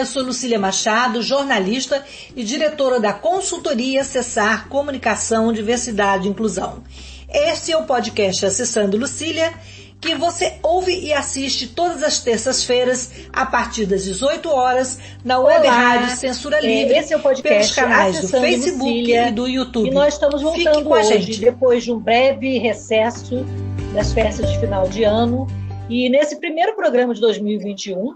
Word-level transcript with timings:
eu 0.00 0.06
sou 0.06 0.22
Lucília 0.22 0.58
Machado, 0.58 1.20
jornalista 1.20 2.02
e 2.34 2.42
diretora 2.42 2.98
da 2.98 3.12
consultoria 3.12 4.00
Acessar 4.00 4.66
Comunicação, 4.66 5.52
Diversidade 5.52 6.26
e 6.26 6.30
Inclusão. 6.30 6.82
Este 7.28 7.72
é 7.72 7.76
o 7.76 7.84
podcast 7.84 8.46
Acessando 8.46 8.96
Lucília, 8.96 9.52
que 10.00 10.14
você 10.14 10.54
ouve 10.62 10.98
e 10.98 11.12
assiste 11.12 11.66
todas 11.68 12.02
as 12.02 12.20
terças-feiras, 12.20 13.10
a 13.30 13.44
partir 13.44 13.84
das 13.84 14.04
18 14.04 14.48
horas, 14.48 14.98
na 15.22 15.38
web 15.38 15.66
Olá, 15.66 15.78
rádio 15.78 16.16
Censura 16.16 16.56
é, 16.56 16.60
Livre, 16.62 16.96
esse 16.96 17.12
é 17.12 17.18
o 17.18 17.20
podcast 17.20 17.74
pelos 17.74 17.74
canais 17.74 18.20
do 18.20 18.28
Facebook 18.28 18.82
Lucília, 18.82 19.28
e 19.28 19.32
do 19.32 19.46
YouTube. 19.46 19.86
E 19.86 19.90
nós 19.92 20.14
estamos 20.14 20.40
voltando 20.40 20.82
com 20.82 20.94
hoje, 20.94 21.12
a 21.12 21.18
gente. 21.18 21.40
depois 21.40 21.84
de 21.84 21.92
um 21.92 21.98
breve 21.98 22.56
recesso 22.56 23.44
das 23.92 24.14
festas 24.14 24.50
de 24.50 24.58
final 24.60 24.88
de 24.88 25.04
ano. 25.04 25.46
E 25.90 26.08
nesse 26.08 26.36
primeiro 26.36 26.74
programa 26.74 27.12
de 27.12 27.20
2021, 27.20 28.14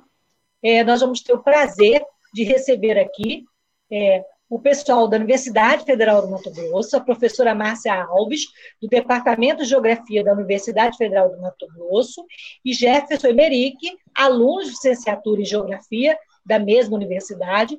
é, 0.65 0.83
nós 0.83 1.01
vamos 1.01 1.21
ter 1.21 1.35
o 1.35 1.43
prazer 1.43 2.03
de 2.33 2.43
receber 2.43 2.99
aqui 2.99 3.45
é, 3.93 4.25
o 4.49 4.59
pessoal 4.59 5.07
da 5.07 5.17
Universidade 5.17 5.85
Federal 5.85 6.23
do 6.23 6.31
Mato 6.31 6.51
Grosso, 6.51 6.97
a 6.97 7.01
professora 7.01 7.55
Márcia 7.55 7.95
Alves, 8.05 8.47
do 8.81 8.89
Departamento 8.89 9.63
de 9.63 9.69
Geografia 9.69 10.25
da 10.25 10.33
Universidade 10.33 10.97
Federal 10.97 11.29
do 11.31 11.41
Mato 11.41 11.67
Grosso, 11.75 12.25
e 12.65 12.73
Jefferson 12.73 13.29
Emerick, 13.29 13.79
aluno 14.15 14.63
de 14.63 14.71
licenciatura 14.71 15.43
em 15.43 15.45
Geografia 15.45 16.19
da 16.45 16.59
mesma 16.59 16.97
universidade. 16.97 17.79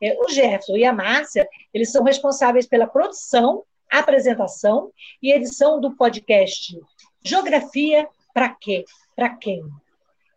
É, 0.00 0.14
o 0.20 0.28
Jefferson 0.28 0.76
e 0.76 0.84
a 0.84 0.92
Márcia, 0.92 1.48
eles 1.72 1.90
são 1.90 2.04
responsáveis 2.04 2.66
pela 2.66 2.86
produção, 2.86 3.64
apresentação 3.90 4.90
e 5.22 5.32
edição 5.32 5.80
do 5.80 5.96
podcast 5.96 6.76
Geografia 7.22 8.06
para 8.34 8.50
quê? 8.50 8.84
Para 9.16 9.30
quem? 9.30 9.62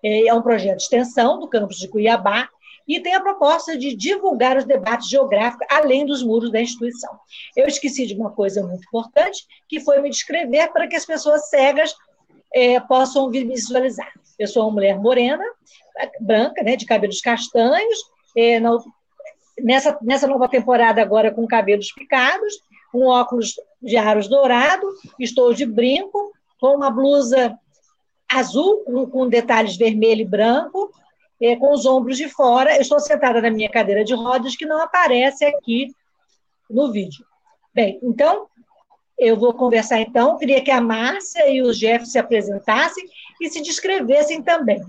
É, 0.03 0.27
é 0.27 0.33
um 0.33 0.41
projeto 0.41 0.77
de 0.77 0.83
extensão 0.83 1.39
do 1.39 1.47
campus 1.47 1.77
de 1.77 1.87
Cuiabá 1.87 2.49
e 2.87 2.99
tem 2.99 3.13
a 3.13 3.21
proposta 3.21 3.77
de 3.77 3.95
divulgar 3.95 4.57
os 4.57 4.65
debates 4.65 5.07
geográficos 5.07 5.67
além 5.69 6.05
dos 6.05 6.23
muros 6.23 6.51
da 6.51 6.59
instituição. 6.59 7.11
Eu 7.55 7.67
esqueci 7.67 8.07
de 8.07 8.15
uma 8.15 8.31
coisa 8.31 8.65
muito 8.65 8.83
importante, 8.87 9.45
que 9.67 9.79
foi 9.79 10.01
me 10.01 10.09
descrever 10.09 10.71
para 10.71 10.87
que 10.87 10.95
as 10.95 11.05
pessoas 11.05 11.49
cegas 11.49 11.93
é, 12.53 12.79
possam 12.79 13.29
visualizar. 13.29 14.11
Eu 14.39 14.47
sou 14.47 14.63
uma 14.63 14.71
mulher 14.71 14.97
morena, 14.97 15.43
branca, 16.19 16.63
né, 16.63 16.75
de 16.75 16.85
cabelos 16.85 17.21
castanhos, 17.21 17.99
é, 18.35 18.59
no, 18.59 18.83
nessa, 19.61 19.97
nessa 20.01 20.27
nova 20.27 20.47
temporada 20.47 21.01
agora 21.01 21.31
com 21.31 21.45
cabelos 21.45 21.91
picados, 21.91 22.53
um 22.93 23.05
óculos 23.05 23.53
de 23.81 23.97
aros 23.97 24.27
dourado, 24.27 24.87
estou 25.19 25.53
de 25.53 25.65
brinco, 25.65 26.31
com 26.59 26.75
uma 26.75 26.89
blusa 26.89 27.57
azul, 28.29 28.83
com, 28.85 29.05
com 29.09 29.27
detalhes 29.27 29.75
vermelho 29.75 30.21
e 30.21 30.25
branco, 30.25 30.91
é, 31.41 31.55
com 31.55 31.73
os 31.73 31.85
ombros 31.85 32.17
de 32.17 32.29
fora. 32.29 32.75
Eu 32.75 32.81
estou 32.81 32.99
sentada 32.99 33.41
na 33.41 33.49
minha 33.49 33.69
cadeira 33.69 34.03
de 34.03 34.13
rodas, 34.13 34.55
que 34.55 34.65
não 34.65 34.81
aparece 34.81 35.45
aqui 35.45 35.93
no 36.69 36.91
vídeo. 36.91 37.25
Bem, 37.73 37.99
então, 38.03 38.47
eu 39.17 39.35
vou 39.35 39.53
conversar 39.53 39.99
então. 39.99 40.37
Queria 40.37 40.61
que 40.61 40.71
a 40.71 40.81
Márcia 40.81 41.49
e 41.49 41.61
o 41.61 41.73
Jeff 41.73 42.05
se 42.05 42.19
apresentassem 42.19 43.07
e 43.41 43.49
se 43.49 43.61
descrevessem 43.61 44.41
também. 44.41 44.81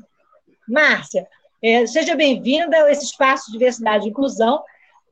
Márcia, 0.69 1.27
é, 1.62 1.86
seja 1.86 2.14
bem-vinda 2.14 2.84
a 2.84 2.91
esse 2.91 3.04
espaço 3.04 3.47
de 3.47 3.52
diversidade 3.52 4.06
e 4.06 4.10
inclusão 4.10 4.62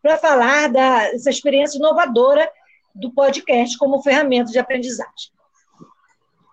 para 0.01 0.17
falar 0.17 0.69
dessa 0.69 1.31
experiência 1.31 1.79
inovadora 1.79 2.49
do 2.95 3.13
podcast 3.13 3.77
como 3.77 4.03
ferramenta 4.03 4.51
de 4.51 4.59
aprendizagem. 4.59 5.33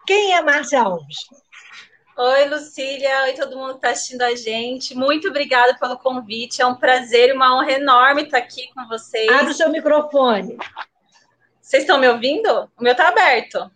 Quem 0.05 0.33
é 0.33 0.41
Márcia 0.41 0.81
Alves? 0.81 1.17
Oi, 2.17 2.45
Lucília. 2.47 3.23
Oi, 3.23 3.33
todo 3.33 3.57
mundo 3.57 3.71
que 3.71 3.75
está 3.79 3.89
assistindo 3.89 4.21
a 4.21 4.33
gente. 4.33 4.95
Muito 4.95 5.27
obrigada 5.27 5.77
pelo 5.77 5.97
convite. 5.97 6.61
É 6.61 6.65
um 6.65 6.75
prazer 6.75 7.29
e 7.29 7.33
uma 7.33 7.53
honra 7.53 7.73
enorme 7.73 8.23
estar 8.23 8.37
aqui 8.37 8.69
com 8.73 8.87
vocês. 8.87 9.29
Abre 9.29 9.51
o 9.51 9.53
seu 9.53 9.69
microfone. 9.69 10.57
Vocês 11.59 11.83
estão 11.83 11.99
me 11.99 12.07
ouvindo? 12.07 12.71
O 12.77 12.83
meu 12.83 12.93
está 12.93 13.09
aberto. 13.09 13.69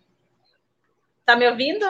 Está 1.20 1.36
me 1.36 1.46
ouvindo? 1.50 1.84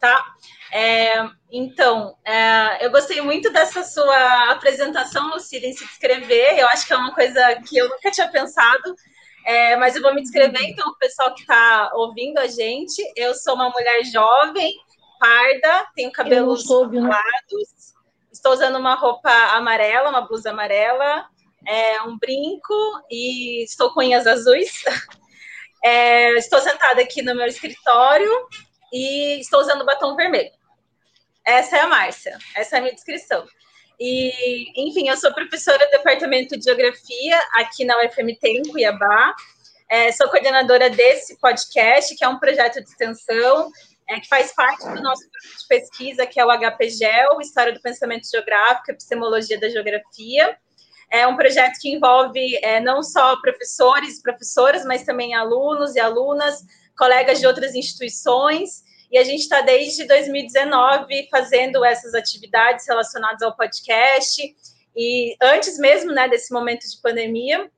Tá. 0.00 0.34
É, 0.72 1.28
então, 1.52 2.16
é, 2.24 2.84
eu 2.84 2.90
gostei 2.90 3.20
muito 3.20 3.52
dessa 3.52 3.84
sua 3.84 4.50
apresentação, 4.50 5.30
Lucília, 5.30 5.68
em 5.68 5.74
se 5.74 5.86
descrever. 5.86 6.58
Eu 6.58 6.66
acho 6.66 6.88
que 6.88 6.92
é 6.92 6.96
uma 6.96 7.14
coisa 7.14 7.54
que 7.62 7.78
eu 7.78 7.88
nunca 7.88 8.10
tinha 8.10 8.28
pensado. 8.28 8.96
É, 9.44 9.76
mas 9.76 9.96
eu 9.96 10.02
vou 10.02 10.14
me 10.14 10.22
descrever, 10.22 10.62
então, 10.62 10.88
o 10.88 10.98
pessoal 10.98 11.34
que 11.34 11.40
está 11.40 11.90
ouvindo 11.94 12.38
a 12.38 12.46
gente. 12.46 13.02
Eu 13.16 13.34
sou 13.34 13.54
uma 13.54 13.70
mulher 13.70 14.04
jovem, 14.04 14.74
parda, 15.18 15.86
tenho 15.94 16.12
cabelos 16.12 16.66
lados, 16.68 17.94
estou 18.32 18.52
usando 18.52 18.76
uma 18.76 18.94
roupa 18.94 19.30
amarela, 19.54 20.10
uma 20.10 20.22
blusa 20.22 20.50
amarela, 20.50 21.26
é, 21.66 22.02
um 22.02 22.18
brinco 22.18 22.74
e 23.10 23.64
estou 23.64 23.92
com 23.92 24.00
unhas 24.00 24.26
azuis. 24.26 24.72
É, 25.82 26.32
estou 26.32 26.60
sentada 26.60 27.00
aqui 27.00 27.22
no 27.22 27.34
meu 27.34 27.46
escritório 27.46 28.30
e 28.92 29.40
estou 29.40 29.60
usando 29.60 29.86
batom 29.86 30.14
vermelho. 30.14 30.50
Essa 31.42 31.78
é 31.78 31.80
a 31.80 31.86
Márcia, 31.86 32.36
essa 32.54 32.76
é 32.76 32.78
a 32.78 32.82
minha 32.82 32.94
descrição. 32.94 33.46
E, 34.00 34.88
enfim, 34.88 35.10
eu 35.10 35.16
sou 35.18 35.30
professora 35.34 35.84
do 35.84 35.90
Departamento 35.90 36.56
de 36.56 36.64
Geografia 36.64 37.38
aqui 37.56 37.84
na 37.84 37.94
UFMT, 38.02 38.48
em 38.48 38.62
Cuiabá. 38.62 39.34
É, 39.90 40.10
sou 40.12 40.26
coordenadora 40.30 40.88
desse 40.88 41.38
podcast, 41.38 42.16
que 42.16 42.24
é 42.24 42.28
um 42.28 42.38
projeto 42.38 42.80
de 42.80 42.88
extensão 42.88 43.70
é, 44.08 44.18
que 44.18 44.26
faz 44.26 44.54
parte 44.54 44.88
do 44.88 45.02
nosso 45.02 45.20
grupo 45.22 45.58
de 45.58 45.68
pesquisa, 45.68 46.26
que 46.26 46.40
é 46.40 46.46
o 46.46 46.48
HPGEL, 46.48 47.42
História 47.42 47.74
do 47.74 47.80
Pensamento 47.82 48.26
Geográfico 48.30 48.90
Epistemologia 48.90 49.60
da 49.60 49.68
Geografia. 49.68 50.56
É 51.10 51.26
um 51.26 51.36
projeto 51.36 51.78
que 51.78 51.90
envolve 51.90 52.56
é, 52.62 52.80
não 52.80 53.02
só 53.02 53.38
professores 53.42 54.16
e 54.16 54.22
professoras, 54.22 54.82
mas 54.82 55.04
também 55.04 55.34
alunos 55.34 55.94
e 55.94 56.00
alunas, 56.00 56.64
colegas 56.96 57.38
de 57.38 57.46
outras 57.46 57.74
instituições, 57.74 58.82
e 59.10 59.18
a 59.18 59.24
gente 59.24 59.40
está 59.40 59.60
desde 59.60 60.04
2019 60.04 61.28
fazendo 61.30 61.84
essas 61.84 62.14
atividades 62.14 62.86
relacionadas 62.86 63.42
ao 63.42 63.56
podcast, 63.56 64.54
e 64.94 65.36
antes 65.42 65.78
mesmo 65.78 66.12
né, 66.12 66.28
desse 66.28 66.52
momento 66.52 66.88
de 66.88 67.00
pandemia, 67.00 67.70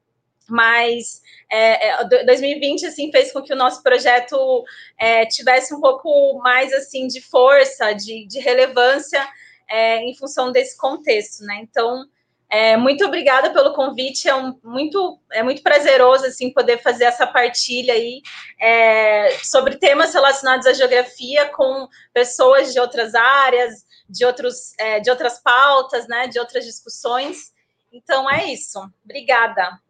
mas 0.48 1.22
é, 1.50 2.04
2020 2.24 2.84
é, 2.84 2.88
assim 2.88 3.10
fez 3.10 3.32
com 3.32 3.42
que 3.42 3.52
o 3.52 3.56
nosso 3.56 3.82
projeto 3.82 4.64
é, 4.98 5.24
tivesse 5.26 5.74
um 5.74 5.80
pouco 5.80 6.38
mais 6.42 6.72
assim 6.72 7.06
de 7.06 7.20
força, 7.20 7.92
de, 7.92 8.26
de 8.26 8.38
relevância 8.38 9.26
é, 9.68 9.98
em 9.98 10.14
função 10.16 10.52
desse 10.52 10.76
contexto, 10.76 11.44
né? 11.44 11.60
Então 11.62 12.04
é, 12.52 12.76
muito 12.76 13.02
obrigada 13.06 13.50
pelo 13.50 13.72
convite, 13.72 14.28
é, 14.28 14.34
um, 14.34 14.54
muito, 14.62 15.18
é 15.32 15.42
muito 15.42 15.62
prazeroso 15.62 16.26
assim 16.26 16.52
poder 16.52 16.82
fazer 16.82 17.04
essa 17.04 17.26
partilha 17.26 17.94
aí 17.94 18.20
é, 18.60 19.30
sobre 19.42 19.78
temas 19.78 20.12
relacionados 20.12 20.66
à 20.66 20.74
geografia 20.74 21.48
com 21.48 21.88
pessoas 22.12 22.74
de 22.74 22.78
outras 22.78 23.14
áreas, 23.14 23.86
de, 24.06 24.26
outros, 24.26 24.78
é, 24.78 25.00
de 25.00 25.08
outras 25.08 25.42
pautas, 25.42 26.06
né, 26.06 26.28
de 26.28 26.38
outras 26.38 26.66
discussões. 26.66 27.54
Então 27.90 28.30
é 28.30 28.52
isso. 28.52 28.78
Obrigada. 29.02 29.80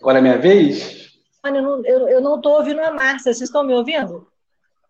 Agora 0.00 0.18
é 0.18 0.22
minha 0.22 0.38
vez? 0.38 1.18
Eu 1.44 2.20
não 2.20 2.36
estou 2.36 2.58
ouvindo 2.58 2.80
a 2.80 2.92
Márcia, 2.92 3.34
vocês 3.34 3.40
estão 3.40 3.64
me 3.64 3.74
ouvindo? 3.74 4.30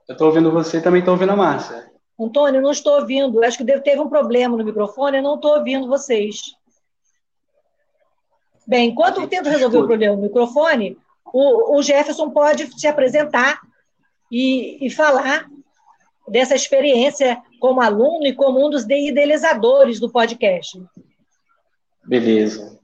Eu 0.06 0.12
estou 0.12 0.26
ouvindo 0.26 0.52
você 0.52 0.76
e 0.76 0.82
também 0.82 0.98
estou 0.98 1.14
ouvindo 1.14 1.32
a 1.32 1.36
Márcia. 1.36 1.95
Antônio, 2.18 2.62
não 2.62 2.70
estou 2.70 2.98
ouvindo. 2.98 3.42
Acho 3.44 3.58
que 3.58 3.80
teve 3.80 4.00
um 4.00 4.08
problema 4.08 4.56
no 4.56 4.64
microfone, 4.64 5.18
eu 5.18 5.22
não 5.22 5.34
estou 5.34 5.56
ouvindo 5.56 5.86
vocês. 5.86 6.54
Bem, 8.66 8.88
enquanto 8.88 9.20
eu 9.20 9.28
tento 9.28 9.48
resolver 9.48 9.78
o 9.78 9.86
problema 9.86 10.16
no 10.16 10.22
microfone, 10.22 10.98
o, 11.32 11.78
o 11.78 11.82
Jefferson 11.82 12.30
pode 12.30 12.66
se 12.78 12.86
apresentar 12.86 13.60
e, 14.32 14.84
e, 14.84 14.90
falar 14.90 15.46
dessa 16.26 16.54
experiência 16.54 17.40
como 17.60 17.80
aluno 17.80 18.26
e 18.26 18.32
como 18.32 18.64
um 18.64 18.70
dos 18.70 18.84
idealizadores 18.84 20.00
do 20.00 20.10
podcast. 20.10 20.82
Beleza. 22.04 22.76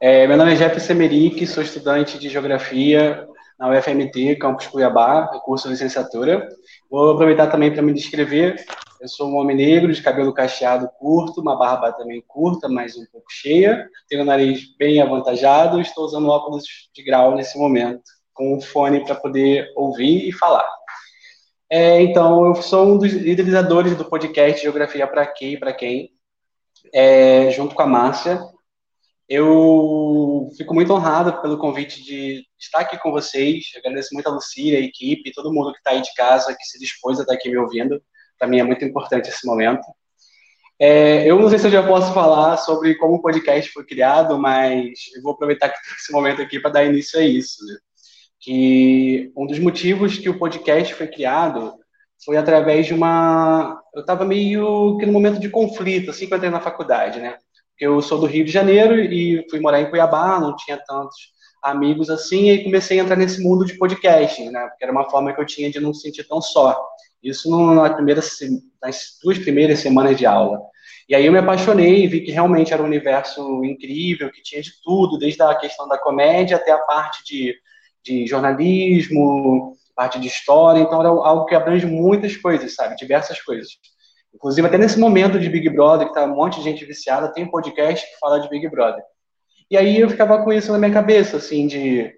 É, 0.00 0.26
meu 0.26 0.36
nome 0.36 0.52
é 0.52 0.56
Jefferson 0.56 0.92
Emerick, 0.92 1.46
sou 1.46 1.62
estudante 1.62 2.18
de 2.18 2.28
Geografia 2.28 3.26
na 3.58 3.70
UFMT, 3.70 4.36
Campus 4.36 4.66
Cuiabá, 4.66 5.26
curso 5.44 5.68
de 5.68 5.74
licenciatura. 5.74 6.48
Vou 6.90 7.12
aproveitar 7.12 7.48
também 7.48 7.72
para 7.72 7.82
me 7.82 7.92
descrever. 7.92 8.64
Eu 9.00 9.08
sou 9.08 9.28
um 9.28 9.36
homem 9.36 9.56
negro, 9.56 9.92
de 9.92 10.02
cabelo 10.02 10.32
cacheado 10.32 10.88
curto, 10.98 11.40
uma 11.40 11.56
barba 11.56 11.92
também 11.92 12.22
curta, 12.26 12.68
mas 12.68 12.96
um 12.96 13.04
pouco 13.12 13.26
cheia. 13.30 13.88
Tenho 14.08 14.22
o 14.22 14.24
nariz 14.24 14.76
bem 14.78 15.00
avantajado. 15.00 15.80
Estou 15.80 16.04
usando 16.04 16.28
óculos 16.28 16.64
de 16.94 17.02
grau 17.02 17.34
nesse 17.34 17.58
momento, 17.58 18.02
com 18.32 18.56
um 18.56 18.60
fone 18.60 19.04
para 19.04 19.14
poder 19.14 19.70
ouvir 19.76 20.28
e 20.28 20.32
falar. 20.32 20.66
É, 21.70 22.00
então, 22.00 22.46
eu 22.46 22.54
sou 22.56 22.86
um 22.86 22.98
dos 22.98 23.12
idealizadores 23.12 23.96
do 23.96 24.04
podcast 24.04 24.62
Geografia 24.62 25.06
para 25.06 25.26
Quem 25.26 25.52
e 25.54 25.58
para 25.58 25.72
Quem, 25.72 26.10
é, 26.92 27.50
junto 27.50 27.74
com 27.74 27.82
a 27.82 27.86
Márcia. 27.86 28.40
Eu 29.28 30.50
fico 30.56 30.74
muito 30.74 30.92
honrado 30.92 31.40
pelo 31.40 31.56
convite 31.56 32.02
de 32.02 32.44
estar 32.58 32.80
aqui 32.80 32.98
com 32.98 33.10
vocês. 33.10 33.72
Agradeço 33.76 34.10
muito 34.12 34.28
a 34.28 34.32
Lucília, 34.32 34.78
a 34.78 34.82
equipe, 34.82 35.32
todo 35.32 35.52
mundo 35.52 35.72
que 35.72 35.78
está 35.78 35.92
aí 35.92 36.02
de 36.02 36.12
casa, 36.14 36.54
que 36.54 36.64
se 36.64 36.78
dispôs 36.78 37.18
a 37.18 37.22
estar 37.22 37.34
aqui 37.34 37.48
me 37.48 37.56
ouvindo. 37.56 38.02
Para 38.38 38.48
mim 38.48 38.60
é 38.60 38.64
muito 38.64 38.84
importante 38.84 39.30
esse 39.30 39.46
momento. 39.46 39.82
É, 40.78 41.28
eu 41.30 41.40
não 41.40 41.48
sei 41.48 41.58
se 41.58 41.66
eu 41.66 41.70
já 41.70 41.86
posso 41.86 42.12
falar 42.12 42.56
sobre 42.58 42.96
como 42.96 43.14
o 43.14 43.22
podcast 43.22 43.70
foi 43.72 43.84
criado, 43.86 44.38
mas 44.38 44.90
eu 45.16 45.22
vou 45.22 45.32
aproveitar 45.32 45.72
esse 45.98 46.12
momento 46.12 46.42
aqui 46.42 46.60
para 46.60 46.72
dar 46.72 46.84
início 46.84 47.18
a 47.18 47.22
isso. 47.22 47.64
Né? 47.64 47.76
Que 48.40 49.32
um 49.36 49.46
dos 49.46 49.58
motivos 49.58 50.18
que 50.18 50.28
o 50.28 50.38
podcast 50.38 50.94
foi 50.94 51.06
criado 51.06 51.74
foi 52.24 52.36
através 52.36 52.86
de 52.86 52.94
uma. 52.94 53.80
Eu 53.94 54.00
estava 54.00 54.24
meio 54.24 54.98
que 54.98 55.06
no 55.06 55.12
momento 55.12 55.40
de 55.40 55.48
conflito, 55.48 56.10
assim 56.10 56.26
que 56.26 56.34
eu 56.34 56.36
entrei 56.36 56.50
na 56.50 56.60
faculdade, 56.60 57.20
né? 57.20 57.38
Eu 57.78 58.00
sou 58.00 58.18
do 58.18 58.26
Rio 58.26 58.44
de 58.44 58.52
Janeiro 58.52 58.94
e 58.98 59.44
fui 59.50 59.58
morar 59.60 59.80
em 59.80 59.90
Cuiabá, 59.90 60.38
não 60.38 60.54
tinha 60.56 60.78
tantos 60.78 61.34
amigos 61.62 62.10
assim, 62.10 62.50
e 62.50 62.62
comecei 62.62 63.00
a 63.00 63.02
entrar 63.02 63.16
nesse 63.16 63.42
mundo 63.42 63.64
de 63.64 63.76
podcast, 63.78 64.44
né? 64.50 64.66
Porque 64.68 64.84
era 64.84 64.92
uma 64.92 65.08
forma 65.10 65.32
que 65.32 65.40
eu 65.40 65.46
tinha 65.46 65.70
de 65.70 65.80
não 65.80 65.94
se 65.94 66.02
sentir 66.02 66.24
tão 66.28 66.40
só. 66.40 66.78
Isso 67.22 67.50
na 67.74 67.90
primeira, 67.90 68.20
nas 68.82 69.18
duas 69.22 69.38
primeiras 69.38 69.78
semanas 69.78 70.16
de 70.16 70.26
aula. 70.26 70.60
E 71.08 71.14
aí 71.14 71.24
eu 71.24 71.32
me 71.32 71.38
apaixonei, 71.38 72.06
vi 72.06 72.20
que 72.20 72.30
realmente 72.30 72.72
era 72.72 72.82
um 72.82 72.86
universo 72.86 73.64
incrível, 73.64 74.30
que 74.30 74.42
tinha 74.42 74.62
de 74.62 74.70
tudo, 74.82 75.18
desde 75.18 75.42
a 75.42 75.54
questão 75.54 75.88
da 75.88 75.98
comédia 75.98 76.56
até 76.56 76.70
a 76.70 76.78
parte 76.78 77.24
de, 77.24 77.54
de 78.02 78.26
jornalismo, 78.26 79.76
parte 79.96 80.20
de 80.20 80.28
história. 80.28 80.80
Então 80.80 81.00
era 81.00 81.08
algo 81.08 81.46
que 81.46 81.54
abrange 81.54 81.86
muitas 81.86 82.36
coisas, 82.36 82.74
sabe? 82.74 82.96
Diversas 82.96 83.40
coisas. 83.40 83.68
Inclusive, 84.34 84.66
até 84.66 84.76
nesse 84.76 84.98
momento 84.98 85.38
de 85.38 85.48
Big 85.48 85.68
Brother, 85.70 86.08
que 86.08 86.14
tá 86.14 86.24
um 86.24 86.34
monte 86.34 86.56
de 86.56 86.64
gente 86.64 86.84
viciada, 86.84 87.32
tem 87.32 87.44
um 87.44 87.50
podcast 87.50 88.04
que 88.04 88.18
fala 88.18 88.40
de 88.40 88.48
Big 88.48 88.68
Brother. 88.68 89.02
E 89.70 89.76
aí 89.76 90.00
eu 90.00 90.10
ficava 90.10 90.42
com 90.42 90.52
isso 90.52 90.72
na 90.72 90.78
minha 90.78 90.92
cabeça, 90.92 91.36
assim, 91.36 91.66
de. 91.66 92.12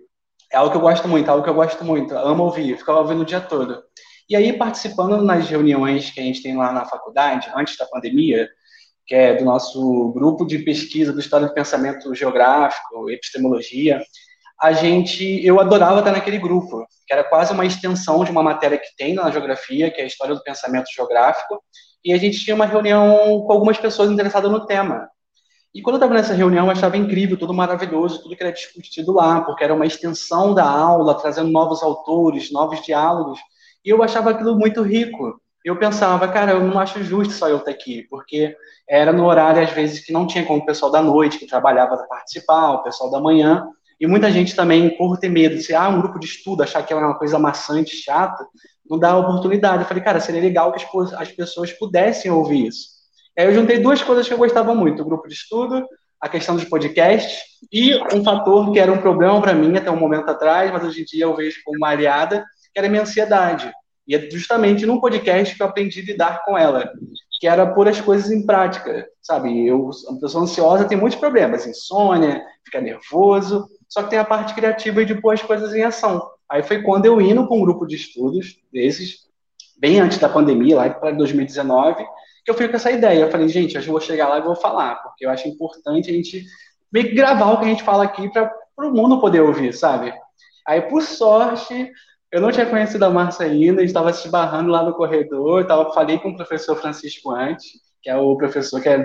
É 0.52 0.56
algo 0.56 0.70
que 0.70 0.76
eu 0.76 0.80
gosto 0.80 1.08
muito, 1.08 1.26
é 1.26 1.30
algo 1.30 1.42
que 1.42 1.50
eu 1.50 1.54
gosto 1.54 1.84
muito, 1.84 2.14
amo 2.16 2.44
ouvir, 2.44 2.70
eu 2.70 2.78
ficava 2.78 3.00
ouvindo 3.00 3.22
o 3.22 3.26
dia 3.26 3.40
todo. 3.40 3.82
E 4.28 4.34
aí, 4.34 4.52
participando 4.52 5.22
nas 5.22 5.48
reuniões 5.48 6.10
que 6.10 6.20
a 6.20 6.22
gente 6.22 6.42
tem 6.42 6.56
lá 6.56 6.72
na 6.72 6.84
faculdade, 6.84 7.50
antes 7.54 7.76
da 7.76 7.86
pandemia, 7.86 8.48
que 9.06 9.14
é 9.14 9.34
do 9.34 9.44
nosso 9.44 10.12
grupo 10.12 10.44
de 10.44 10.58
pesquisa 10.58 11.12
do 11.12 11.20
História 11.20 11.46
do 11.46 11.54
Pensamento 11.54 12.12
Geográfico, 12.14 13.08
Epistemologia, 13.08 14.02
a 14.60 14.72
gente, 14.72 15.44
eu 15.44 15.60
adorava 15.60 15.98
estar 16.00 16.12
naquele 16.12 16.38
grupo, 16.38 16.84
que 17.06 17.12
era 17.12 17.22
quase 17.22 17.52
uma 17.52 17.66
extensão 17.66 18.24
de 18.24 18.30
uma 18.30 18.42
matéria 18.42 18.78
que 18.78 18.96
tem 18.96 19.14
na 19.14 19.30
geografia, 19.30 19.90
que 19.90 20.00
é 20.00 20.04
a 20.04 20.06
História 20.06 20.34
do 20.34 20.42
Pensamento 20.42 20.86
Geográfico, 20.94 21.62
e 22.04 22.12
a 22.12 22.18
gente 22.18 22.38
tinha 22.38 22.54
uma 22.54 22.66
reunião 22.66 23.40
com 23.40 23.52
algumas 23.52 23.78
pessoas 23.78 24.10
interessadas 24.10 24.50
no 24.50 24.66
tema. 24.66 25.08
E 25.74 25.82
quando 25.82 25.96
eu 25.96 25.98
estava 25.98 26.14
nessa 26.14 26.32
reunião, 26.32 26.64
eu 26.64 26.70
achava 26.70 26.96
incrível, 26.96 27.36
tudo 27.36 27.52
maravilhoso, 27.52 28.22
tudo 28.22 28.34
que 28.34 28.42
era 28.42 28.52
discutido 28.52 29.12
lá, 29.12 29.42
porque 29.42 29.62
era 29.62 29.74
uma 29.74 29.84
extensão 29.84 30.54
da 30.54 30.64
aula, 30.64 31.14
trazendo 31.14 31.50
novos 31.50 31.82
autores, 31.82 32.50
novos 32.50 32.80
diálogos, 32.82 33.38
e 33.84 33.90
eu 33.90 34.02
achava 34.02 34.30
aquilo 34.30 34.58
muito 34.58 34.82
rico. 34.82 35.38
Eu 35.62 35.78
pensava, 35.78 36.28
cara, 36.28 36.52
eu 36.52 36.64
não 36.64 36.78
acho 36.78 37.02
justo 37.02 37.34
só 37.34 37.48
eu 37.48 37.58
estar 37.58 37.72
aqui, 37.72 38.06
porque 38.08 38.56
era 38.88 39.12
no 39.12 39.26
horário, 39.26 39.62
às 39.62 39.70
vezes, 39.70 40.00
que 40.00 40.12
não 40.12 40.26
tinha 40.26 40.46
como 40.46 40.60
o 40.60 40.64
pessoal 40.64 40.90
da 40.90 41.02
noite, 41.02 41.38
que 41.38 41.46
trabalhava, 41.46 42.06
participar, 42.08 42.70
o 42.70 42.82
pessoal 42.82 43.10
da 43.10 43.20
manhã, 43.20 43.68
e 44.00 44.06
muita 44.06 44.30
gente 44.30 44.54
também, 44.54 44.96
por 44.96 45.18
ter 45.18 45.28
medo 45.28 45.56
de 45.56 45.62
ser 45.62 45.74
ah, 45.74 45.88
um 45.88 46.00
grupo 46.00 46.18
de 46.18 46.26
estudo, 46.26 46.62
achar 46.62 46.82
que 46.84 46.92
era 46.92 47.04
uma 47.04 47.18
coisa 47.18 47.38
maçante, 47.38 47.96
chata, 47.96 48.46
não 48.88 48.98
dá 48.98 49.16
oportunidade. 49.16 49.82
Eu 49.82 49.88
falei, 49.88 50.02
cara, 50.02 50.20
seria 50.20 50.40
legal 50.40 50.72
que 50.72 50.84
as 51.16 51.32
pessoas 51.32 51.72
pudessem 51.72 52.30
ouvir 52.30 52.66
isso. 52.66 52.96
Aí 53.38 53.46
eu 53.46 53.54
juntei 53.54 53.78
duas 53.78 54.02
coisas 54.02 54.26
que 54.26 54.32
eu 54.32 54.38
gostava 54.38 54.74
muito: 54.74 55.02
o 55.02 55.04
grupo 55.04 55.28
de 55.28 55.34
estudo, 55.34 55.86
a 56.20 56.28
questão 56.28 56.54
dos 56.54 56.64
podcasts 56.64 57.40
e 57.72 57.94
um 58.14 58.24
fator 58.24 58.72
que 58.72 58.78
era 58.78 58.92
um 58.92 59.00
problema 59.00 59.40
para 59.40 59.54
mim 59.54 59.76
até 59.76 59.90
um 59.90 59.98
momento 59.98 60.30
atrás, 60.30 60.70
mas 60.72 60.84
hoje 60.84 61.02
em 61.02 61.04
dia 61.04 61.24
eu 61.24 61.36
vejo 61.36 61.60
como 61.64 61.76
uma 61.76 61.88
aliada, 61.88 62.44
que 62.72 62.78
era 62.78 62.86
a 62.86 62.90
minha 62.90 63.02
ansiedade. 63.02 63.70
E 64.06 64.14
é 64.14 64.30
justamente 64.30 64.86
num 64.86 65.00
podcast 65.00 65.54
que 65.54 65.62
eu 65.62 65.66
aprendi 65.66 66.00
a 66.00 66.04
lidar 66.04 66.44
com 66.44 66.56
ela, 66.56 66.90
que 67.40 67.46
era 67.46 67.66
pôr 67.66 67.88
as 67.88 68.00
coisas 68.00 68.30
em 68.30 68.46
prática, 68.46 69.06
sabe? 69.20 69.66
Eu, 69.66 69.90
uma 70.08 70.20
pessoa 70.20 70.44
ansiosa 70.44 70.84
tem 70.84 70.96
muitos 70.96 71.18
problemas, 71.18 71.66
insônia, 71.66 72.42
fica 72.64 72.80
nervoso, 72.80 73.68
só 73.88 74.02
que 74.02 74.10
tem 74.10 74.18
a 74.18 74.24
parte 74.24 74.54
criativa 74.54 75.04
de 75.04 75.20
pôr 75.20 75.34
as 75.34 75.42
coisas 75.42 75.74
em 75.74 75.82
ação. 75.82 76.22
Aí 76.50 76.62
foi 76.62 76.82
quando 76.82 77.06
eu 77.06 77.20
indo 77.20 77.46
com 77.46 77.58
um 77.58 77.62
grupo 77.62 77.86
de 77.86 77.96
estudos 77.96 78.56
desses, 78.72 79.26
bem 79.78 80.00
antes 80.00 80.18
da 80.18 80.28
pandemia, 80.28 80.76
lá 80.76 80.90
para 80.90 81.10
2019, 81.12 82.04
que 82.44 82.50
eu 82.50 82.54
fui 82.54 82.68
com 82.68 82.76
essa 82.76 82.90
ideia. 82.90 83.20
Eu 83.20 83.30
falei, 83.30 83.48
gente, 83.48 83.74
eu 83.74 83.82
vou 83.82 84.00
chegar 84.00 84.28
lá 84.28 84.38
e 84.38 84.42
vou 84.42 84.54
falar, 84.54 84.96
porque 84.96 85.26
eu 85.26 85.30
acho 85.30 85.48
importante 85.48 86.10
a 86.10 86.12
gente 86.12 86.44
meio 86.92 87.08
que 87.08 87.14
gravar 87.14 87.52
o 87.52 87.58
que 87.58 87.64
a 87.64 87.68
gente 87.68 87.82
fala 87.82 88.04
aqui 88.04 88.28
para 88.30 88.50
o 88.78 88.92
mundo 88.92 89.20
poder 89.20 89.40
ouvir, 89.40 89.72
sabe? 89.72 90.12
Aí, 90.66 90.80
por 90.82 91.02
sorte, 91.02 91.90
eu 92.30 92.40
não 92.40 92.52
tinha 92.52 92.66
conhecido 92.66 93.04
a 93.04 93.10
Márcia 93.10 93.46
ainda, 93.46 93.82
estava 93.82 94.12
se 94.12 94.28
barrando 94.28 94.70
lá 94.70 94.82
no 94.82 94.94
corredor, 94.94 95.66
tava, 95.66 95.92
falei 95.92 96.18
com 96.18 96.30
o 96.30 96.36
professor 96.36 96.76
Francisco 96.76 97.30
antes, 97.30 97.80
que 98.02 98.10
é 98.10 98.16
o 98.16 98.36
professor 98.36 98.80
que 98.80 98.88
é 98.88 98.96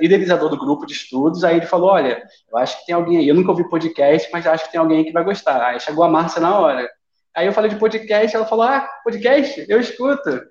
idealizador 0.00 0.48
do 0.48 0.58
grupo 0.58 0.86
de 0.86 0.94
estudos, 0.94 1.44
aí 1.44 1.58
ele 1.58 1.66
falou, 1.66 1.90
olha, 1.90 2.22
eu 2.50 2.58
acho 2.58 2.78
que 2.80 2.86
tem 2.86 2.94
alguém 2.94 3.18
aí, 3.18 3.28
eu 3.28 3.34
nunca 3.34 3.50
ouvi 3.50 3.68
podcast, 3.68 4.28
mas 4.32 4.46
acho 4.46 4.64
que 4.64 4.72
tem 4.72 4.80
alguém 4.80 5.04
que 5.04 5.12
vai 5.12 5.24
gostar. 5.24 5.62
Aí 5.62 5.80
chegou 5.80 6.04
a 6.04 6.08
Márcia 6.08 6.40
na 6.40 6.58
hora. 6.58 6.88
Aí 7.34 7.46
eu 7.46 7.52
falei 7.52 7.70
de 7.70 7.76
podcast, 7.76 8.34
ela 8.34 8.46
falou, 8.46 8.64
ah, 8.64 8.88
podcast? 9.04 9.64
Eu 9.68 9.78
escuto. 9.78 10.42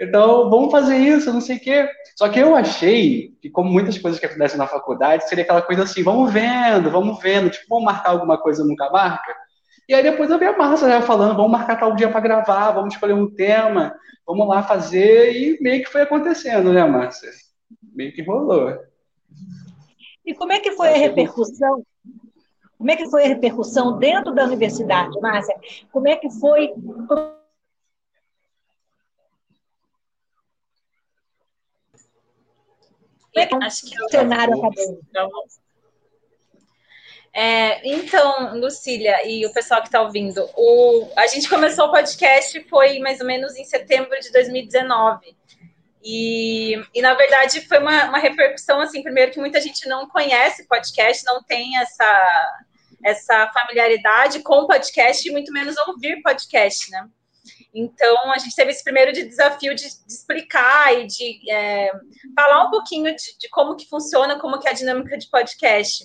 Então, 0.00 0.50
vamos 0.50 0.70
fazer 0.70 0.96
isso, 0.96 1.32
não 1.32 1.40
sei 1.40 1.56
o 1.56 1.60
quê. 1.60 1.88
Só 2.16 2.28
que 2.28 2.38
eu 2.38 2.56
achei 2.56 3.32
que, 3.40 3.50
como 3.50 3.70
muitas 3.70 3.98
coisas 3.98 4.18
que 4.18 4.26
acontecem 4.26 4.58
na 4.58 4.66
faculdade, 4.66 5.28
seria 5.28 5.44
aquela 5.44 5.62
coisa 5.62 5.84
assim, 5.84 6.02
vamos 6.02 6.32
vendo, 6.32 6.90
vamos 6.90 7.20
vendo, 7.20 7.50
tipo, 7.50 7.66
vamos 7.68 7.84
marcar 7.84 8.10
alguma 8.10 8.38
coisa 8.38 8.64
nunca 8.64 8.90
marca. 8.90 9.34
E 9.88 9.94
aí 9.94 10.02
depois 10.02 10.30
eu 10.30 10.38
vi 10.38 10.44
a 10.44 10.56
Márcia 10.56 10.88
já 10.88 11.02
falando, 11.02 11.36
vamos 11.36 11.50
marcar 11.50 11.78
tal 11.78 11.94
dia 11.94 12.10
para 12.10 12.20
gravar, 12.20 12.70
vamos 12.72 12.94
escolher 12.94 13.14
um 13.14 13.28
tema, 13.28 13.94
vamos 14.26 14.48
lá 14.48 14.62
fazer, 14.62 15.32
e 15.34 15.60
meio 15.60 15.82
que 15.82 15.90
foi 15.90 16.02
acontecendo, 16.02 16.72
né, 16.72 16.84
Márcia? 16.84 17.30
Meio 17.82 18.12
que 18.12 18.22
rolou. 18.22 18.78
E 20.24 20.34
como 20.34 20.52
é 20.52 20.60
que 20.60 20.72
foi 20.72 20.88
a 20.88 20.96
repercussão? 20.96 21.84
Como 22.78 22.90
é 22.90 22.96
que 22.96 23.10
foi 23.10 23.24
a 23.24 23.28
repercussão 23.28 23.98
dentro 23.98 24.34
da 24.34 24.44
universidade, 24.44 25.20
Márcia? 25.20 25.54
Como 25.90 26.08
é 26.08 26.16
que 26.16 26.30
foi? 26.30 26.68
Como 26.68 27.42
é 33.36 33.46
que 33.46 33.54
Acho 33.54 33.86
que 33.86 34.02
o 34.02 34.08
cenário 34.08 34.54
acadêmico? 34.54 35.02
É, 37.34 37.88
então, 37.88 38.58
Lucília 38.58 39.26
e 39.26 39.46
o 39.46 39.52
pessoal 39.52 39.80
que 39.80 39.88
está 39.88 40.02
ouvindo, 40.02 40.46
o, 40.54 41.10
a 41.16 41.26
gente 41.26 41.48
começou 41.48 41.86
o 41.86 41.90
podcast 41.90 42.62
foi 42.68 42.98
mais 42.98 43.20
ou 43.20 43.26
menos 43.26 43.56
em 43.56 43.64
setembro 43.64 44.18
de 44.20 44.30
2019. 44.30 45.34
E, 46.04 46.74
e 46.92 47.00
na 47.00 47.14
verdade 47.14 47.60
foi 47.66 47.78
uma, 47.78 48.08
uma 48.08 48.18
repercussão 48.18 48.80
assim, 48.80 49.02
primeiro 49.02 49.30
que 49.30 49.38
muita 49.38 49.60
gente 49.60 49.88
não 49.88 50.08
conhece 50.08 50.66
podcast, 50.66 51.24
não 51.24 51.42
tem 51.42 51.78
essa, 51.78 52.58
essa 53.04 53.50
familiaridade 53.54 54.40
com 54.40 54.66
podcast 54.66 55.26
e 55.26 55.32
muito 55.32 55.52
menos 55.52 55.76
ouvir 55.86 56.20
podcast, 56.22 56.90
né? 56.90 57.08
Então, 57.74 58.30
a 58.30 58.38
gente 58.38 58.54
teve 58.54 58.70
esse 58.70 58.84
primeiro 58.84 59.12
de 59.12 59.24
desafio 59.24 59.74
de, 59.74 59.84
de 59.84 60.12
explicar 60.12 60.94
e 60.94 61.06
de 61.06 61.50
é, 61.50 61.90
falar 62.36 62.66
um 62.66 62.70
pouquinho 62.70 63.14
de, 63.16 63.38
de, 63.38 63.48
como 63.48 63.76
que 63.76 63.88
funciona, 63.88 64.38
como 64.38 64.58
que 64.58 64.68
é 64.68 64.72
a 64.72 64.74
dinâmica 64.74 65.16
de 65.16 65.30
podcast. 65.30 66.04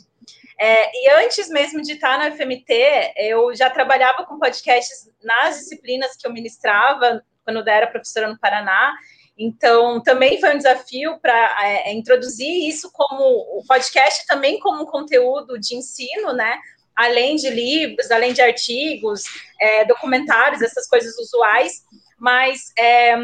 É, 0.60 0.90
e 0.92 1.10
antes 1.24 1.50
mesmo 1.50 1.82
de 1.82 1.94
estar 1.94 2.18
na 2.18 2.32
FMT, 2.32 3.14
eu 3.18 3.54
já 3.56 3.70
trabalhava 3.70 4.26
com 4.26 4.40
podcasts 4.40 5.10
nas 5.24 5.60
disciplinas 5.60 6.16
que 6.16 6.26
eu 6.26 6.34
ministrava, 6.34 7.24
quando 7.44 7.58
eu 7.60 7.74
era 7.74 7.88
professora 7.88 8.28
no 8.28 8.40
Paraná. 8.40 8.94
Então, 9.38 10.02
também 10.02 10.40
foi 10.40 10.56
um 10.56 10.58
desafio 10.58 11.20
para 11.20 11.64
é, 11.64 11.94
introduzir 11.94 12.68
isso 12.68 12.90
como 12.92 13.24
o 13.24 13.64
podcast 13.68 14.26
também 14.26 14.60
como 14.60 14.88
conteúdo 14.88 15.60
de 15.60 15.76
ensino, 15.76 16.34
né? 16.34 16.58
Além 16.96 17.36
de 17.36 17.50
livros, 17.52 18.10
além 18.10 18.34
de 18.34 18.42
artigos, 18.42 19.24
é, 19.62 19.86
documentários, 19.86 20.64
essas 20.64 20.88
coisas 20.88 21.16
usuais. 21.20 21.84
Mas 22.18 22.74
é, 22.80 23.16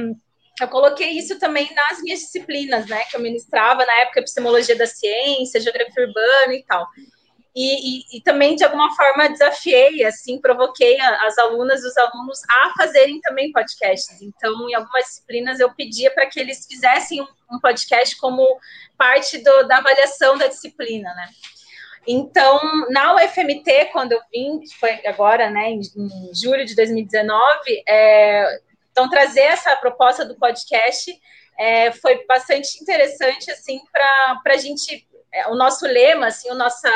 eu 0.61 0.67
coloquei 0.69 1.09
isso 1.09 1.39
também 1.39 1.67
nas 1.73 1.99
minhas 2.03 2.19
disciplinas, 2.19 2.87
né? 2.87 3.03
Que 3.05 3.17
eu 3.17 3.21
ministrava 3.21 3.83
na 3.83 3.93
época 4.01 4.19
epistemologia 4.19 4.77
da 4.77 4.85
ciência, 4.85 5.59
geografia 5.59 6.05
urbana 6.05 6.53
e 6.53 6.63
tal. 6.63 6.87
E, 7.55 8.15
e, 8.15 8.17
e, 8.17 8.21
também, 8.21 8.55
de 8.55 8.63
alguma 8.63 8.95
forma, 8.95 9.29
desafiei, 9.29 10.03
assim, 10.03 10.41
provoquei 10.41 10.99
as 10.99 11.37
alunas 11.37 11.83
e 11.83 11.87
os 11.87 11.97
alunos 11.97 12.39
a 12.49 12.73
fazerem 12.75 13.21
também 13.21 13.51
podcasts. 13.51 14.21
Então, 14.23 14.67
em 14.69 14.73
algumas 14.73 15.05
disciplinas, 15.05 15.59
eu 15.59 15.71
pedia 15.71 16.09
para 16.09 16.25
que 16.25 16.39
eles 16.39 16.65
fizessem 16.65 17.21
um, 17.21 17.59
podcast 17.59 18.17
como 18.17 18.43
parte 18.97 19.37
do, 19.37 19.67
da 19.67 19.77
avaliação 19.77 20.35
da 20.35 20.47
disciplina, 20.47 21.13
né? 21.13 21.29
Então, 22.07 22.59
na 22.89 23.15
UFMT, 23.15 23.89
quando 23.91 24.13
eu 24.13 24.21
vim, 24.33 24.59
que 24.59 24.75
foi 24.75 25.05
agora, 25.05 25.49
né, 25.51 25.69
em, 25.69 25.79
em 25.79 26.31
julho 26.33 26.65
de 26.65 26.75
2019, 26.75 27.83
é, 27.87 28.59
então, 28.91 29.09
trazer 29.09 29.41
essa 29.41 29.75
proposta 29.75 30.25
do 30.25 30.35
podcast 30.35 31.11
é, 31.57 31.91
foi 31.91 32.25
bastante 32.25 32.81
interessante, 32.81 33.51
assim, 33.51 33.79
para 33.91 34.53
a 34.53 34.57
gente 34.57 35.07
é, 35.31 35.47
o 35.47 35.55
nosso 35.55 35.85
lema, 35.85 36.27
assim, 36.27 36.49
a 36.49 36.53
nossa 36.53 36.89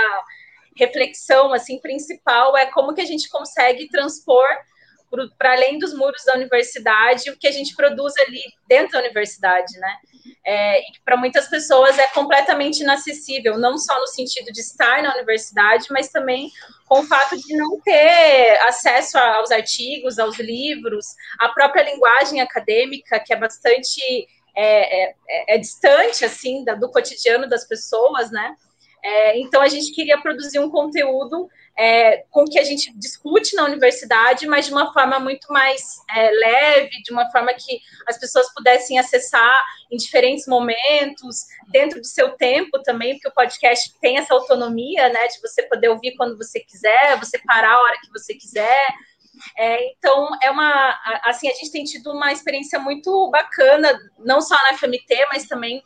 reflexão 0.77 1.53
assim 1.53 1.79
principal 1.79 2.55
é 2.57 2.67
como 2.67 2.93
que 2.93 3.01
a 3.01 3.05
gente 3.05 3.29
consegue 3.29 3.87
transpor 3.89 4.45
para 5.37 5.53
além 5.53 5.79
dos 5.79 5.93
muros 5.93 6.23
da 6.25 6.35
universidade 6.35 7.29
o 7.29 7.37
que 7.37 7.47
a 7.47 7.51
gente 7.51 7.75
produz 7.75 8.13
ali 8.17 8.41
dentro 8.67 8.93
da 8.93 8.99
universidade, 8.99 9.77
né? 9.79 9.95
É, 10.45 10.79
e 10.81 10.85
para 11.03 11.17
muitas 11.17 11.47
pessoas 11.47 11.97
é 11.97 12.07
completamente 12.09 12.81
inacessível, 12.81 13.57
não 13.57 13.77
só 13.77 13.99
no 13.99 14.07
sentido 14.07 14.51
de 14.51 14.61
estar 14.61 15.01
na 15.01 15.13
universidade, 15.13 15.87
mas 15.89 16.09
também 16.09 16.51
com 16.87 16.99
o 16.99 17.03
fato 17.03 17.37
de 17.37 17.55
não 17.55 17.79
ter 17.81 18.57
acesso 18.61 19.17
aos 19.17 19.51
artigos, 19.51 20.19
aos 20.19 20.37
livros, 20.37 21.05
a 21.39 21.49
própria 21.49 21.83
linguagem 21.83 22.41
acadêmica, 22.41 23.19
que 23.19 23.33
é 23.33 23.35
bastante 23.35 24.01
é, 24.55 25.09
é, 25.09 25.15
é 25.55 25.57
distante 25.57 26.25
assim 26.25 26.63
da, 26.63 26.73
do 26.73 26.89
cotidiano 26.89 27.47
das 27.47 27.65
pessoas, 27.65 28.31
né? 28.31 28.55
É, 29.09 29.39
então, 29.39 29.61
a 29.61 29.69
gente 29.69 29.93
queria 29.93 30.19
produzir 30.19 30.59
um 30.59 30.69
conteúdo 30.69 31.49
é, 31.77 32.25
com 32.29 32.43
que 32.43 32.59
a 32.59 32.63
gente 32.65 32.91
discute 32.97 33.55
na 33.55 33.63
universidade, 33.63 34.45
mas 34.45 34.65
de 34.65 34.73
uma 34.73 34.91
forma 34.91 35.17
muito 35.17 35.47
mais 35.49 35.99
é, 36.13 36.29
leve, 36.29 37.01
de 37.03 37.13
uma 37.13 37.31
forma 37.31 37.53
que 37.53 37.79
as 38.05 38.17
pessoas 38.17 38.53
pudessem 38.53 38.99
acessar 38.99 39.55
em 39.89 39.95
diferentes 39.95 40.45
momentos, 40.45 41.45
dentro 41.69 42.01
do 42.01 42.05
seu 42.05 42.31
tempo 42.31 42.83
também, 42.83 43.13
porque 43.13 43.29
o 43.29 43.33
podcast 43.33 43.97
tem 44.01 44.17
essa 44.17 44.33
autonomia, 44.33 45.07
né, 45.07 45.27
de 45.27 45.39
você 45.39 45.63
poder 45.63 45.87
ouvir 45.87 46.13
quando 46.17 46.35
você 46.35 46.59
quiser, 46.59 47.17
você 47.17 47.39
parar 47.39 47.75
a 47.75 47.81
hora 47.81 47.97
que 48.03 48.11
você 48.11 48.33
quiser. 48.33 48.87
É, 49.57 49.89
então, 49.91 50.27
é 50.43 50.51
uma. 50.51 50.99
Assim, 51.23 51.47
a 51.47 51.53
gente 51.53 51.71
tem 51.71 51.85
tido 51.85 52.11
uma 52.11 52.33
experiência 52.33 52.77
muito 52.77 53.29
bacana, 53.31 53.97
não 54.19 54.41
só 54.41 54.55
na 54.63 54.77
FMT, 54.77 55.27
mas 55.31 55.47
também 55.47 55.81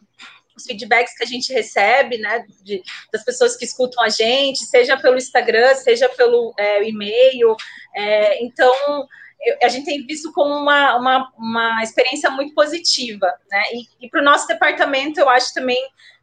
os 0.55 0.63
feedbacks 0.63 1.15
que 1.15 1.23
a 1.23 1.27
gente 1.27 1.51
recebe, 1.53 2.17
né, 2.17 2.45
de, 2.63 2.81
das 3.11 3.23
pessoas 3.23 3.55
que 3.55 3.65
escutam 3.65 4.03
a 4.03 4.09
gente, 4.09 4.65
seja 4.65 4.97
pelo 4.97 5.17
Instagram, 5.17 5.73
seja 5.75 6.09
pelo 6.09 6.53
é, 6.57 6.83
e-mail. 6.87 7.55
É, 7.95 8.43
então, 8.43 8.73
eu, 9.43 9.57
a 9.63 9.67
gente 9.67 9.85
tem 9.85 10.05
visto 10.05 10.31
como 10.33 10.53
uma, 10.53 10.97
uma, 10.97 11.31
uma 11.37 11.83
experiência 11.83 12.29
muito 12.29 12.53
positiva, 12.53 13.27
né? 13.49 13.63
E, 13.73 14.05
e 14.05 14.09
para 14.09 14.21
o 14.21 14.25
nosso 14.25 14.47
departamento, 14.47 15.19
eu 15.19 15.29
acho 15.29 15.53
também 15.53 15.77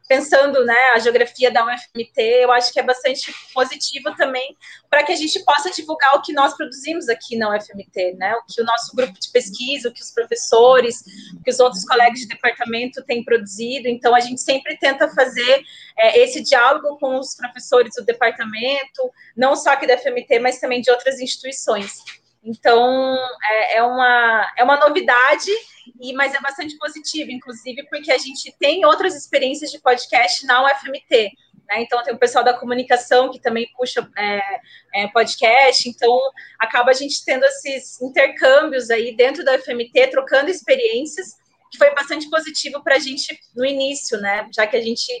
pensando, 0.09 0.65
né, 0.65 0.75
a 0.95 0.99
geografia 0.99 1.51
da 1.51 1.63
UFMT, 1.63 2.19
eu 2.19 2.51
acho 2.51 2.73
que 2.73 2.79
é 2.79 2.83
bastante 2.83 3.31
positivo 3.53 4.15
também 4.15 4.57
para 4.89 5.03
que 5.03 5.11
a 5.11 5.15
gente 5.15 5.39
possa 5.45 5.69
divulgar 5.69 6.15
o 6.15 6.21
que 6.23 6.33
nós 6.33 6.57
produzimos 6.57 7.07
aqui 7.07 7.37
na 7.37 7.55
UFMT, 7.55 8.15
né, 8.17 8.33
o 8.33 8.41
que 8.51 8.59
o 8.59 8.65
nosso 8.65 8.95
grupo 8.95 9.13
de 9.19 9.29
pesquisa, 9.29 9.87
o 9.87 9.93
que 9.93 10.01
os 10.01 10.09
professores, 10.09 11.03
o 11.39 11.43
que 11.43 11.51
os 11.51 11.59
outros 11.59 11.85
colegas 11.85 12.21
de 12.21 12.27
departamento 12.27 13.03
têm 13.03 13.23
produzido. 13.23 13.87
Então, 13.87 14.15
a 14.15 14.19
gente 14.19 14.41
sempre 14.41 14.75
tenta 14.77 15.07
fazer 15.09 15.63
é, 15.95 16.19
esse 16.19 16.41
diálogo 16.41 16.97
com 16.97 17.19
os 17.19 17.35
professores 17.35 17.93
do 17.95 18.03
departamento, 18.03 19.11
não 19.37 19.55
só 19.55 19.73
aqui 19.73 19.85
da 19.85 19.93
UFMT, 19.93 20.39
mas 20.39 20.59
também 20.59 20.81
de 20.81 20.89
outras 20.89 21.19
instituições. 21.19 22.03
Então, 22.43 23.17
é, 23.49 23.77
é 23.77 23.83
uma, 23.83 24.53
é 24.57 24.63
uma 24.63 24.77
novidade 24.77 25.51
e, 25.99 26.13
mas 26.13 26.33
é 26.33 26.39
bastante 26.39 26.77
positivo, 26.77 27.31
inclusive, 27.31 27.83
porque 27.89 28.11
a 28.11 28.17
gente 28.17 28.55
tem 28.57 28.85
outras 28.85 29.15
experiências 29.15 29.71
de 29.71 29.79
podcast 29.79 30.45
na 30.45 30.65
UFMT. 30.65 31.31
Né? 31.67 31.81
Então, 31.81 32.01
tem 32.03 32.13
o 32.13 32.17
pessoal 32.17 32.43
da 32.43 32.53
comunicação 32.53 33.29
que 33.29 33.39
também 33.39 33.69
puxa 33.77 34.09
é, 34.17 34.41
é, 34.95 35.07
podcast, 35.07 35.87
então 35.87 36.17
acaba 36.57 36.91
a 36.91 36.93
gente 36.93 37.23
tendo 37.23 37.43
esses 37.45 38.01
intercâmbios 38.01 38.89
aí 38.89 39.15
dentro 39.15 39.43
da 39.43 39.55
UFMT, 39.55 40.07
trocando 40.07 40.49
experiências, 40.49 41.37
que 41.71 41.77
foi 41.77 41.93
bastante 41.93 42.29
positivo 42.29 42.83
para 42.83 42.95
a 42.95 42.99
gente 42.99 43.37
no 43.55 43.65
início, 43.65 44.19
né? 44.19 44.49
Já 44.55 44.65
que 44.65 44.75
a 44.75 44.81
gente 44.81 45.11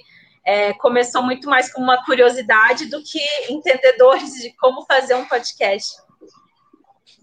é, 0.43 0.73
começou 0.73 1.21
muito 1.21 1.47
mais 1.47 1.71
como 1.71 1.85
uma 1.85 2.03
curiosidade 2.03 2.87
do 2.87 3.03
que 3.03 3.19
entendedores 3.49 4.33
de 4.33 4.55
como 4.57 4.83
fazer 4.85 5.13
um 5.13 5.25
podcast. 5.25 5.95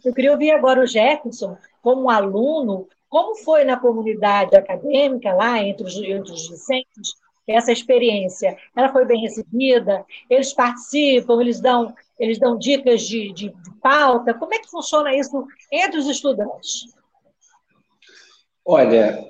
Eu 0.07 0.15
queria 0.15 0.31
ouvir 0.31 0.53
agora 0.53 0.81
o 0.81 0.87
Jefferson, 0.87 1.59
como 1.83 2.09
aluno, 2.09 2.87
como 3.09 3.35
foi 3.35 3.65
na 3.65 3.77
comunidade 3.77 4.55
acadêmica, 4.55 5.35
lá 5.35 5.61
entre 5.61 5.85
os, 5.85 5.97
entre 5.97 6.33
os 6.33 6.49
discentes, 6.49 7.17
essa 7.45 7.73
experiência? 7.73 8.57
Ela 8.77 8.93
foi 8.93 9.05
bem 9.05 9.21
recebida? 9.21 10.07
Eles 10.31 10.53
participam, 10.53 11.41
eles 11.41 11.61
dão, 11.61 11.93
eles 12.21 12.39
dão 12.39 12.57
dicas 12.57 13.03
de, 13.03 13.33
de, 13.33 13.49
de 13.49 13.75
pauta? 13.83 14.33
Como 14.33 14.55
é 14.55 14.61
que 14.61 14.71
funciona 14.71 15.13
isso 15.13 15.45
entre 15.73 15.99
os 15.99 16.07
estudantes? 16.07 16.95
Olha, 18.65 19.29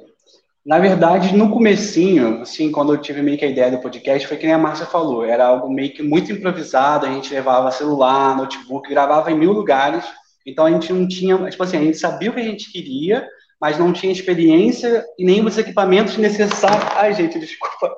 na 0.62 0.78
verdade, 0.78 1.35
no 1.35 1.50
comecinho, 1.50 2.42
assim, 2.42 2.71
quando 2.71 2.92
eu 2.92 3.00
tive 3.00 3.23
meio 3.23 3.38
que 3.38 3.47
a 3.47 3.50
ideia 3.50 3.71
do 3.71 3.80
podcast, 3.80 4.28
foi 4.28 4.37
que 4.37 4.45
nem 4.45 4.54
a 4.54 4.59
Márcia 4.59 4.85
falou, 4.85 5.25
era 5.25 5.47
algo 5.47 5.71
meio 5.71 5.95
que 5.95 6.02
muito 6.02 6.30
improvisado, 6.30 7.06
a 7.06 7.11
gente 7.11 7.33
levava 7.33 7.71
celular, 7.71 8.37
notebook, 8.37 8.90
gravava 8.90 9.33
em 9.33 9.38
mil 9.38 9.52
lugares, 9.52 10.04
então 10.46 10.64
a 10.64 10.70
gente 10.70 10.92
não 10.92 11.08
tinha, 11.08 11.36
tipo 11.50 11.62
assim, 11.62 11.76
a 11.76 11.82
gente 11.82 11.98
sabia 11.98 12.30
o 12.30 12.34
que 12.34 12.40
a 12.40 12.44
gente 12.44 12.70
queria, 12.70 13.28
mas 13.60 13.78
não 13.78 13.92
tinha 13.92 14.12
experiência 14.12 15.04
e 15.18 15.24
nem 15.24 15.44
os 15.44 15.58
equipamentos 15.58 16.16
necessários. 16.16 16.88
Ai, 16.94 17.12
gente, 17.14 17.38
desculpa. 17.38 17.92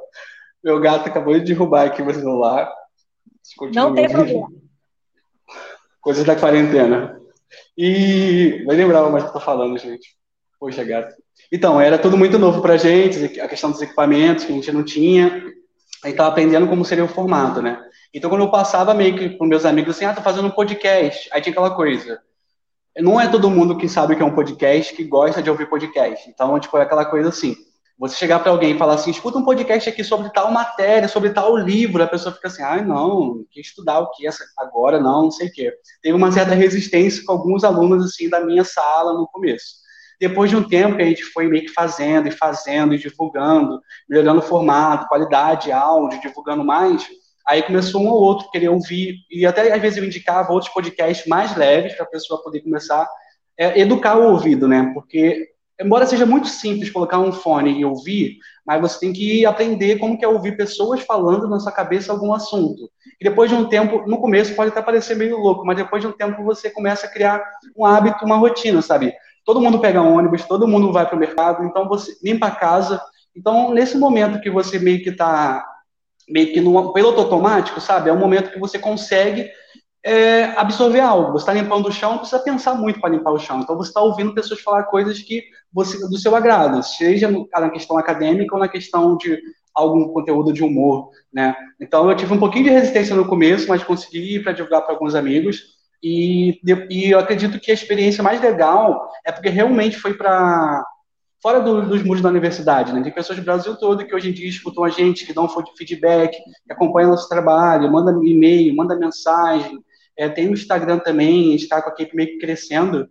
Meu 0.64 0.80
gato 0.80 1.06
acabou 1.06 1.34
de 1.34 1.44
derrubar 1.44 1.86
aqui 1.86 2.00
o 2.00 2.14
celular. 2.14 2.72
Não 3.74 3.94
tem 3.94 4.08
problema. 4.08 4.48
Coisas 6.00 6.24
da 6.24 6.34
quarentena. 6.34 7.20
E 7.76 8.62
vai 8.64 8.76
lembrar 8.76 9.08
mais 9.10 9.24
que 9.24 9.30
eu 9.30 9.34
tô 9.34 9.40
falando, 9.40 9.78
gente. 9.78 10.16
Poxa, 10.58 10.82
gato. 10.82 11.14
Então, 11.52 11.80
era 11.80 11.98
tudo 11.98 12.16
muito 12.16 12.38
novo 12.38 12.62
pra 12.62 12.76
gente, 12.76 13.40
a 13.40 13.48
questão 13.48 13.70
dos 13.70 13.82
equipamentos 13.82 14.44
que 14.44 14.52
a 14.52 14.54
gente 14.54 14.72
não 14.72 14.82
tinha. 14.82 15.44
A 16.02 16.08
gente 16.08 16.16
tava 16.16 16.30
aprendendo 16.30 16.66
como 16.66 16.84
seria 16.84 17.04
o 17.04 17.08
formato, 17.08 17.60
né? 17.60 17.80
Então, 18.12 18.30
quando 18.30 18.42
eu 18.42 18.50
passava 18.50 18.94
meio 18.94 19.16
que 19.16 19.30
com 19.36 19.44
meus 19.44 19.64
amigos 19.64 19.96
assim, 19.96 20.06
ah, 20.06 20.14
tô 20.14 20.22
fazendo 20.22 20.48
um 20.48 20.52
podcast. 20.52 21.28
Aí 21.32 21.40
tinha 21.40 21.52
aquela 21.52 21.74
coisa 21.74 22.20
não 23.02 23.20
é 23.20 23.28
todo 23.28 23.50
mundo 23.50 23.76
que 23.76 23.88
sabe 23.88 24.14
o 24.14 24.16
que 24.16 24.22
é 24.22 24.26
um 24.26 24.34
podcast 24.34 24.94
que 24.94 25.04
gosta 25.04 25.42
de 25.42 25.50
ouvir 25.50 25.68
podcast. 25.68 26.28
Então, 26.28 26.58
tipo, 26.58 26.76
é 26.76 26.82
aquela 26.82 27.04
coisa 27.04 27.28
assim. 27.28 27.56
Você 27.98 28.14
chegar 28.14 28.38
para 28.38 28.52
alguém 28.52 28.74
e 28.74 28.78
falar 28.78 28.94
assim, 28.94 29.10
escuta 29.10 29.38
um 29.38 29.44
podcast 29.44 29.88
aqui 29.88 30.04
sobre 30.04 30.30
tal 30.32 30.52
matéria, 30.52 31.08
sobre 31.08 31.30
tal 31.30 31.56
livro, 31.56 32.00
a 32.00 32.06
pessoa 32.06 32.32
fica 32.32 32.46
assim, 32.46 32.62
ai, 32.62 32.78
ah, 32.78 32.84
não, 32.84 33.44
que 33.50 33.60
estudar 33.60 33.98
o 33.98 34.10
que 34.10 34.24
agora, 34.56 35.00
não, 35.00 35.24
não 35.24 35.30
sei 35.32 35.48
o 35.48 35.52
quê. 35.52 35.72
Teve 36.00 36.14
uma 36.16 36.30
certa 36.30 36.54
resistência 36.54 37.24
com 37.24 37.32
alguns 37.32 37.64
alunos, 37.64 38.04
assim, 38.04 38.28
da 38.28 38.40
minha 38.40 38.62
sala 38.62 39.14
no 39.14 39.26
começo. 39.26 39.78
Depois 40.20 40.50
de 40.50 40.56
um 40.56 40.62
tempo 40.62 40.96
que 40.96 41.02
a 41.02 41.06
gente 41.06 41.24
foi 41.24 41.48
meio 41.48 41.64
que 41.64 41.72
fazendo 41.72 42.28
e 42.28 42.32
fazendo 42.32 42.94
e 42.94 42.98
divulgando, 42.98 43.80
melhorando 44.08 44.40
o 44.40 44.44
formato, 44.44 45.08
qualidade, 45.08 45.72
áudio, 45.72 46.20
divulgando 46.20 46.64
mais, 46.64 47.04
Aí 47.48 47.62
começou 47.62 48.02
um 48.02 48.08
ou 48.08 48.20
outro 48.20 48.50
querer 48.50 48.68
ouvir, 48.68 49.20
e 49.30 49.46
até 49.46 49.72
às 49.72 49.80
vezes 49.80 49.96
eu 49.96 50.04
indicava 50.04 50.52
outros 50.52 50.70
podcasts 50.70 51.26
mais 51.26 51.56
leves 51.56 51.94
para 51.94 52.04
a 52.04 52.08
pessoa 52.08 52.42
poder 52.42 52.60
começar 52.60 53.02
a 53.02 53.08
é, 53.56 53.80
educar 53.80 54.18
o 54.18 54.32
ouvido, 54.32 54.68
né? 54.68 54.90
Porque, 54.92 55.48
embora 55.80 56.04
seja 56.04 56.26
muito 56.26 56.46
simples 56.46 56.90
colocar 56.90 57.18
um 57.18 57.32
fone 57.32 57.80
e 57.80 57.86
ouvir, 57.86 58.36
mas 58.66 58.82
você 58.82 59.00
tem 59.00 59.14
que 59.14 59.46
aprender 59.46 59.98
como 59.98 60.18
que 60.18 60.26
é 60.26 60.28
ouvir 60.28 60.58
pessoas 60.58 61.00
falando 61.00 61.48
na 61.48 61.58
sua 61.58 61.72
cabeça 61.72 62.12
algum 62.12 62.34
assunto. 62.34 62.90
E 63.18 63.24
depois 63.24 63.48
de 63.48 63.56
um 63.56 63.66
tempo, 63.66 64.06
no 64.06 64.20
começo 64.20 64.54
pode 64.54 64.70
até 64.70 64.82
parecer 64.82 65.16
meio 65.16 65.38
louco, 65.38 65.64
mas 65.64 65.78
depois 65.78 66.02
de 66.02 66.06
um 66.06 66.12
tempo 66.12 66.44
você 66.44 66.68
começa 66.68 67.06
a 67.06 67.10
criar 67.10 67.42
um 67.74 67.86
hábito, 67.86 68.26
uma 68.26 68.36
rotina, 68.36 68.82
sabe? 68.82 69.14
Todo 69.42 69.60
mundo 69.60 69.80
pega 69.80 70.02
ônibus, 70.02 70.44
todo 70.44 70.68
mundo 70.68 70.92
vai 70.92 71.06
para 71.06 71.16
o 71.16 71.18
mercado, 71.18 71.64
então 71.64 71.88
você 71.88 72.14
limpa 72.22 72.48
a 72.48 72.50
casa. 72.50 73.00
Então, 73.34 73.72
nesse 73.72 73.96
momento 73.96 74.42
que 74.42 74.50
você 74.50 74.78
meio 74.78 75.02
que 75.02 75.08
está 75.08 75.64
meio 76.28 76.52
que 76.52 76.61
no 76.61 76.92
piloto 76.92 77.20
automático, 77.20 77.80
sabe? 77.80 78.11
É 78.11 78.12
um 78.12 78.18
momento 78.18 78.50
que 78.50 78.58
você 78.58 78.78
consegue 78.78 79.50
é, 80.04 80.44
absorver 80.56 81.00
algo. 81.00 81.32
Você 81.32 81.42
está 81.42 81.52
limpando 81.52 81.87
o 81.87 81.92
chão, 81.92 82.12
não 82.12 82.18
precisa 82.18 82.42
pensar 82.42 82.75
muito 82.75 83.00
para 83.00 83.11
limpar 83.11 83.32
o 83.32 83.38
chão. 83.38 83.61
Então 83.61 83.76
você 83.76 83.90
está 83.90 84.00
ouvindo 84.00 84.35
pessoas 84.35 84.61
falar 84.61 84.85
coisas 84.85 85.20
que 85.20 85.44
você 85.73 85.99
do 86.08 86.18
seu 86.18 86.35
agrado, 86.35 86.82
seja 86.82 87.30
na 87.30 87.70
questão 87.70 87.99
acadêmica 87.99 88.54
ou 88.54 88.61
na 88.61 88.68
questão 88.68 89.16
de 89.16 89.38
algum 89.75 90.08
conteúdo 90.08 90.52
de 90.52 90.64
humor, 90.64 91.11
né? 91.32 91.54
Então 91.80 92.08
eu 92.11 92.16
tive 92.16 92.35
um 92.35 92.38
pouquinho 92.38 92.64
de 92.64 92.70
resistência 92.70 93.14
no 93.14 93.28
começo, 93.28 93.68
mas 93.68 93.85
consegui 93.85 94.37
ir 94.37 94.42
para 94.42 94.52
divulgar 94.52 94.82
para 94.82 94.94
alguns 94.94 95.14
amigos. 95.14 95.78
E, 96.02 96.61
e 96.90 97.11
eu 97.11 97.18
acredito 97.18 97.61
que 97.61 97.70
a 97.70 97.75
experiência 97.75 98.23
mais 98.23 98.40
legal 98.40 99.11
é 99.25 99.32
porque 99.32 99.49
realmente 99.49 99.99
foi 99.99 100.14
para 100.14 100.85
fora 101.42 101.61
do, 101.61 101.83
dos 101.83 102.02
muros 102.02 102.23
da 102.23 102.28
universidade, 102.28 102.92
né? 102.92 103.02
Tem 103.02 103.12
pessoas 103.12 103.38
do 103.38 103.45
Brasil 103.45 103.76
todo 103.76 104.04
que 104.04 104.14
hoje 104.14 104.30
em 104.30 104.33
dia 104.33 104.49
escutam 104.49 104.85
a 104.85 104.88
gente, 104.88 105.25
que 105.25 105.33
dão 105.33 105.49
feedback, 105.76 106.33
que 106.33 106.73
acompanham 106.73 107.11
nosso 107.11 107.28
trabalho, 107.28 107.90
manda 107.90 108.11
e-mail, 108.25 108.75
manda 108.75 108.97
mensagem. 108.97 109.83
É, 110.16 110.28
tem 110.28 110.47
no 110.47 110.54
Instagram 110.54 110.99
também, 110.99 111.54
está 111.54 111.80
com 111.80 111.90
a 111.90 111.92
equipe 111.92 112.16
meio 112.16 112.28
que 112.30 112.38
crescendo. 112.38 113.09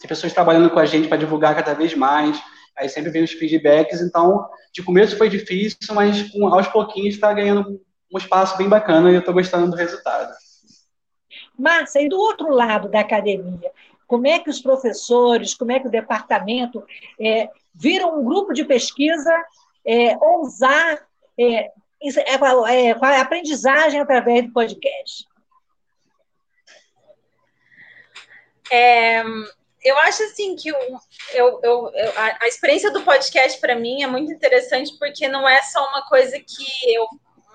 Tem 0.00 0.08
pessoas 0.08 0.32
trabalhando 0.32 0.70
com 0.70 0.78
a 0.78 0.84
gente 0.84 1.08
para 1.08 1.16
divulgar 1.16 1.54
cada 1.54 1.72
vez 1.72 1.94
mais. 1.94 2.38
Aí 2.76 2.88
sempre 2.88 3.10
vem 3.10 3.22
os 3.22 3.32
feedbacks. 3.32 4.00
Então, 4.00 4.46
de 4.72 4.82
começo 4.82 5.16
foi 5.16 5.28
difícil, 5.28 5.94
mas 5.94 6.30
com, 6.30 6.46
aos 6.48 6.68
pouquinhos 6.68 7.14
está 7.14 7.32
ganhando 7.32 7.80
um 8.12 8.18
espaço 8.18 8.58
bem 8.58 8.68
bacana 8.68 9.10
e 9.10 9.14
eu 9.14 9.20
estou 9.20 9.32
gostando 9.32 9.70
do 9.70 9.76
resultado. 9.76 10.32
Márcia, 11.58 12.00
e 12.00 12.08
do 12.08 12.18
outro 12.18 12.50
lado 12.50 12.88
da 12.88 13.00
academia, 13.00 13.70
como 14.06 14.26
é 14.26 14.38
que 14.38 14.50
os 14.50 14.60
professores, 14.60 15.54
como 15.54 15.72
é 15.72 15.80
que 15.80 15.88
o 15.88 15.90
departamento 15.90 16.84
é, 17.20 17.48
viram 17.74 18.18
um 18.18 18.24
grupo 18.24 18.52
de 18.52 18.64
pesquisa 18.64 19.32
é, 19.84 20.16
ousar 20.18 21.06
é, 21.38 21.44
é, 21.44 21.70
é, 22.02 22.88
é 22.90 23.20
aprendizagem 23.20 24.00
através 24.00 24.46
do 24.46 24.52
podcast? 24.52 25.26
É, 28.70 29.22
eu 29.84 29.98
acho 29.98 30.22
assim 30.24 30.56
que 30.56 30.68
eu, 30.68 30.76
eu, 31.34 31.60
eu, 31.62 31.92
a, 32.16 32.44
a 32.44 32.48
experiência 32.48 32.90
do 32.90 33.02
podcast 33.02 33.60
para 33.60 33.74
mim 33.74 34.02
é 34.02 34.06
muito 34.06 34.32
interessante 34.32 34.96
porque 34.98 35.28
não 35.28 35.46
é 35.48 35.62
só 35.62 35.86
uma 35.88 36.06
coisa 36.06 36.38
que 36.38 36.94
eu 36.94 37.06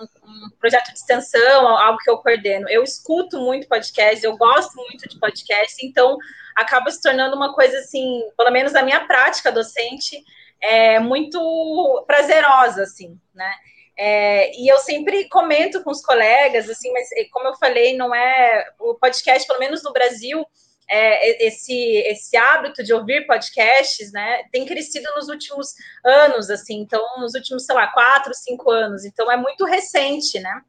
um 0.03 0.49
projeto 0.59 0.87
de 0.87 0.97
extensão, 0.97 1.67
algo 1.67 1.99
que 1.99 2.09
eu 2.09 2.17
coordeno. 2.17 2.69
Eu 2.69 2.83
escuto 2.83 3.39
muito 3.39 3.67
podcast, 3.67 4.23
eu 4.23 4.37
gosto 4.37 4.75
muito 4.75 5.07
de 5.07 5.19
podcast, 5.19 5.85
então 5.85 6.17
acaba 6.55 6.91
se 6.91 7.01
tornando 7.01 7.35
uma 7.35 7.53
coisa 7.53 7.77
assim, 7.79 8.21
pelo 8.37 8.51
menos 8.51 8.73
na 8.73 8.83
minha 8.83 9.05
prática 9.05 9.51
docente, 9.51 10.23
é 10.61 10.99
muito 10.99 12.03
prazerosa, 12.05 12.83
assim, 12.83 13.17
né? 13.33 13.53
É, 13.97 14.57
e 14.57 14.67
eu 14.71 14.77
sempre 14.77 15.27
comento 15.27 15.83
com 15.83 15.91
os 15.91 16.01
colegas, 16.01 16.69
assim, 16.69 16.91
mas 16.93 17.09
como 17.31 17.47
eu 17.49 17.55
falei, 17.55 17.97
não 17.97 18.15
é 18.15 18.69
o 18.79 18.95
podcast, 18.95 19.45
pelo 19.45 19.59
menos 19.59 19.83
no 19.83 19.91
Brasil, 19.91 20.45
é, 20.89 21.45
esse, 21.47 21.73
esse 22.07 22.35
hábito 22.35 22.83
de 22.83 22.93
ouvir 22.93 23.27
podcasts, 23.27 24.11
né, 24.11 24.43
tem 24.51 24.65
crescido 24.65 25.09
nos 25.15 25.29
últimos 25.29 25.73
anos, 26.03 26.49
assim, 26.49 26.79
então, 26.79 27.03
nos 27.19 27.35
últimos, 27.35 27.65
sei 27.65 27.75
lá, 27.75 27.87
quatro, 27.87 28.33
cinco 28.33 28.71
anos, 28.71 29.05
então 29.05 29.31
é 29.31 29.37
muito 29.37 29.65
recente, 29.65 30.39
né, 30.39 30.61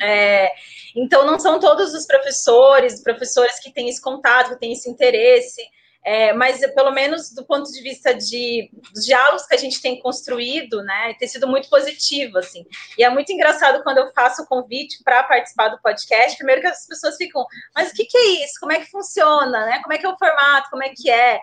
é, 0.00 0.50
então, 0.96 1.26
não 1.26 1.38
são 1.38 1.60
todos 1.60 1.92
os 1.92 2.06
professores, 2.06 3.02
professores 3.02 3.60
que 3.60 3.70
têm 3.70 3.88
esse 3.88 4.00
contato, 4.00 4.50
que 4.50 4.60
têm 4.60 4.72
esse 4.72 4.88
interesse, 4.88 5.62
é, 6.04 6.32
mas 6.32 6.60
pelo 6.74 6.90
menos 6.90 7.30
do 7.30 7.44
ponto 7.44 7.70
de 7.70 7.82
vista 7.82 8.14
de 8.14 8.70
dos 8.92 9.04
diálogos 9.04 9.46
que 9.46 9.54
a 9.54 9.58
gente 9.58 9.80
tem 9.82 10.00
construído, 10.00 10.82
né, 10.82 11.14
tem 11.18 11.28
sido 11.28 11.46
muito 11.46 11.68
positivo, 11.68 12.38
assim. 12.38 12.64
E 12.96 13.04
é 13.04 13.10
muito 13.10 13.30
engraçado 13.32 13.82
quando 13.82 13.98
eu 13.98 14.12
faço 14.12 14.42
o 14.42 14.46
convite 14.46 15.02
para 15.04 15.22
participar 15.24 15.68
do 15.68 15.80
podcast. 15.80 16.36
Primeiro 16.36 16.62
que 16.62 16.68
as 16.68 16.86
pessoas 16.86 17.16
ficam, 17.16 17.44
mas 17.74 17.90
o 17.90 17.94
que, 17.94 18.04
que 18.04 18.16
é 18.16 18.44
isso? 18.44 18.58
Como 18.58 18.72
é 18.72 18.80
que 18.80 18.90
funciona? 18.90 19.66
Né? 19.66 19.80
Como 19.82 19.92
é 19.92 19.98
que 19.98 20.06
é 20.06 20.08
o 20.08 20.18
formato? 20.18 20.70
Como 20.70 20.82
é 20.82 20.90
que 20.90 21.10
é? 21.10 21.40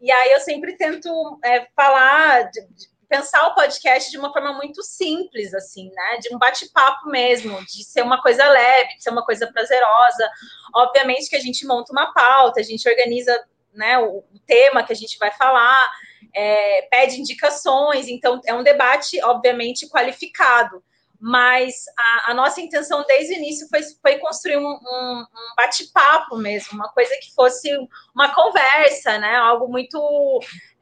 E 0.00 0.10
aí 0.10 0.32
eu 0.32 0.40
sempre 0.40 0.76
tento 0.76 1.38
é, 1.44 1.66
falar, 1.76 2.50
de, 2.50 2.60
de 2.68 2.88
pensar 3.08 3.44
o 3.48 3.54
podcast 3.54 4.08
de 4.08 4.16
uma 4.16 4.32
forma 4.32 4.52
muito 4.54 4.82
simples, 4.82 5.52
assim, 5.52 5.90
né? 5.92 6.18
De 6.18 6.34
um 6.34 6.38
bate-papo 6.38 7.08
mesmo, 7.10 7.60
de 7.66 7.84
ser 7.84 8.02
uma 8.02 8.22
coisa 8.22 8.48
leve, 8.48 8.96
de 8.96 9.02
ser 9.02 9.10
uma 9.10 9.24
coisa 9.24 9.50
prazerosa. 9.52 10.30
Obviamente 10.74 11.28
que 11.28 11.36
a 11.36 11.40
gente 11.40 11.66
monta 11.66 11.92
uma 11.92 12.14
pauta, 12.14 12.60
a 12.60 12.62
gente 12.62 12.88
organiza 12.88 13.36
né, 13.72 13.98
o, 13.98 14.24
tema 14.46 14.82
que 14.82 14.92
a 14.92 14.96
gente 14.96 15.16
vai 15.18 15.30
falar, 15.30 15.90
é, 16.34 16.82
pede 16.90 17.20
indicações, 17.20 18.08
então 18.08 18.40
é 18.46 18.54
um 18.54 18.62
debate, 18.62 19.22
obviamente, 19.22 19.88
qualificado. 19.88 20.82
Mas 21.20 21.84
a, 21.98 22.30
a 22.30 22.34
nossa 22.34 22.60
intenção 22.60 23.04
desde 23.06 23.34
o 23.34 23.36
início 23.36 23.68
foi, 23.68 23.80
foi 24.00 24.18
construir 24.18 24.56
um, 24.56 24.66
um, 24.66 25.20
um 25.20 25.54
bate-papo 25.54 26.36
mesmo, 26.36 26.72
uma 26.72 26.88
coisa 26.88 27.14
que 27.20 27.34
fosse 27.34 27.68
uma 28.14 28.34
conversa, 28.34 29.18
né? 29.18 29.36
Algo 29.36 29.68
muito, 29.68 30.00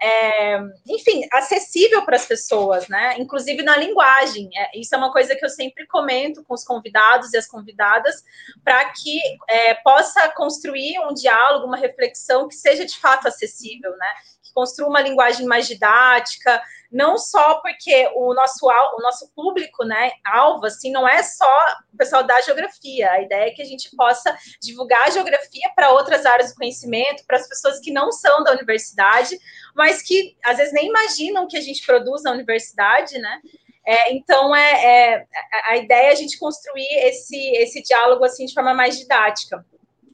é, 0.00 0.60
enfim, 0.86 1.26
acessível 1.32 2.04
para 2.04 2.14
as 2.14 2.24
pessoas, 2.24 2.86
né? 2.88 3.16
Inclusive 3.18 3.62
na 3.62 3.76
linguagem. 3.76 4.48
É, 4.56 4.78
isso 4.78 4.94
é 4.94 4.98
uma 4.98 5.12
coisa 5.12 5.34
que 5.34 5.44
eu 5.44 5.50
sempre 5.50 5.86
comento 5.88 6.44
com 6.44 6.54
os 6.54 6.62
convidados 6.62 7.32
e 7.32 7.36
as 7.36 7.48
convidadas, 7.48 8.22
para 8.62 8.84
que 8.92 9.20
é, 9.48 9.74
possa 9.74 10.28
construir 10.30 11.00
um 11.00 11.12
diálogo, 11.12 11.66
uma 11.66 11.76
reflexão 11.76 12.46
que 12.48 12.54
seja 12.54 12.86
de 12.86 12.96
fato 12.96 13.26
acessível, 13.26 13.90
né? 13.96 14.08
Que 14.48 14.54
construa 14.54 14.88
uma 14.88 15.00
linguagem 15.00 15.46
mais 15.46 15.66
didática, 15.66 16.62
não 16.90 17.18
só 17.18 17.60
porque 17.60 18.10
o 18.14 18.32
nosso, 18.32 18.66
o 18.66 19.02
nosso 19.02 19.30
público, 19.34 19.84
né, 19.84 20.12
alvo, 20.24 20.66
assim, 20.66 20.90
não 20.90 21.06
é 21.06 21.22
só 21.22 21.46
o 21.92 21.96
pessoal 21.96 22.22
da 22.22 22.40
geografia. 22.40 23.10
A 23.10 23.20
ideia 23.20 23.48
é 23.48 23.50
que 23.50 23.62
a 23.62 23.66
gente 23.66 23.94
possa 23.94 24.36
divulgar 24.60 25.06
a 25.06 25.10
geografia 25.10 25.70
para 25.76 25.92
outras 25.92 26.24
áreas 26.24 26.50
do 26.50 26.56
conhecimento, 26.56 27.24
para 27.26 27.36
as 27.36 27.46
pessoas 27.46 27.78
que 27.80 27.92
não 27.92 28.10
são 28.10 28.42
da 28.42 28.52
universidade, 28.52 29.38
mas 29.74 30.02
que 30.02 30.36
às 30.44 30.56
vezes 30.56 30.72
nem 30.72 30.88
imaginam 30.88 31.46
que 31.46 31.56
a 31.56 31.60
gente 31.60 31.84
produz 31.84 32.22
na 32.22 32.32
universidade, 32.32 33.18
né? 33.18 33.40
É, 33.86 34.12
então, 34.12 34.54
é, 34.54 35.16
é, 35.16 35.26
a 35.64 35.76
ideia 35.76 36.08
é 36.08 36.12
a 36.12 36.14
gente 36.14 36.38
construir 36.38 36.88
esse, 37.06 37.38
esse 37.56 37.82
diálogo 37.82 38.24
assim 38.24 38.44
de 38.44 38.52
forma 38.52 38.74
mais 38.74 38.98
didática. 38.98 39.64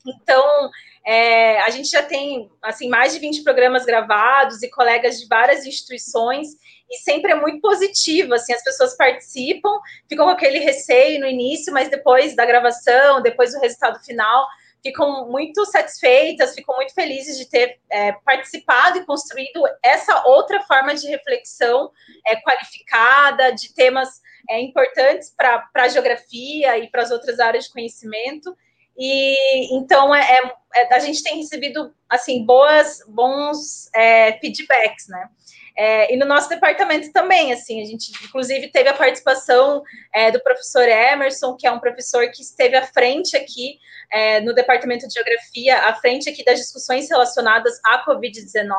Então, 0.06 0.70
é, 1.06 1.60
a 1.60 1.70
gente 1.70 1.90
já 1.90 2.02
tem 2.02 2.50
assim 2.62 2.88
mais 2.88 3.12
de 3.12 3.18
20 3.18 3.42
programas 3.42 3.84
gravados 3.84 4.62
e 4.62 4.70
colegas 4.70 5.20
de 5.20 5.26
várias 5.26 5.66
instituições 5.66 6.48
e 6.90 6.96
sempre 6.98 7.32
é 7.32 7.34
muito 7.34 7.60
positivo, 7.60 8.34
assim, 8.34 8.52
as 8.52 8.62
pessoas 8.62 8.96
participam, 8.96 9.80
ficam 10.08 10.26
com 10.26 10.32
aquele 10.32 10.58
receio 10.58 11.20
no 11.20 11.26
início, 11.26 11.72
mas 11.72 11.88
depois 11.88 12.36
da 12.36 12.44
gravação, 12.44 13.22
depois 13.22 13.52
do 13.52 13.60
resultado 13.60 14.02
final, 14.04 14.46
ficam 14.82 15.28
muito 15.30 15.64
satisfeitas, 15.64 16.54
ficam 16.54 16.76
muito 16.76 16.94
felizes 16.94 17.38
de 17.38 17.46
ter 17.48 17.80
é, 17.90 18.12
participado 18.24 18.98
e 18.98 19.06
construído 19.06 19.62
essa 19.82 20.26
outra 20.26 20.60
forma 20.62 20.94
de 20.94 21.08
reflexão 21.08 21.90
é, 22.26 22.36
qualificada, 22.36 23.50
de 23.50 23.74
temas 23.74 24.20
é, 24.48 24.60
importantes 24.60 25.34
para 25.34 25.66
a 25.74 25.88
geografia 25.88 26.78
e 26.78 26.90
para 26.90 27.02
as 27.02 27.10
outras 27.10 27.40
áreas 27.40 27.64
de 27.64 27.72
conhecimento. 27.72 28.54
E 28.96 29.74
então 29.76 30.14
é, 30.14 30.20
é, 30.20 30.52
é, 30.76 30.94
a 30.94 30.98
gente 30.98 31.22
tem 31.22 31.36
recebido 31.38 31.92
assim 32.08 32.44
boas, 32.44 33.00
bons 33.08 33.90
é, 33.94 34.38
feedbacks, 34.38 35.08
né? 35.08 35.28
É, 35.76 36.14
e 36.14 36.16
no 36.16 36.24
nosso 36.24 36.48
departamento 36.48 37.12
também, 37.12 37.52
assim, 37.52 37.82
a 37.82 37.84
gente 37.84 38.12
inclusive 38.24 38.68
teve 38.68 38.88
a 38.88 38.94
participação 38.94 39.82
é, 40.14 40.30
do 40.30 40.40
professor 40.40 40.88
Emerson, 40.88 41.56
que 41.56 41.66
é 41.66 41.72
um 41.72 41.80
professor 41.80 42.30
que 42.30 42.42
esteve 42.42 42.76
à 42.76 42.86
frente 42.86 43.36
aqui 43.36 43.80
é, 44.12 44.40
no 44.40 44.54
departamento 44.54 45.08
de 45.08 45.14
geografia, 45.14 45.88
à 45.88 45.94
frente 45.94 46.30
aqui 46.30 46.44
das 46.44 46.60
discussões 46.60 47.10
relacionadas 47.10 47.80
à 47.84 48.04
Covid-19, 48.06 48.70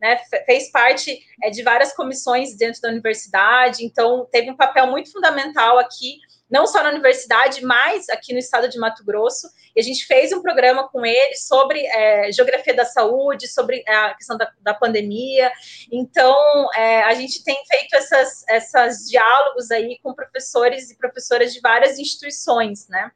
né, 0.00 0.18
fez 0.46 0.70
parte 0.70 1.20
de 1.52 1.62
várias 1.62 1.92
comissões 1.92 2.56
dentro 2.56 2.80
da 2.80 2.88
universidade, 2.88 3.84
então 3.84 4.26
teve 4.32 4.50
um 4.50 4.56
papel 4.56 4.86
muito 4.86 5.12
fundamental 5.12 5.78
aqui 5.78 6.16
não 6.50 6.66
só 6.66 6.82
na 6.82 6.90
universidade, 6.90 7.64
mas 7.64 8.08
aqui 8.08 8.32
no 8.32 8.38
estado 8.38 8.68
de 8.68 8.78
Mato 8.78 9.04
Grosso. 9.04 9.48
E 9.74 9.80
a 9.80 9.82
gente 9.82 10.06
fez 10.06 10.32
um 10.32 10.40
programa 10.40 10.88
com 10.88 11.04
ele 11.04 11.34
sobre 11.34 11.84
é, 11.86 12.30
geografia 12.30 12.74
da 12.74 12.84
saúde, 12.84 13.48
sobre 13.48 13.82
a 13.88 14.14
questão 14.14 14.36
da, 14.36 14.48
da 14.60 14.72
pandemia. 14.72 15.50
Então, 15.90 16.36
é, 16.74 17.02
a 17.02 17.14
gente 17.14 17.42
tem 17.42 17.56
feito 17.66 17.96
essas, 17.96 18.44
essas 18.48 19.08
diálogos 19.08 19.70
aí 19.70 19.98
com 20.00 20.14
professores 20.14 20.90
e 20.90 20.98
professoras 20.98 21.52
de 21.52 21.60
várias 21.60 21.98
instituições, 21.98 22.88
né? 22.88 23.10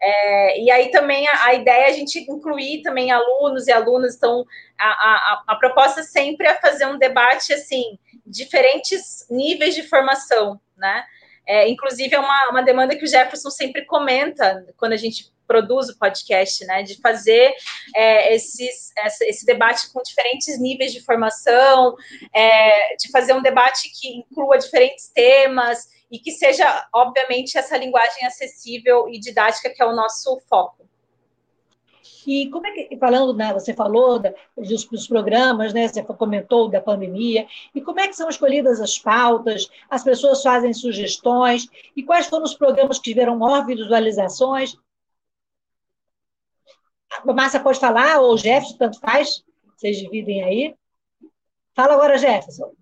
É, 0.00 0.62
e 0.62 0.70
aí 0.70 0.90
também 0.90 1.28
a, 1.28 1.46
a, 1.46 1.54
ideia 1.54 1.86
é 1.86 1.90
a 1.90 1.94
gente 1.94 2.18
incluir 2.20 2.82
também 2.82 3.10
alunos 3.10 3.66
e 3.66 3.72
alunas. 3.72 4.16
Então, 4.16 4.46
a, 4.78 4.88
a, 4.88 5.44
a 5.48 5.56
proposta 5.56 6.02
sempre 6.02 6.46
é 6.46 6.54
fazer 6.54 6.86
um 6.86 6.96
debate 6.96 7.52
assim, 7.52 7.98
diferentes 8.24 9.26
níveis 9.28 9.74
de 9.74 9.82
formação, 9.82 10.58
né? 10.76 11.04
É, 11.48 11.66
inclusive, 11.66 12.14
é 12.14 12.18
uma, 12.18 12.50
uma 12.50 12.62
demanda 12.62 12.94
que 12.94 13.04
o 13.04 13.08
Jefferson 13.08 13.48
sempre 13.48 13.86
comenta 13.86 14.66
quando 14.76 14.92
a 14.92 14.96
gente 14.96 15.32
produz 15.46 15.88
o 15.88 15.98
podcast, 15.98 16.62
né? 16.66 16.82
De 16.82 17.00
fazer 17.00 17.54
é, 17.96 18.34
esses, 18.34 18.92
essa, 18.98 19.24
esse 19.24 19.46
debate 19.46 19.90
com 19.90 20.02
diferentes 20.02 20.60
níveis 20.60 20.92
de 20.92 21.02
formação, 21.02 21.96
é, 22.34 22.94
de 22.96 23.10
fazer 23.10 23.32
um 23.32 23.40
debate 23.40 23.90
que 23.98 24.08
inclua 24.08 24.58
diferentes 24.58 25.08
temas 25.08 25.88
e 26.10 26.18
que 26.18 26.32
seja, 26.32 26.86
obviamente, 26.94 27.56
essa 27.56 27.78
linguagem 27.78 28.26
acessível 28.26 29.08
e 29.08 29.18
didática 29.18 29.70
que 29.70 29.82
é 29.82 29.86
o 29.86 29.96
nosso 29.96 30.38
foco. 30.50 30.86
E 32.28 32.50
como 32.50 32.66
é 32.66 32.72
que, 32.72 32.96
falando, 32.98 33.32
né, 33.32 33.54
você 33.54 33.72
falou 33.72 34.18
da, 34.18 34.34
dos, 34.54 34.84
dos, 34.84 35.08
programas, 35.08 35.72
né, 35.72 35.88
você 35.88 36.02
comentou 36.02 36.68
da 36.68 36.78
pandemia, 36.78 37.46
e 37.74 37.80
como 37.80 38.00
é 38.00 38.06
que 38.06 38.12
são 38.12 38.28
escolhidas 38.28 38.82
as 38.82 38.98
pautas, 38.98 39.70
as 39.88 40.04
pessoas 40.04 40.42
fazem 40.42 40.74
sugestões, 40.74 41.66
e 41.96 42.02
quais 42.02 42.26
foram 42.26 42.44
os 42.44 42.52
programas 42.52 42.98
que 42.98 43.04
tiveram 43.04 43.38
maior 43.38 43.64
visualizações? 43.64 44.76
A 47.26 47.32
Márcia 47.32 47.60
pode 47.60 47.80
falar, 47.80 48.20
ou 48.20 48.34
o 48.34 48.36
Jefferson, 48.36 48.76
tanto 48.76 49.00
faz, 49.00 49.42
vocês 49.74 49.96
dividem 49.96 50.44
aí. 50.44 50.74
Fala 51.74 51.94
agora, 51.94 52.18
Jefferson. 52.18 52.74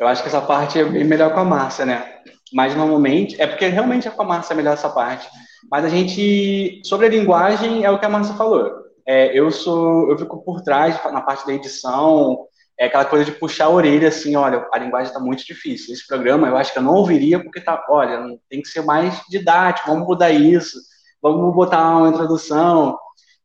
Eu 0.00 0.08
acho 0.08 0.22
que 0.22 0.28
essa 0.28 0.40
parte 0.40 0.78
é 0.78 0.84
melhor 0.84 1.34
com 1.34 1.40
a 1.40 1.44
Márcia, 1.44 1.84
né? 1.84 2.22
Mas 2.54 2.74
normalmente, 2.74 3.38
é 3.38 3.46
porque 3.46 3.66
realmente 3.66 4.08
é 4.08 4.10
com 4.10 4.22
a 4.22 4.26
Márcia 4.26 4.56
melhor 4.56 4.72
essa 4.72 4.88
parte. 4.88 5.28
Mas 5.70 5.84
a 5.84 5.88
gente, 5.88 6.80
sobre 6.84 7.06
a 7.06 7.10
linguagem, 7.10 7.84
é 7.84 7.90
o 7.90 7.98
que 7.98 8.06
a 8.06 8.08
Márcia 8.08 8.34
falou. 8.34 8.70
É, 9.06 9.38
eu 9.38 9.50
sou, 9.50 10.10
eu 10.10 10.18
fico 10.18 10.42
por 10.42 10.62
trás, 10.62 11.00
na 11.12 11.20
parte 11.20 11.46
da 11.46 11.52
edição, 11.52 12.46
é 12.78 12.86
aquela 12.86 13.04
coisa 13.04 13.24
de 13.24 13.32
puxar 13.32 13.66
a 13.66 13.70
orelha, 13.70 14.08
assim, 14.08 14.36
olha, 14.36 14.66
a 14.72 14.78
linguagem 14.78 15.08
está 15.08 15.20
muito 15.20 15.44
difícil. 15.44 15.94
Esse 15.94 16.06
programa 16.06 16.48
eu 16.48 16.56
acho 16.56 16.72
que 16.72 16.78
eu 16.78 16.82
não 16.82 16.94
ouviria 16.94 17.42
porque 17.42 17.60
tá, 17.60 17.84
olha, 17.88 18.22
tem 18.50 18.60
que 18.60 18.68
ser 18.68 18.82
mais 18.82 19.22
didático, 19.30 19.88
vamos 19.88 20.06
mudar 20.06 20.30
isso, 20.30 20.78
vamos 21.22 21.54
botar 21.54 21.96
uma 21.96 22.08
introdução. 22.08 22.98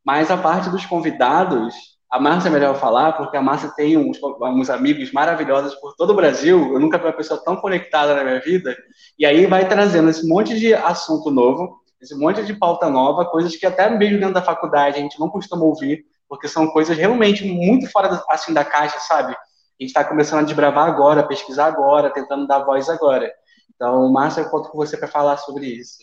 Mas 0.03 0.29
a 0.29 0.37
parte 0.37 0.69
dos 0.69 0.85
convidados, 0.85 1.73
a 2.11 2.19
Márcia 2.19 2.49
é 2.49 2.51
melhor 2.51 2.75
falar, 2.75 3.13
porque 3.13 3.37
a 3.37 3.41
Márcia 3.41 3.71
tem 3.75 3.95
uns, 3.95 4.19
uns 4.21 4.69
amigos 4.69 5.13
maravilhosos 5.13 5.75
por 5.75 5.95
todo 5.95 6.09
o 6.09 6.15
Brasil. 6.15 6.73
Eu 6.73 6.79
nunca 6.79 6.97
vi 6.97 7.05
uma 7.05 7.13
pessoa 7.13 7.41
tão 7.41 7.55
conectada 7.55 8.13
na 8.13 8.23
minha 8.23 8.41
vida. 8.41 8.75
E 9.17 9.25
aí 9.25 9.45
vai 9.45 9.65
trazendo 9.69 10.09
esse 10.09 10.27
monte 10.27 10.59
de 10.59 10.73
assunto 10.73 11.31
novo, 11.31 11.80
esse 12.01 12.15
monte 12.17 12.43
de 12.43 12.53
pauta 12.53 12.89
nova, 12.89 13.25
coisas 13.25 13.55
que 13.55 13.65
até 13.65 13.89
mesmo 13.89 14.19
dentro 14.19 14.33
da 14.33 14.41
faculdade 14.41 14.97
a 14.97 15.01
gente 15.01 15.19
não 15.19 15.29
costuma 15.29 15.63
ouvir, 15.63 16.03
porque 16.27 16.47
são 16.47 16.67
coisas 16.67 16.97
realmente 16.97 17.45
muito 17.45 17.89
fora 17.91 18.23
assim 18.29 18.53
da 18.53 18.65
caixa, 18.65 18.99
sabe? 18.99 19.33
A 19.33 19.83
gente 19.83 19.89
está 19.89 20.03
começando 20.03 20.39
a 20.39 20.45
desbravar 20.45 20.87
agora, 20.87 21.27
pesquisar 21.27 21.67
agora, 21.67 22.09
tentando 22.09 22.47
dar 22.47 22.59
voz 22.59 22.89
agora. 22.89 23.31
Então, 23.75 24.11
Márcia, 24.11 24.41
eu 24.41 24.49
conto 24.49 24.69
com 24.69 24.77
você 24.77 24.97
para 24.97 25.07
falar 25.07 25.37
sobre 25.37 25.65
isso. 25.65 25.99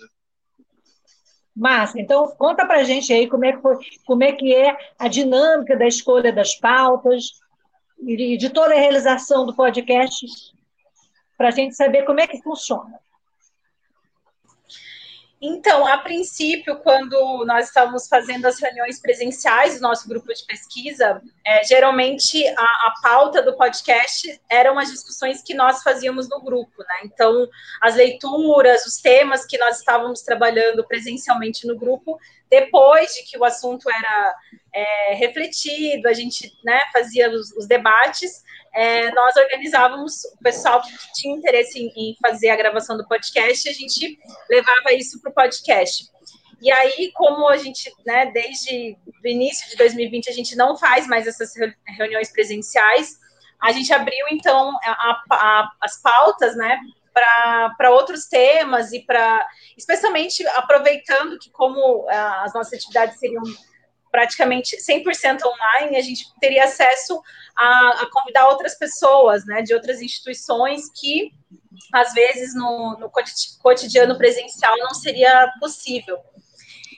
Massa, 1.55 2.01
então 2.01 2.29
conta 2.37 2.65
para 2.65 2.79
a 2.79 2.85
gente 2.85 3.13
aí 3.13 3.29
como 3.29 3.45
é, 3.45 3.53
que 3.53 3.61
foi, 3.61 3.77
como 4.07 4.23
é 4.23 4.33
que 4.33 4.55
é 4.55 4.77
a 4.97 5.09
dinâmica 5.09 5.77
da 5.77 5.89
escolha 5.89 6.33
das 6.33 6.55
pautas 6.55 7.33
e 8.01 8.37
de 8.37 8.51
toda 8.51 8.75
a 8.75 8.79
realização 8.79 9.45
do 9.45 9.57
podcast, 9.57 10.25
para 11.37 11.49
a 11.49 11.51
gente 11.51 11.75
saber 11.75 12.05
como 12.05 12.21
é 12.21 12.29
que 12.29 12.41
funciona. 12.43 13.01
Então, 15.40 15.87
a 15.87 15.98
princípio, 15.98 16.77
quando 16.79 17.44
nós 17.46 17.68
estávamos 17.68 18.09
fazendo 18.09 18.46
as 18.46 18.59
reuniões 18.59 19.01
presenciais 19.01 19.77
do 19.77 19.83
nosso 19.83 20.09
grupo 20.09 20.35
de 20.35 20.44
pesquisa, 20.44 21.22
é, 21.46 21.62
geralmente 21.62 22.44
a, 22.48 22.62
a, 22.62 22.94
pauta 23.01 23.40
do 23.40 23.57
podcast 23.57 24.40
eram 24.51 24.77
as 24.79 24.90
discussões 24.90 25.40
que 25.40 25.55
nós 25.55 25.81
fazíamos 25.85 26.29
no 26.29 26.40
grupo, 26.42 26.79
né? 26.81 27.01
Então, 27.05 27.48
as 27.81 27.94
leituras, 27.94 28.85
os 28.85 28.96
temas 28.96 29.46
que 29.46 29.57
nós 29.59 29.79
estávamos 29.79 30.22
trabalhando 30.22 30.85
presencialmente 30.85 31.68
no 31.68 31.79
grupo, 31.79 32.18
depois 32.51 33.14
de 33.14 33.22
que 33.22 33.38
o 33.38 33.44
assunto 33.44 33.88
era 33.88 34.37
é, 34.74 35.14
refletido, 35.14 36.09
a 36.09 36.12
gente 36.12 36.53
né, 36.64 36.81
fazia 36.92 37.31
os, 37.31 37.53
os 37.53 37.66
debates, 37.68 38.42
é, 38.79 39.11
nós 39.11 39.35
organizávamos 39.35 40.25
o 40.25 40.38
pessoal 40.41 40.81
que 40.81 41.12
tinha 41.14 41.37
interesse 41.37 41.81
em, 41.81 41.88
em, 41.97 42.17
fazer 42.23 42.51
a 42.51 42.57
gravação 42.57 42.97
do 42.97 43.09
podcast, 43.09 43.69
a 43.69 43.73
gente 43.73 44.17
levava 44.49 44.93
isso 44.93 45.21
para 45.21 45.33
o 45.33 45.35
podcast. 45.35 46.09
E 46.62 46.71
aí, 46.71 47.11
como 47.12 47.49
a 47.49 47.57
gente, 47.57 47.93
né, 48.07 48.27
desde 48.27 48.97
o 49.25 49.27
início 49.27 49.69
de 49.69 49.75
2020, 49.75 50.31
a 50.31 50.33
gente 50.33 50.55
não 50.55 50.77
faz 50.77 51.09
mais 51.09 51.27
essas 51.27 51.53
reuniões 51.88 52.31
presenciais, 52.31 53.19
a 53.61 53.73
gente 53.73 53.93
abriu, 53.93 54.27
então, 54.31 54.71
a, 54.85 55.23
a, 55.29 55.71
as 55.81 56.01
pautas, 56.01 56.57
né, 56.57 56.79
para 57.77 57.91
outros 57.91 58.27
temas 58.27 58.93
e 58.93 59.01
para, 59.01 59.45
especialmente 59.77 60.47
aproveitando 60.51 61.37
que, 61.37 61.51
como 61.51 62.09
as 62.09 62.55
nossas 62.55 62.75
atividades 62.75 63.19
seriam 63.19 63.43
praticamente 64.19 64.77
100% 64.79 65.43
online, 65.45 65.97
a 65.97 66.01
gente 66.01 66.27
teria 66.41 66.65
acesso 66.65 67.23
a, 67.57 68.03
a, 68.03 68.11
convidar 68.11 68.49
outras 68.49 68.77
pessoas, 68.77 69.47
né, 69.47 69.63
de 69.63 69.73
outras 69.73 70.03
instituições 70.03 70.91
que, 70.93 71.31
às 71.95 72.13
vezes, 72.13 72.53
no, 72.53 72.97
no 72.99 73.09
cotidiano 73.63 74.19
presencial 74.19 74.77
não 74.79 74.93
seria 74.93 75.49
possível. 75.61 76.19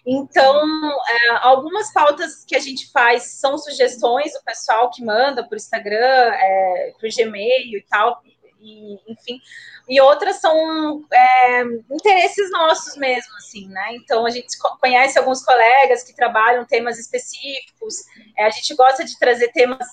Então, 0.06 0.66
é, 1.10 1.30
algumas 1.42 1.92
pautas 1.92 2.42
que 2.42 2.56
a 2.56 2.58
gente 2.58 2.90
faz 2.90 3.38
são 3.38 3.58
sugestões 3.58 4.32
do 4.32 4.42
pessoal 4.42 4.90
que 4.90 5.04
manda 5.04 5.46
por 5.46 5.58
Instagram, 5.58 6.32
é, 6.32 6.94
por 6.98 7.10
Gmail 7.14 7.76
e 7.76 7.84
tal, 7.86 8.22
e, 8.60 8.98
enfim, 9.08 9.40
e 9.88 10.00
outras 10.00 10.36
são 10.36 11.04
é, 11.12 11.62
interesses 11.90 12.50
nossos 12.50 12.96
mesmo, 12.96 13.34
assim, 13.36 13.68
né? 13.68 13.94
Então 13.96 14.26
a 14.26 14.30
gente 14.30 14.48
conhece 14.80 15.18
alguns 15.18 15.44
colegas 15.44 16.02
que 16.02 16.14
trabalham 16.14 16.64
temas 16.64 16.98
específicos, 16.98 17.94
é, 18.36 18.44
a 18.44 18.50
gente 18.50 18.74
gosta 18.74 19.04
de 19.04 19.18
trazer 19.18 19.48
temas 19.52 19.86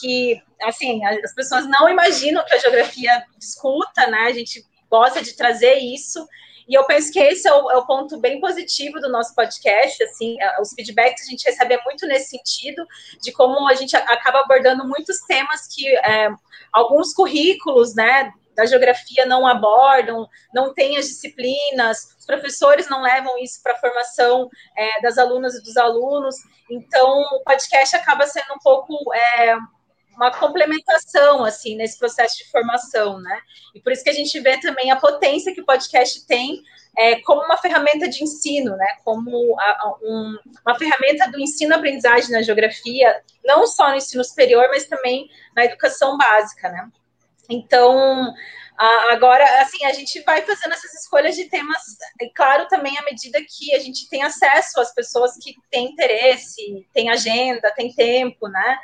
que, 0.00 0.42
assim, 0.62 1.04
as 1.04 1.34
pessoas 1.34 1.66
não 1.68 1.88
imaginam 1.88 2.44
que 2.44 2.54
a 2.54 2.58
geografia 2.58 3.24
discuta, 3.38 4.06
né? 4.08 4.24
A 4.26 4.32
gente 4.32 4.64
gosta 4.90 5.22
de 5.22 5.34
trazer 5.34 5.74
isso. 5.74 6.26
E 6.68 6.74
eu 6.74 6.84
penso 6.84 7.12
que 7.12 7.18
esse 7.18 7.46
é 7.46 7.52
o, 7.52 7.70
é 7.70 7.76
o, 7.76 7.86
ponto 7.86 8.18
bem 8.18 8.40
positivo 8.40 9.00
do 9.00 9.10
nosso 9.10 9.34
podcast, 9.34 10.02
assim, 10.02 10.40
é, 10.40 10.60
os 10.60 10.72
feedbacks 10.72 11.26
a 11.26 11.30
gente 11.30 11.44
recebe 11.44 11.74
é 11.74 11.82
muito 11.84 12.06
nesse 12.06 12.30
sentido, 12.30 12.86
de 13.22 13.32
como 13.32 13.68
a 13.68 13.74
gente 13.74 13.94
acaba 13.96 14.40
abordando 14.40 14.86
muitos 14.86 15.18
temas 15.26 15.66
que 15.66 15.86
é, 15.98 16.30
alguns 16.72 17.12
currículos, 17.12 17.94
né, 17.94 18.32
da 18.54 18.64
geografia 18.66 19.26
não 19.26 19.46
abordam, 19.46 20.28
não 20.54 20.72
tem 20.72 20.96
as 20.96 21.06
disciplinas, 21.06 22.14
os 22.18 22.24
professores 22.24 22.88
não 22.88 23.02
levam 23.02 23.36
isso 23.38 23.60
para 23.62 23.72
a 23.72 23.78
formação 23.78 24.48
é, 24.76 25.02
das 25.02 25.18
alunas 25.18 25.54
e 25.56 25.62
dos 25.62 25.76
alunos, 25.76 26.36
então 26.70 27.20
o 27.20 27.42
podcast 27.44 27.96
acaba 27.96 28.26
sendo 28.26 28.54
um 28.54 28.58
pouco 28.62 28.96
é, 29.12 29.56
uma 30.16 30.30
complementação 30.30 31.44
assim 31.44 31.76
nesse 31.76 31.98
processo 31.98 32.38
de 32.38 32.50
formação, 32.50 33.20
né? 33.20 33.40
E 33.74 33.80
por 33.80 33.92
isso 33.92 34.04
que 34.04 34.10
a 34.10 34.14
gente 34.14 34.38
vê 34.40 34.58
também 34.60 34.90
a 34.90 34.96
potência 34.96 35.54
que 35.54 35.60
o 35.60 35.66
podcast 35.66 36.26
tem 36.26 36.62
é, 36.96 37.20
como 37.22 37.42
uma 37.42 37.56
ferramenta 37.56 38.08
de 38.08 38.22
ensino, 38.22 38.76
né? 38.76 38.86
Como 39.04 39.56
a, 39.58 39.96
um, 40.02 40.38
uma 40.66 40.78
ferramenta 40.78 41.30
do 41.30 41.40
ensino-aprendizagem 41.40 42.30
na 42.30 42.42
geografia, 42.42 43.22
não 43.44 43.66
só 43.66 43.90
no 43.90 43.96
ensino 43.96 44.24
superior, 44.24 44.66
mas 44.70 44.86
também 44.86 45.28
na 45.54 45.64
educação 45.64 46.16
básica, 46.16 46.68
né? 46.68 46.88
Então, 47.48 48.32
agora, 49.10 49.44
assim, 49.60 49.84
a 49.84 49.92
gente 49.92 50.20
vai 50.22 50.42
fazendo 50.42 50.72
essas 50.72 50.94
escolhas 50.94 51.34
de 51.34 51.44
temas, 51.44 51.78
e 52.20 52.30
claro, 52.30 52.66
também 52.68 52.96
à 52.96 53.02
medida 53.02 53.38
que 53.40 53.74
a 53.74 53.78
gente 53.78 54.08
tem 54.08 54.22
acesso 54.22 54.80
às 54.80 54.94
pessoas 54.94 55.36
que 55.36 55.54
têm 55.70 55.90
interesse, 55.90 56.86
têm 56.92 57.10
agenda, 57.10 57.72
têm 57.72 57.92
tempo, 57.92 58.48
né? 58.48 58.78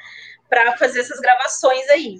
Para 0.50 0.76
fazer 0.76 1.00
essas 1.00 1.20
gravações 1.20 1.88
aí. 1.88 2.18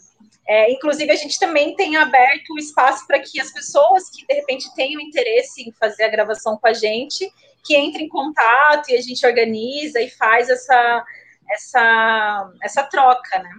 É, 0.49 0.71
inclusive, 0.73 1.13
a 1.13 1.17
gente 1.17 1.39
também 1.39 1.77
tem 1.77 1.97
aberto 1.97 2.55
o 2.55 2.59
espaço 2.59 3.07
para 3.07 3.21
que 3.21 3.41
as 3.41 3.53
pessoas 3.53 4.09
que, 4.11 4.27
de 4.27 4.35
repente, 4.35 4.75
tenham 4.75 5.01
interesse 5.01 5.63
em 5.63 5.73
fazer 5.73 6.05
a 6.05 6.09
gravação 6.09 6.57
com 6.57 6.67
a 6.67 6.73
gente, 6.73 7.31
que 7.65 7.77
entrem 7.77 8.07
em 8.07 8.09
contato 8.09 8.89
e 8.89 8.97
a 8.97 9.03
gente 9.03 9.25
organiza 9.27 10.01
e 10.01 10.09
faz 10.09 10.49
essa, 10.49 11.05
essa, 11.51 12.53
essa 12.63 12.83
troca, 12.85 13.39
né? 13.39 13.51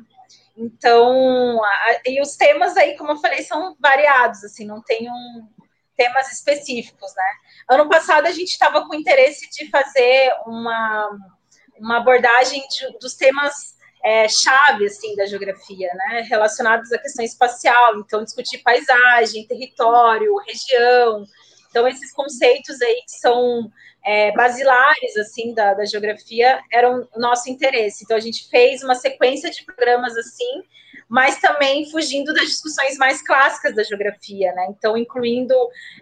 Então, 0.58 1.64
a, 1.64 2.02
e 2.06 2.22
os 2.22 2.36
temas 2.36 2.76
aí, 2.76 2.98
como 2.98 3.12
eu 3.12 3.18
falei, 3.18 3.44
são 3.44 3.76
variados, 3.80 4.44
assim, 4.44 4.66
não 4.66 4.82
tem 4.82 5.10
um, 5.10 5.48
temas 5.96 6.32
específicos, 6.32 7.14
né? 7.16 7.32
Ano 7.70 7.88
passado 7.88 8.26
a 8.26 8.32
gente 8.32 8.50
estava 8.50 8.86
com 8.88 8.96
interesse 8.96 9.50
de 9.52 9.70
fazer 9.70 10.34
uma, 10.46 11.10
uma 11.78 11.98
abordagem 11.98 12.62
de, 12.68 12.98
dos 13.00 13.14
temas 13.14 13.80
é, 14.04 14.28
chave 14.28 14.86
assim 14.86 15.16
da 15.16 15.26
geografia, 15.26 15.90
né, 15.94 16.26
relacionados 16.30 16.92
à 16.92 16.98
questão 16.98 17.24
espacial, 17.24 18.00
então 18.00 18.24
discutir 18.24 18.60
paisagem, 18.60 19.48
território, 19.48 20.36
região, 20.48 21.26
então 21.70 21.88
esses 21.88 22.14
conceitos 22.14 22.82
aí 22.82 23.02
que 23.06 23.12
são 23.20 23.72
é, 24.06 24.32
basilares 24.34 25.16
assim 25.18 25.54
da, 25.54 25.74
da 25.74 25.86
geografia 25.86 26.62
eram 26.72 27.08
nosso 27.16 27.50
interesse. 27.50 28.04
Então 28.04 28.18
a 28.18 28.20
gente 28.20 28.50
fez 28.50 28.84
uma 28.84 28.96
sequência 28.96 29.50
de 29.50 29.64
programas 29.64 30.16
assim, 30.18 30.64
mas 31.08 31.40
também 31.40 31.90
fugindo 31.90 32.34
das 32.34 32.48
discussões 32.50 32.98
mais 32.98 33.22
clássicas 33.22 33.76
da 33.76 33.84
geografia, 33.84 34.52
né? 34.54 34.68
Então 34.70 34.98
incluindo 34.98 35.56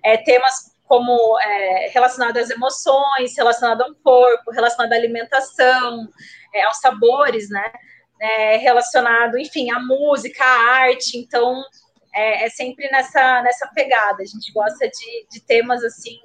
é, 0.04 0.18
temas 0.18 0.76
como 0.90 1.40
é, 1.40 1.90
relacionado 1.94 2.38
às 2.38 2.50
emoções, 2.50 3.38
relacionado 3.38 3.84
ao 3.84 3.94
corpo, 4.04 4.50
relacionado 4.50 4.92
à 4.92 4.96
alimentação, 4.96 6.08
é, 6.52 6.64
aos 6.64 6.80
sabores, 6.80 7.48
né? 7.48 7.72
É, 8.20 8.58
relacionado, 8.58 9.38
enfim, 9.38 9.70
à 9.70 9.80
música, 9.80 10.44
à 10.44 10.72
arte. 10.82 11.16
Então, 11.16 11.64
é, 12.14 12.46
é, 12.46 12.50
sempre 12.50 12.90
nessa, 12.90 13.44
nessa 13.44 13.68
pegada. 13.68 14.24
A 14.24 14.26
gente 14.26 14.52
gosta 14.52 14.90
de, 14.90 15.28
de 15.32 15.40
temas 15.42 15.84
assim 15.84 16.18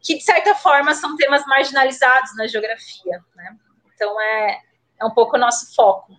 que, 0.00 0.14
de 0.14 0.22
certa 0.22 0.54
forma, 0.54 0.94
são 0.94 1.16
temas 1.16 1.44
marginalizados 1.46 2.36
na 2.36 2.46
geografia. 2.46 3.20
Né? 3.34 3.56
Então, 3.94 4.20
é, 4.20 4.60
é 5.00 5.04
um 5.04 5.12
pouco 5.12 5.36
o 5.36 5.40
nosso 5.40 5.74
foco. 5.74 6.12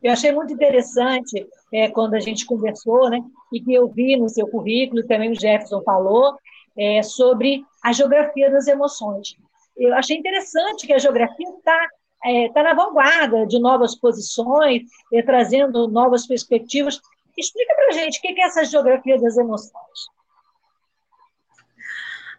Eu 0.00 0.12
achei 0.12 0.30
muito 0.30 0.52
interessante 0.52 1.44
é, 1.72 1.88
quando 1.88 2.14
a 2.14 2.20
gente 2.20 2.46
conversou, 2.46 3.10
né, 3.10 3.18
e 3.52 3.60
que 3.60 3.74
eu 3.74 3.88
vi 3.88 4.16
no 4.16 4.28
seu 4.28 4.46
currículo, 4.46 5.06
também 5.06 5.32
o 5.32 5.34
Jefferson 5.34 5.82
falou, 5.82 6.38
é, 6.76 7.02
sobre 7.02 7.64
a 7.82 7.92
geografia 7.92 8.50
das 8.50 8.66
emoções. 8.66 9.36
Eu 9.76 9.94
achei 9.94 10.16
interessante 10.16 10.86
que 10.86 10.92
a 10.92 10.98
geografia 10.98 11.48
está 11.48 11.88
é, 12.24 12.48
tá 12.50 12.62
na 12.62 12.74
vanguarda 12.74 13.46
de 13.46 13.58
novas 13.58 13.94
posições, 13.94 14.82
é, 15.12 15.22
trazendo 15.22 15.88
novas 15.88 16.26
perspectivas. 16.26 17.00
Explica 17.36 17.74
para 17.74 17.88
a 17.88 17.92
gente 17.92 18.18
o 18.18 18.22
que 18.22 18.40
é 18.40 18.44
essa 18.44 18.64
geografia 18.64 19.20
das 19.20 19.36
emoções. 19.36 20.14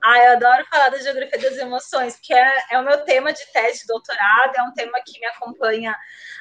Ah, 0.04 0.20
eu 0.20 0.32
adoro 0.34 0.66
falar 0.70 0.90
da 0.90 1.00
geografia 1.00 1.40
das 1.40 1.58
emoções, 1.58 2.16
porque 2.16 2.34
é, 2.34 2.64
é, 2.72 2.80
o 2.80 2.84
meu 2.84 3.04
tema 3.06 3.34
de 3.34 3.44
tese 3.52 3.82
de 3.82 3.88
doutorado, 3.88 4.56
é 4.56 4.62
um 4.62 4.72
tema 4.74 5.00
que 5.04 5.20
me 5.20 5.26
acompanha 5.26 5.96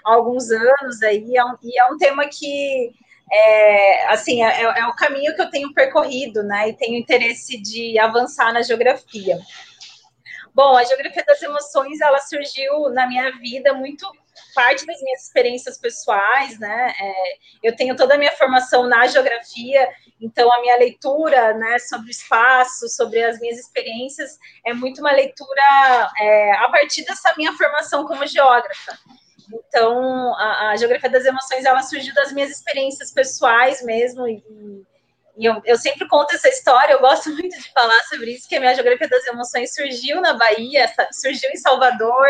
há 0.04 0.14
alguns 0.14 0.50
anos 0.50 1.02
aí, 1.02 1.34
é 1.34 1.44
um, 1.44 1.56
e 1.62 1.80
é 1.80 1.84
um 1.86 1.96
tema 1.96 2.28
que 2.28 2.92
é, 3.32 4.06
assim, 4.12 4.42
é, 4.42 4.62
é, 4.62 4.86
o 4.86 4.94
caminho 4.94 5.34
que 5.34 5.42
eu 5.42 5.50
tenho 5.50 5.72
percorrido, 5.72 6.42
né? 6.42 6.68
E 6.68 6.76
tenho 6.76 6.98
interesse 6.98 7.60
de 7.60 7.98
avançar 7.98 8.52
na 8.52 8.62
geografia. 8.62 9.38
Bom, 10.54 10.76
a 10.76 10.84
geografia 10.84 11.24
das 11.26 11.42
emoções, 11.42 12.00
ela 12.00 12.18
surgiu 12.18 12.88
na 12.90 13.08
minha 13.08 13.32
vida 13.38 13.74
muito 13.74 14.08
parte 14.54 14.86
das 14.86 15.00
minhas 15.00 15.22
experiências 15.22 15.78
pessoais, 15.78 16.58
né? 16.58 16.94
É, 17.00 17.12
eu 17.62 17.74
tenho 17.74 17.96
toda 17.96 18.14
a 18.14 18.18
minha 18.18 18.32
formação 18.32 18.86
na 18.88 19.06
geografia, 19.06 19.88
então 20.20 20.52
a 20.52 20.60
minha 20.60 20.76
leitura, 20.76 21.54
né, 21.54 21.78
sobre 21.80 22.08
o 22.08 22.10
espaço, 22.10 22.88
sobre 22.88 23.22
as 23.22 23.38
minhas 23.40 23.58
experiências, 23.58 24.38
é 24.64 24.72
muito 24.72 25.00
uma 25.00 25.12
leitura 25.12 26.10
é, 26.20 26.52
a 26.52 26.68
partir 26.70 27.04
dessa 27.04 27.34
minha 27.36 27.52
formação 27.54 28.06
como 28.06 28.26
geógrafa. 28.26 28.98
Então, 29.52 30.34
a, 30.36 30.70
a, 30.70 30.76
geografia 30.76 31.10
das 31.10 31.24
emoções, 31.24 31.64
ela 31.64 31.82
surgiu 31.82 32.14
das 32.14 32.32
minhas 32.32 32.50
experiências 32.50 33.12
pessoais 33.12 33.82
mesmo, 33.82 34.26
e, 34.26 34.42
e 35.36 35.44
eu, 35.44 35.60
eu, 35.64 35.76
sempre 35.76 36.08
conto 36.08 36.34
essa 36.34 36.48
história, 36.48 36.92
eu 36.94 37.00
gosto 37.00 37.30
muito 37.34 37.56
de 37.58 37.72
falar 37.72 38.00
sobre 38.04 38.32
isso, 38.32 38.48
que 38.48 38.56
a 38.56 38.60
minha 38.60 38.74
geografia 38.74 39.08
das 39.08 39.26
emoções 39.26 39.74
surgiu 39.74 40.20
na 40.20 40.34
Bahia, 40.34 40.90
surgiu 41.12 41.50
em 41.50 41.56
Salvador, 41.56 42.28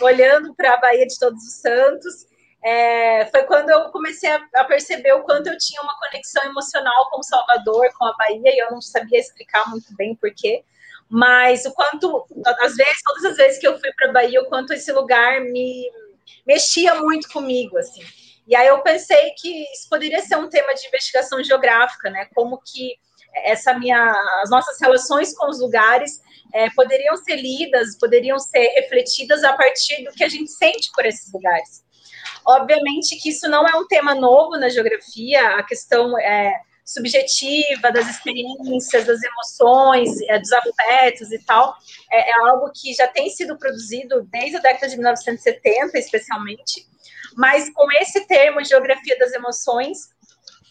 olhando 0.00 0.54
para 0.54 0.74
a 0.74 0.80
Bahia 0.80 1.06
de 1.06 1.18
Todos 1.18 1.42
os 1.42 1.54
Santos. 1.54 2.26
É, 2.62 3.24
foi 3.26 3.44
quando 3.44 3.70
eu 3.70 3.88
comecei 3.90 4.30
a, 4.30 4.40
a, 4.56 4.64
perceber 4.64 5.12
o 5.14 5.22
quanto 5.22 5.46
eu 5.46 5.56
tinha 5.56 5.80
uma 5.80 5.98
conexão 5.98 6.44
emocional 6.44 7.08
com 7.10 7.22
Salvador, 7.22 7.88
com 7.98 8.04
a 8.04 8.12
Bahia, 8.12 8.54
e 8.54 8.58
eu 8.58 8.70
não 8.70 8.82
sabia 8.82 9.18
explicar 9.18 9.68
muito 9.70 9.96
bem 9.96 10.14
porquê, 10.14 10.62
mas 11.08 11.64
o 11.64 11.72
quanto, 11.72 12.26
às 12.60 12.76
vezes, 12.76 13.02
todas 13.02 13.24
as 13.24 13.36
vezes 13.36 13.58
que 13.58 13.66
eu 13.66 13.78
fui 13.80 13.90
para 13.94 14.10
a 14.10 14.12
Bahia, 14.12 14.42
o 14.42 14.46
quanto 14.46 14.74
esse 14.74 14.92
lugar 14.92 15.40
me 15.40 15.90
mexia 16.46 16.94
muito 16.96 17.28
comigo, 17.28 17.78
assim. 17.78 18.02
E 18.46 18.56
aí 18.56 18.66
eu 18.66 18.80
pensei 18.82 19.30
que 19.36 19.64
isso 19.72 19.88
poderia 19.88 20.20
ser 20.22 20.36
um 20.36 20.48
tema 20.48 20.74
de 20.74 20.86
investigação 20.86 21.42
geográfica, 21.42 22.10
né? 22.10 22.26
Como 22.34 22.60
que 22.60 22.96
essa 23.44 23.78
minha, 23.78 24.12
as 24.42 24.50
nossas 24.50 24.80
relações 24.80 25.36
com 25.36 25.48
os 25.48 25.60
lugares 25.60 26.20
é, 26.52 26.68
poderiam 26.70 27.16
ser 27.16 27.36
lidas, 27.36 27.96
poderiam 27.98 28.38
ser 28.38 28.66
refletidas 28.74 29.44
a 29.44 29.52
partir 29.52 30.02
do 30.04 30.10
que 30.10 30.24
a 30.24 30.28
gente 30.28 30.50
sente 30.50 30.90
por 30.94 31.06
esses 31.06 31.32
lugares. 31.32 31.84
Obviamente 32.44 33.16
que 33.20 33.30
isso 33.30 33.48
não 33.48 33.66
é 33.66 33.76
um 33.76 33.86
tema 33.86 34.14
novo 34.14 34.58
na 34.58 34.68
geografia, 34.68 35.56
a 35.56 35.62
questão 35.62 36.18
é, 36.18 36.52
subjetiva 36.92 37.92
das 37.92 38.08
experiências, 38.08 39.06
das 39.06 39.22
emoções, 39.22 40.20
é, 40.22 40.38
dos 40.38 40.52
afetos 40.52 41.30
e 41.32 41.38
tal, 41.38 41.76
é, 42.10 42.30
é, 42.30 42.34
algo 42.48 42.70
que 42.72 42.92
já 42.92 43.06
tem 43.06 43.30
sido 43.30 43.56
produzido 43.56 44.22
desde 44.30 44.56
a 44.56 44.60
década 44.60 44.88
de 44.88 44.96
1970, 44.96 45.98
especialmente, 45.98 46.86
mas 47.36 47.70
com 47.72 47.90
esse 47.92 48.26
termo, 48.26 48.64
geografia 48.64 49.16
das 49.18 49.32
emoções, 49.32 50.10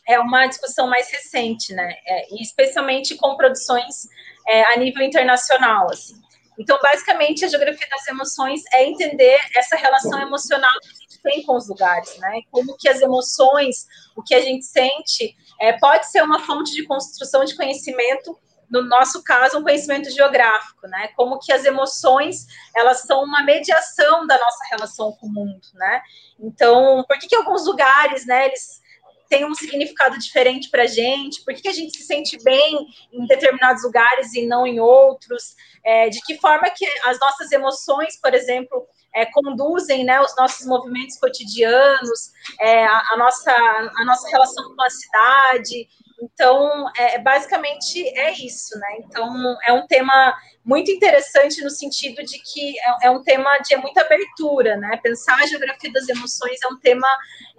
é 0.08 0.20
uma 0.20 0.48
discussão 0.48 0.88
mais 0.88 1.10
recente, 1.10 1.74
né? 1.74 1.94
É, 2.06 2.34
e 2.34 2.42
especialmente 2.42 3.16
com 3.16 3.38
produções 3.38 4.08
é, 4.48 4.74
a 4.74 4.78
nível 4.78 5.04
internacional, 5.04 5.90
assim. 5.90 6.16
Então, 6.60 6.78
basicamente, 6.84 7.46
a 7.46 7.48
geografia 7.48 7.88
das 7.90 8.06
emoções 8.08 8.62
é 8.74 8.86
entender 8.86 9.40
essa 9.56 9.78
relação 9.78 10.20
emocional 10.22 10.72
que 10.82 10.90
a 10.90 10.92
gente 10.92 11.22
tem 11.24 11.44
com 11.44 11.56
os 11.56 11.70
lugares, 11.70 12.18
né? 12.18 12.42
Como 12.52 12.76
que 12.78 12.90
as 12.90 13.00
emoções, 13.00 13.88
o 14.14 14.22
que 14.22 14.36
a 14.36 14.42
gente 14.42 14.66
sente, 14.66 15.36
é, 15.62 15.72
pode 15.80 16.12
ser 16.12 16.22
uma 16.22 16.40
fonte 16.46 16.74
de 16.74 16.84
construção 16.86 17.46
de 17.46 17.56
conhecimento, 17.56 18.38
no 18.70 18.84
nosso 18.84 19.24
caso, 19.24 19.58
um 19.58 19.64
conhecimento 19.64 20.12
geográfico, 20.12 20.86
né? 20.88 21.08
Como 21.16 21.40
que 21.40 21.54
as 21.54 21.64
emoções, 21.64 22.46
elas 22.76 23.04
são 23.04 23.24
uma 23.24 23.42
mediação 23.42 24.28
da 24.28 24.38
nossa 24.38 24.60
relação 24.70 25.14
com 25.14 25.28
o 25.28 25.34
mundo, 25.34 25.66
né? 25.74 26.02
Então, 26.38 27.06
por 27.08 27.18
que 27.18 27.28
que 27.28 27.36
alguns 27.36 27.66
lugares, 27.66 28.26
né, 28.26 28.48
eles 28.48 28.82
tem 29.30 29.46
um 29.46 29.54
significado 29.54 30.18
diferente 30.18 30.70
para 30.70 30.84
a 30.84 30.88
gente, 30.88 31.44
por 31.46 31.54
que, 31.54 31.68
a 31.68 31.74
gente 31.74 31.96
se 31.96 32.04
sente 32.04 32.42
bem 32.44 32.88
em 33.14 33.28
determinados 33.28 33.84
lugares 33.84 34.34
e 34.34 34.46
não 34.46 34.66
em 34.66 34.80
outros, 34.80 35.56
é, 35.86 36.10
de 36.10 36.20
que 36.22 36.38
forma 36.38 36.70
que 36.72 36.86
as 37.06 37.20
nossas 37.20 37.52
emoções, 37.52 38.20
por 38.20 38.34
exemplo, 38.34 38.88
é, 39.14 39.26
conduzem 39.26 40.04
né, 40.04 40.20
os 40.22 40.36
nossos 40.38 40.66
movimentos 40.66 41.18
cotidianos, 41.18 42.32
é, 42.60 42.86
a, 42.86 43.02
a, 43.14 43.18
nossa, 43.18 43.52
a 43.52 44.06
nossa 44.06 44.30
relação 44.30 44.76
com 44.76 44.84
a 44.84 44.90
cidade. 44.90 45.88
Então, 46.22 46.86
é, 46.98 47.18
basicamente 47.18 48.06
é 48.18 48.34
isso, 48.34 48.78
né? 48.78 48.98
Então, 49.00 49.58
é 49.66 49.72
um 49.72 49.88
tema 49.88 50.38
muito 50.66 50.92
interessante 50.92 51.64
no 51.64 51.70
sentido 51.70 52.24
de 52.24 52.40
que 52.40 52.78
é, 52.80 53.08
é, 53.08 53.10
um 53.10 53.24
tema 53.24 53.58
de 53.60 53.76
muita 53.78 54.02
abertura, 54.02 54.76
né? 54.78 55.00
Pensar 55.02 55.36
a 55.36 55.48
geografia 55.48 55.92
das 55.92 56.08
emoções 56.10 56.60
é 56.62 56.68
um 56.68 56.78
tema 56.78 57.08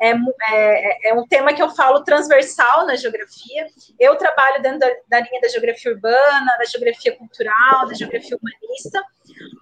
é, 0.00 0.10
é, 0.10 1.10
é, 1.10 1.14
um 1.14 1.26
tema 1.26 1.52
que 1.54 1.62
eu 1.62 1.70
falo 1.70 2.04
transversal 2.04 2.86
na 2.86 2.96
geografia. 2.96 3.66
Eu 3.98 4.16
trabalho 4.16 4.62
dentro 4.62 4.78
da, 4.78 4.88
da 5.08 5.20
linha 5.20 5.40
da 5.40 5.48
geografia 5.48 5.92
urbana, 5.92 6.56
da 6.58 6.64
geografia 6.64 7.16
cultural, 7.16 7.86
da 7.88 7.94
geografia 7.94 8.36
humanista, 8.36 9.02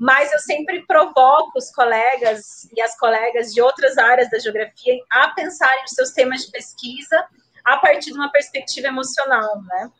mas 0.01 0.33
eu 0.33 0.39
sempre 0.39 0.85
provoco 0.87 1.59
os 1.59 1.71
colegas 1.71 2.69
e 2.77 2.81
as 2.81 2.99
colegas 2.99 3.53
de 3.53 3.61
outras 3.61 3.99
áreas 3.99 4.31
da 4.31 4.39
geografia 4.39 4.99
a 5.11 5.29
pensarem 5.29 5.85
os 5.85 5.93
seus 5.93 6.11
temas 6.11 6.45
de 6.45 6.51
pesquisa 6.51 7.27
a 7.65 7.77
partir 7.77 8.13
de 8.13 8.19
uma 8.19 8.31
perspectiva 8.31 8.89
emocional, 8.89 9.63
né? 9.63 9.91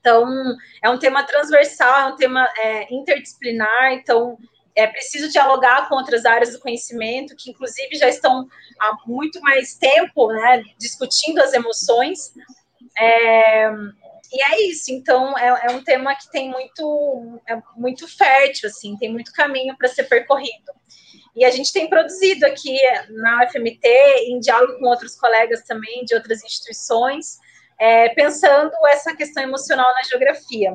Então, 0.00 0.26
é 0.82 0.88
um 0.88 0.98
tema 0.98 1.24
transversal, 1.24 2.00
é 2.00 2.12
um 2.12 2.16
tema 2.16 2.48
é, 2.58 2.94
interdisciplinar, 2.94 3.92
então 3.92 4.38
é 4.74 4.86
preciso 4.86 5.28
dialogar 5.30 5.88
com 5.88 5.96
outras 5.96 6.24
áreas 6.24 6.52
do 6.52 6.60
conhecimento, 6.60 7.34
que 7.36 7.50
inclusive 7.50 7.96
já 7.96 8.08
estão 8.08 8.48
há 8.80 8.96
muito 9.06 9.40
mais 9.40 9.74
tempo 9.74 10.28
né, 10.28 10.62
discutindo 10.78 11.40
as 11.40 11.52
emoções. 11.52 12.32
É, 12.96 13.70
e 14.30 14.42
é 14.42 14.68
isso, 14.68 14.92
então 14.92 15.36
é, 15.38 15.66
é, 15.66 15.70
um 15.70 15.82
tema 15.82 16.14
que 16.14 16.30
tem 16.30 16.50
muito, 16.50 17.40
é 17.48 17.60
muito 17.76 18.06
fértil, 18.06 18.68
assim, 18.68 18.96
tem 18.96 19.10
muito 19.10 19.32
caminho 19.32 19.76
para 19.76 19.88
ser 19.88 20.04
percorrido. 20.04 20.72
E 21.34 21.44
a 21.44 21.50
gente 21.50 21.72
tem 21.72 21.88
produzido 21.88 22.44
aqui 22.44 22.76
na 23.10 23.44
UFMT, 23.44 23.88
em 24.26 24.40
diálogo 24.40 24.78
com 24.78 24.86
outros 24.86 25.14
colegas 25.14 25.62
também 25.62 26.04
de 26.04 26.14
outras 26.14 26.42
instituições, 26.44 27.38
é, 27.78 28.08
pensando 28.10 28.72
essa 28.88 29.14
questão 29.14 29.42
emocional 29.42 29.86
na 29.94 30.02
geografia. 30.02 30.74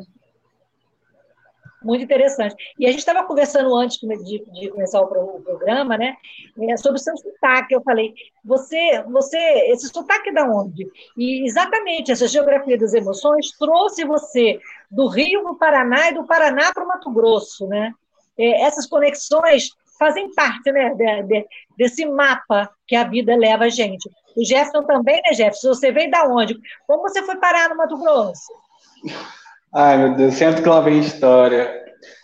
Muito 1.84 2.04
interessante. 2.04 2.56
E 2.80 2.86
a 2.86 2.90
gente 2.90 3.00
estava 3.00 3.24
conversando 3.26 3.76
antes 3.76 4.00
de, 4.00 4.44
de 4.46 4.70
começar 4.70 5.02
o, 5.02 5.06
o, 5.06 5.42
programa, 5.42 5.98
né, 5.98 6.16
é, 6.62 6.78
sobre 6.78 7.00
o 7.00 7.04
seu 7.04 7.16
sotaque. 7.18 7.76
Eu 7.76 7.82
falei, 7.82 8.14
você, 8.44 9.04
você, 9.04 9.38
esse 9.72 9.90
sotaque 9.90 10.30
é 10.30 10.34
da 10.34 10.46
onde? 10.46 10.90
E 11.18 11.46
exatamente 11.46 12.12
essa 12.12 12.28
geografia 12.28 12.78
das 12.78 12.94
emoções 12.94 13.52
trouxe 13.58 14.06
você 14.06 14.60
do 14.90 15.08
Rio 15.08 15.44
para 15.44 15.52
o 15.52 15.58
Paraná 15.58 16.10
e 16.10 16.14
do 16.14 16.26
Paraná 16.26 16.72
para 16.74 16.84
o 16.84 16.88
Mato 16.88 17.12
Grosso, 17.12 17.68
né? 17.68 17.94
É, 18.38 18.64
essas 18.64 18.88
conexões 18.88 19.70
fazem 20.00 20.34
parte, 20.34 20.72
né, 20.72 20.94
de, 20.96 21.24
de, 21.24 21.48
desse 21.78 22.06
mapa 22.06 22.70
que 22.88 22.96
a 22.96 23.04
vida 23.04 23.36
leva 23.36 23.66
a 23.66 23.70
gente. 23.70 24.10
O 24.36 24.44
Jefferson 24.44 24.84
também, 24.84 25.22
né, 25.26 25.34
Jefferson? 25.34 25.70
Você 25.70 25.92
veio 25.92 26.10
da 26.10 26.26
onde? 26.26 26.58
Como 26.88 27.04
você 27.04 27.22
foi 27.24 27.36
parar 27.38 27.70
no 27.70 27.78
Mato 27.78 27.98
Grosso? 27.98 28.54
Ai, 29.76 29.98
meu 29.98 30.16
Deus, 30.16 30.36
sempre 30.36 30.62
que 30.62 30.70
lá 30.70 30.82
vem 30.82 31.00
história. 31.00 31.84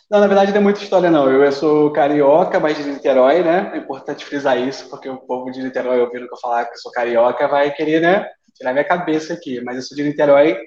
Não, 0.10 0.20
na 0.20 0.28
verdade 0.28 0.52
não 0.52 0.60
é 0.60 0.64
muita 0.64 0.84
história, 0.84 1.10
não. 1.10 1.28
Eu, 1.28 1.44
eu 1.44 1.52
sou 1.52 1.92
carioca, 1.92 2.60
mas 2.60 2.78
de 2.78 2.84
Niterói, 2.84 3.42
né? 3.42 3.72
É 3.74 3.78
importante 3.78 4.24
frisar 4.24 4.60
isso, 4.60 4.88
porque 4.88 5.10
o 5.10 5.18
povo 5.18 5.50
de 5.50 5.64
Niterói, 5.64 6.00
ouvindo 6.00 6.28
que 6.28 6.34
eu 6.34 6.40
falar 6.40 6.66
que 6.66 6.74
eu 6.74 6.78
sou 6.78 6.92
carioca, 6.92 7.48
vai 7.48 7.72
querer, 7.72 8.02
né? 8.02 8.28
Tirar 8.56 8.72
minha 8.72 8.84
cabeça 8.86 9.34
aqui. 9.34 9.62
Mas 9.62 9.78
eu 9.78 9.82
sou 9.82 9.98
de 9.98 10.04
Niterói. 10.04 10.58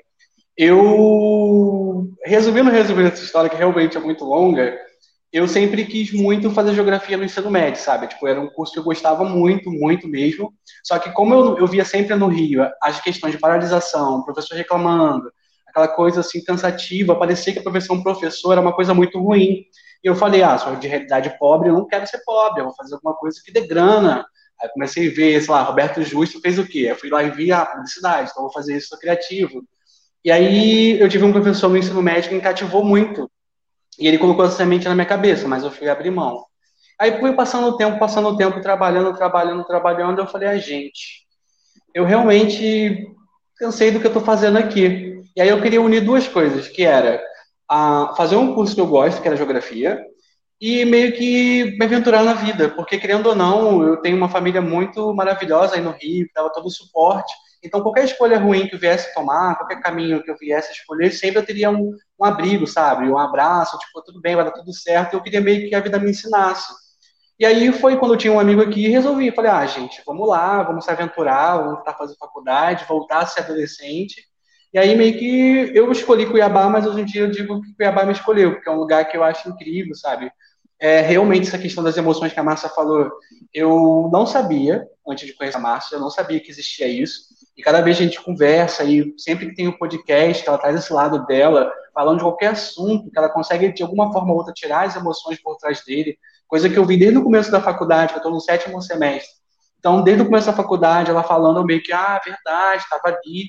Eu, 0.57 2.09
resumindo, 2.25 2.69
resumindo 2.69 3.09
essa 3.09 3.23
história, 3.23 3.49
que 3.49 3.57
realmente 3.57 3.97
é 3.97 4.01
muito 4.01 4.25
longa, 4.25 4.77
eu 5.33 5.47
sempre 5.47 5.85
quis 5.85 6.13
muito 6.13 6.51
fazer 6.51 6.75
geografia 6.75 7.17
no 7.17 7.25
ensino 7.25 7.51
médio, 7.51 7.81
sabe? 7.81 8.09
Tipo, 8.09 8.27
era 8.27 8.41
um 8.41 8.49
curso 8.49 8.73
que 8.73 8.81
eu 8.81 8.85
gostava 8.85 9.25
muito, 9.25 9.71
muito 9.71 10.09
mesmo. 10.09 10.53
Só 10.83 10.99
que 10.99 11.13
como 11.13 11.33
eu, 11.33 11.59
eu 11.59 11.67
via 11.69 11.85
sempre 11.85 12.15
no 12.17 12.27
Rio 12.27 12.69
as 12.83 13.01
questões 13.01 13.33
de 13.33 13.39
paralisação, 13.39 14.19
o 14.19 14.25
professor 14.25 14.57
reclamando, 14.57 15.33
aquela 15.73 15.89
coisa 15.89 16.21
assim 16.21 16.45
cansativa, 16.45 17.19
parecia 17.19 17.53
que 17.53 17.59
a 17.59 17.63
profissão 17.63 17.97
um 17.97 18.03
professor 18.03 18.53
era 18.53 18.61
uma 18.61 18.75
coisa 18.75 18.93
muito 18.93 19.19
ruim. 19.19 19.65
E 20.05 20.09
eu 20.09 20.15
falei, 20.15 20.43
ah, 20.43 20.59
sou 20.59 20.77
de 20.77 20.87
realidade 20.87 21.35
pobre, 21.39 21.71
eu 21.71 21.75
não 21.75 21.87
quero 21.87 22.07
ser 22.07 22.19
pobre, 22.25 22.61
eu 22.61 22.67
vou 22.67 22.75
fazer 22.75 22.95
alguma 22.95 23.15
coisa 23.15 23.41
que 23.43 23.53
dê 23.53 23.67
grana. 23.67 24.25
Aí 24.61 24.69
comecei 24.69 25.11
a 25.11 25.15
ver, 25.15 25.41
sei 25.41 25.53
lá, 25.53 25.63
Roberto 25.63 26.03
Justo 26.03 26.41
fez 26.41 26.59
o 26.59 26.67
quê? 26.67 26.87
Eu 26.91 26.97
fui 26.97 27.09
lá 27.09 27.23
e 27.23 27.31
vi 27.31 27.51
a 27.51 27.63
ah, 27.63 27.67
publicidade, 27.67 28.31
então 28.31 28.43
vou 28.43 28.53
fazer 28.53 28.77
isso, 28.77 28.89
sou 28.89 28.99
criativo. 28.99 29.65
E 30.25 30.31
aí 30.31 31.01
eu 31.01 31.09
tive 31.09 31.25
um 31.25 31.33
professor 31.33 31.69
no 31.69 31.77
ensino 31.77 32.03
médio 32.03 32.29
que 32.29 32.35
me 32.35 32.41
cativou 32.41 32.85
muito, 32.85 33.31
e 33.99 34.07
ele 34.07 34.19
colocou 34.19 34.45
essa 34.45 34.57
semente 34.57 34.87
na 34.87 34.95
minha 34.95 35.07
cabeça, 35.07 35.49
mas 35.49 35.65
eu 35.65 35.71
fui 35.71 35.89
abrir 35.89 36.11
mão. 36.11 36.45
Aí 37.01 37.19
fui 37.19 37.33
passando 37.35 37.67
o 37.69 37.77
tempo, 37.77 37.99
passando 37.99 38.29
o 38.29 38.37
tempo, 38.37 38.61
trabalhando, 38.61 39.17
trabalhando, 39.17 39.65
trabalhando, 39.65 40.21
eu 40.21 40.27
falei, 40.27 40.49
ah, 40.49 40.59
gente, 40.59 41.27
eu 41.95 42.05
realmente 42.05 43.09
cansei 43.57 43.91
do 43.91 44.01
que 44.01 44.07
eu 44.07 44.11
estou 44.11 44.23
fazendo 44.23 44.59
aqui. 44.59 45.12
E 45.37 45.41
aí 45.41 45.49
eu 45.49 45.61
queria 45.63 45.81
unir 45.81 46.01
duas 46.05 46.29
coisas, 46.29 46.69
que 46.69 46.83
era 46.85 47.23
a 47.69 48.15
fazer 48.17 48.37
um 48.37 48.55
curso 48.55 48.75
que 48.75 48.81
eu 48.81 48.87
gosto, 48.87 49.21
que 49.23 49.29
era 49.29 49.37
geografia, 49.37 50.01
e 50.61 50.85
meio 50.85 51.13
que 51.13 51.77
me 51.79 51.85
aventurar 51.85 52.23
na 52.23 52.35
vida, 52.35 52.69
porque 52.71 52.99
querendo 52.99 53.29
ou 53.29 53.35
não, 53.35 53.83
eu 53.83 53.97
tenho 54.01 54.17
uma 54.17 54.29
família 54.29 54.61
muito 54.63 55.13
maravilhosa 55.15 55.75
aí 55.77 55.81
no 55.83 55.91
Rio, 55.91 56.27
que 56.27 56.33
dava 56.35 56.53
todo 56.53 56.67
o 56.67 56.71
suporte, 56.71 57.33
Então, 57.65 57.81
qualquer 57.83 58.05
escolha 58.05 58.39
ruim 58.41 58.67
que 58.69 58.75
eu 58.75 58.79
viesse 58.79 59.13
tomar, 59.15 59.57
qualquer 59.57 59.81
caminho 59.81 60.23
que 60.23 60.31
eu 60.31 60.37
viesse 60.37 60.73
escolher, 60.73 61.13
sempre 61.13 61.41
eu 61.41 61.47
teria 61.47 61.71
um, 61.71 61.93
um 62.21 62.25
abrigo, 62.25 62.67
sabe? 62.67 63.09
Um 63.09 63.19
abraço, 63.19 63.79
tipo, 63.79 64.03
tudo 64.03 64.21
bem, 64.21 64.35
vai 64.35 64.45
dar 64.45 64.51
tudo 64.53 64.73
certo. 64.75 65.15
Eu 65.15 65.23
queria 65.23 65.41
meio 65.41 65.69
que 65.69 65.75
a 65.75 65.81
vida 65.81 65.99
me 65.99 66.11
ensinasse. 66.11 66.73
E 67.39 67.45
aí 67.47 67.73
foi 67.73 67.99
quando 67.99 68.15
eu 68.15 68.19
tinha 68.19 68.33
um 68.33 68.41
amigo 68.41 68.63
aqui 68.63 68.89
resolvi. 68.89 69.31
Falei, 69.33 69.51
ah, 69.51 69.67
gente, 69.67 70.03
vamos 70.07 70.29
lá, 70.29 70.63
vamos 70.63 70.85
se 70.85 70.91
aventurar, 70.91 71.59
vamos 71.59 71.79
tentar 71.79 71.95
fazer 71.95 72.17
faculdade, 72.17 72.85
voltar 72.89 73.21
a 73.21 73.27
ser 73.27 73.41
adolescente. 73.41 74.23
E 74.73 74.79
aí 74.79 74.97
meio 74.97 75.19
que 75.19 75.71
eu 75.75 75.91
escolhi 75.93 76.27
Cuiabá, 76.27 76.69
mas 76.69 76.87
hoje 76.87 77.03
em 77.03 77.05
dia 77.05 77.23
eu 77.23 77.31
digo 77.31 77.61
que 77.61 77.75
Cuiabá 77.75 78.05
me 78.07 78.13
escolheu, 78.13 78.53
porque 78.53 78.69
é 78.69 78.73
um 78.73 78.79
lugar 78.79 79.05
que 79.05 79.17
eu 79.17 79.23
acho 79.23 79.49
incrível, 79.49 79.95
sabe? 79.95 80.31
É, 80.81 81.01
realmente 81.01 81.47
essa 81.47 81.59
questão 81.59 81.85
das 81.85 81.97
emoções 81.97 82.33
que 82.33 82.41
a 82.41 82.43
Márcia 82.43 82.69
falou, 82.71 83.11
eu 83.53 84.09
não 84.13 84.27
sabia, 84.27 84.85
antes 85.07 85.27
de 85.27 85.35
conhecer 85.35 85.59
a 85.59 85.61
Márcia, 85.61 85.97
eu 85.97 86.01
não 86.01 86.11
sabia 86.11 86.41
que 86.41 86.51
existia 86.51 86.89
isso. 86.89 87.27
E 87.57 87.63
cada 87.63 87.83
vez 87.83 87.99
a 87.99 88.03
gente 88.03 88.21
conversa, 88.21 88.83
e 88.83 89.15
sempre 89.19 89.51
que 89.51 89.55
tem 89.55 89.69
um 89.69 89.79
podcast, 89.79 90.49
ela 90.49 90.59
traz 90.59 90.75
esse 90.75 90.93
lado 90.93 91.25
dela, 91.27 91.71
falando 91.95 92.17
de 92.17 92.25
qualquer 92.25 92.49
assunto, 92.49 93.11
que 93.11 93.19
ela 93.19 93.29
consegue 93.29 93.71
de 93.73 93.83
alguma 93.83 94.11
forma 94.11 94.33
ou 94.33 94.39
outra 94.39 94.55
tirar 94.55 94.87
as 94.87 94.97
emoções 94.97 95.41
por 95.41 95.57
trás 95.59 95.85
dele, 95.85 96.17
coisa 96.49 96.69
que 96.69 96.79
eu 96.79 96.85
vi 96.85 96.97
desde 96.97 97.19
o 97.19 97.23
começo 97.23 97.51
da 97.51 97.61
faculdade, 97.61 98.09
que 98.09 98.15
eu 98.15 98.21
estou 98.21 98.33
no 98.33 98.41
sétimo 98.41 98.81
semestre. 98.81 99.31
Então, 99.79 100.03
desde 100.03 100.23
o 100.23 100.27
começo 100.27 100.47
da 100.47 100.53
faculdade, 100.53 101.11
ela 101.11 101.23
falando 101.23 101.65
meio 101.65 101.83
que, 101.83 101.93
ah, 101.93 102.21
verdade, 102.25 102.83
estava 102.83 103.09
ali. 103.09 103.47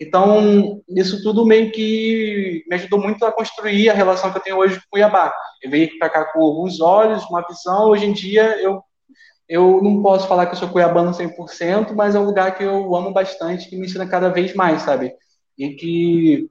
Então, 0.00 0.80
isso 0.88 1.22
tudo 1.22 1.44
meio 1.44 1.72
que 1.72 2.62
me 2.68 2.76
ajudou 2.76 3.00
muito 3.00 3.24
a 3.24 3.32
construir 3.32 3.90
a 3.90 3.94
relação 3.94 4.30
que 4.30 4.38
eu 4.38 4.42
tenho 4.42 4.56
hoje 4.56 4.76
com 4.76 4.86
Cuiabá. 4.90 5.32
Eu 5.62 5.70
veio 5.70 5.98
para 5.98 6.08
cá 6.08 6.24
com 6.26 6.40
alguns 6.40 6.80
olhos, 6.80 7.24
uma 7.24 7.44
visão. 7.46 7.88
Hoje 7.88 8.06
em 8.06 8.12
dia, 8.12 8.62
eu, 8.62 8.80
eu 9.48 9.82
não 9.82 10.00
posso 10.00 10.28
falar 10.28 10.46
que 10.46 10.54
eu 10.54 10.58
sou 10.58 10.68
cuiabano 10.68 11.12
100%, 11.12 11.94
mas 11.94 12.14
é 12.14 12.20
um 12.20 12.26
lugar 12.26 12.56
que 12.56 12.62
eu 12.62 12.94
amo 12.94 13.12
bastante, 13.12 13.68
que 13.68 13.76
me 13.76 13.86
ensina 13.86 14.06
cada 14.06 14.28
vez 14.28 14.54
mais, 14.54 14.82
sabe? 14.82 15.12
E 15.58 15.70
que 15.70 16.48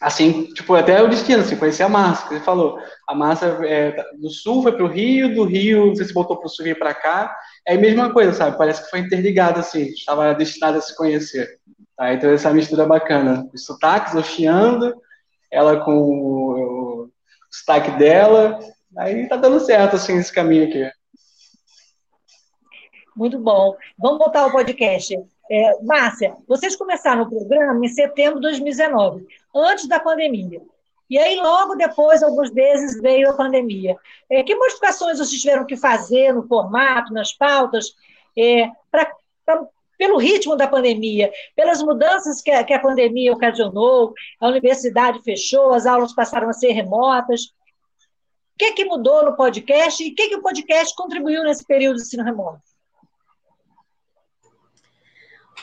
assim, 0.00 0.44
tipo, 0.52 0.74
até 0.74 1.02
o 1.02 1.08
destino, 1.08 1.40
assim, 1.42 1.56
conhecer 1.56 1.82
a 1.82 1.88
Márcia, 1.88 2.28
que 2.28 2.34
você 2.34 2.40
falou. 2.40 2.78
A 3.08 3.14
Márcia 3.14 3.46
é, 3.64 3.96
do 4.18 4.28
sul 4.30 4.62
foi 4.62 4.72
para 4.72 4.84
o 4.84 4.88
Rio, 4.88 5.34
do 5.34 5.44
Rio, 5.44 5.94
sei 5.96 6.04
se 6.04 6.12
voltou 6.12 6.36
para 6.36 6.46
o 6.46 6.48
sul 6.48 6.66
e 6.66 6.74
para 6.74 6.94
cá. 6.94 7.34
É 7.66 7.74
a 7.74 7.78
mesma 7.78 8.12
coisa, 8.12 8.32
sabe? 8.32 8.58
Parece 8.58 8.84
que 8.84 8.90
foi 8.90 9.00
interligado, 9.00 9.60
assim, 9.60 9.84
estava 9.84 10.34
destinado 10.34 10.78
a 10.78 10.80
se 10.80 10.94
conhecer. 10.96 11.58
Tá? 11.96 12.12
Então, 12.12 12.30
essa 12.30 12.52
mistura 12.52 12.86
bacana. 12.86 13.48
Os 13.52 13.64
sotaques, 13.64 14.14
eu 14.14 14.22
chiando, 14.22 14.94
ela 15.50 15.82
com 15.84 15.96
o, 15.96 17.04
o 17.04 17.10
sotaque 17.50 17.92
dela. 17.92 18.58
Aí 18.96 19.28
tá 19.28 19.36
dando 19.36 19.60
certo, 19.60 19.96
assim, 19.96 20.16
esse 20.16 20.32
caminho 20.32 20.68
aqui. 20.68 20.90
Muito 23.16 23.38
bom. 23.38 23.74
Vamos 23.98 24.18
voltar 24.18 24.40
ao 24.40 24.52
podcast. 24.52 25.16
É, 25.50 25.82
Márcia, 25.82 26.36
vocês 26.46 26.76
começaram 26.76 27.22
o 27.22 27.30
programa 27.30 27.84
em 27.84 27.88
setembro 27.88 28.36
de 28.36 28.48
2019, 28.48 29.26
antes 29.54 29.88
da 29.88 30.00
pandemia. 30.00 30.60
E 31.08 31.16
aí, 31.18 31.36
logo 31.36 31.76
depois, 31.76 32.22
alguns 32.22 32.50
meses, 32.50 33.00
veio 33.00 33.30
a 33.30 33.36
pandemia. 33.36 33.96
É, 34.28 34.42
que 34.42 34.56
modificações 34.56 35.18
vocês 35.18 35.40
tiveram 35.40 35.64
que 35.64 35.76
fazer 35.76 36.32
no 36.32 36.46
formato, 36.48 37.12
nas 37.12 37.32
pautas, 37.32 37.94
é, 38.36 38.68
pra, 38.90 39.10
pelo 39.96 40.18
ritmo 40.18 40.56
da 40.56 40.66
pandemia, 40.66 41.32
pelas 41.54 41.82
mudanças 41.82 42.42
que 42.42 42.50
a, 42.50 42.62
que 42.64 42.72
a 42.72 42.80
pandemia 42.80 43.32
ocasionou, 43.32 44.12
a 44.40 44.48
universidade 44.48 45.22
fechou, 45.22 45.72
as 45.72 45.86
aulas 45.86 46.14
passaram 46.14 46.48
a 46.48 46.52
ser 46.52 46.72
remotas. 46.72 47.44
O 47.44 48.58
que, 48.58 48.72
que 48.72 48.84
mudou 48.84 49.24
no 49.24 49.36
podcast 49.36 50.02
e 50.02 50.12
o 50.12 50.14
que, 50.14 50.28
que 50.28 50.36
o 50.36 50.42
podcast 50.42 50.94
contribuiu 50.94 51.42
nesse 51.44 51.64
período 51.64 51.96
de 51.96 52.02
ensino 52.02 52.24
remoto? 52.24 52.65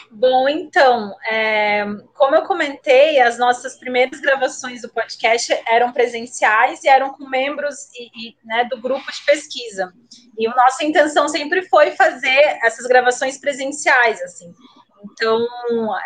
Bom, 0.10 0.47
então, 0.47 1.15
é, 1.29 1.86
como 2.13 2.36
eu 2.36 2.43
comentei, 2.43 3.19
as 3.19 3.38
nossas 3.38 3.77
primeiras 3.77 4.19
gravações 4.19 4.82
do 4.82 4.89
podcast 4.89 5.53
eram 5.67 5.91
presenciais 5.91 6.84
e 6.84 6.88
eram 6.88 7.13
com 7.13 7.27
membros 7.27 7.89
e, 7.93 8.29
e, 8.29 8.38
né, 8.43 8.65
do 8.65 8.79
grupo 8.79 9.12
de 9.12 9.23
pesquisa. 9.25 9.93
E 10.38 10.47
a 10.47 10.56
nossa 10.56 10.84
intenção 10.84 11.27
sempre 11.27 11.63
foi 11.67 11.91
fazer 11.91 12.60
essas 12.63 12.86
gravações 12.86 13.38
presenciais, 13.38 14.21
assim. 14.21 14.53
Então, 15.03 15.47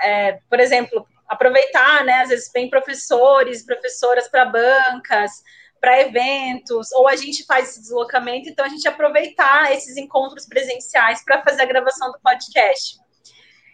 é, 0.02 0.40
por 0.50 0.60
exemplo, 0.60 1.06
aproveitar, 1.28 2.04
né, 2.06 2.22
às 2.22 2.30
vezes 2.30 2.52
vem 2.54 2.70
professores, 2.70 3.66
professoras 3.66 4.28
para 4.28 4.46
bancas, 4.46 5.32
para 5.80 6.02
eventos, 6.02 6.92
ou 6.94 7.08
a 7.08 7.16
gente 7.16 7.46
faz 7.46 7.70
esse 7.70 7.82
deslocamento, 7.82 8.50
então 8.50 8.66
a 8.66 8.70
gente 8.70 8.88
aproveitar 8.88 9.72
esses 9.74 9.96
encontros 9.98 10.46
presenciais 10.48 11.24
para 11.24 11.44
fazer 11.44 11.62
a 11.62 11.66
gravação 11.66 12.12
do 12.12 12.20
podcast. 12.20 12.98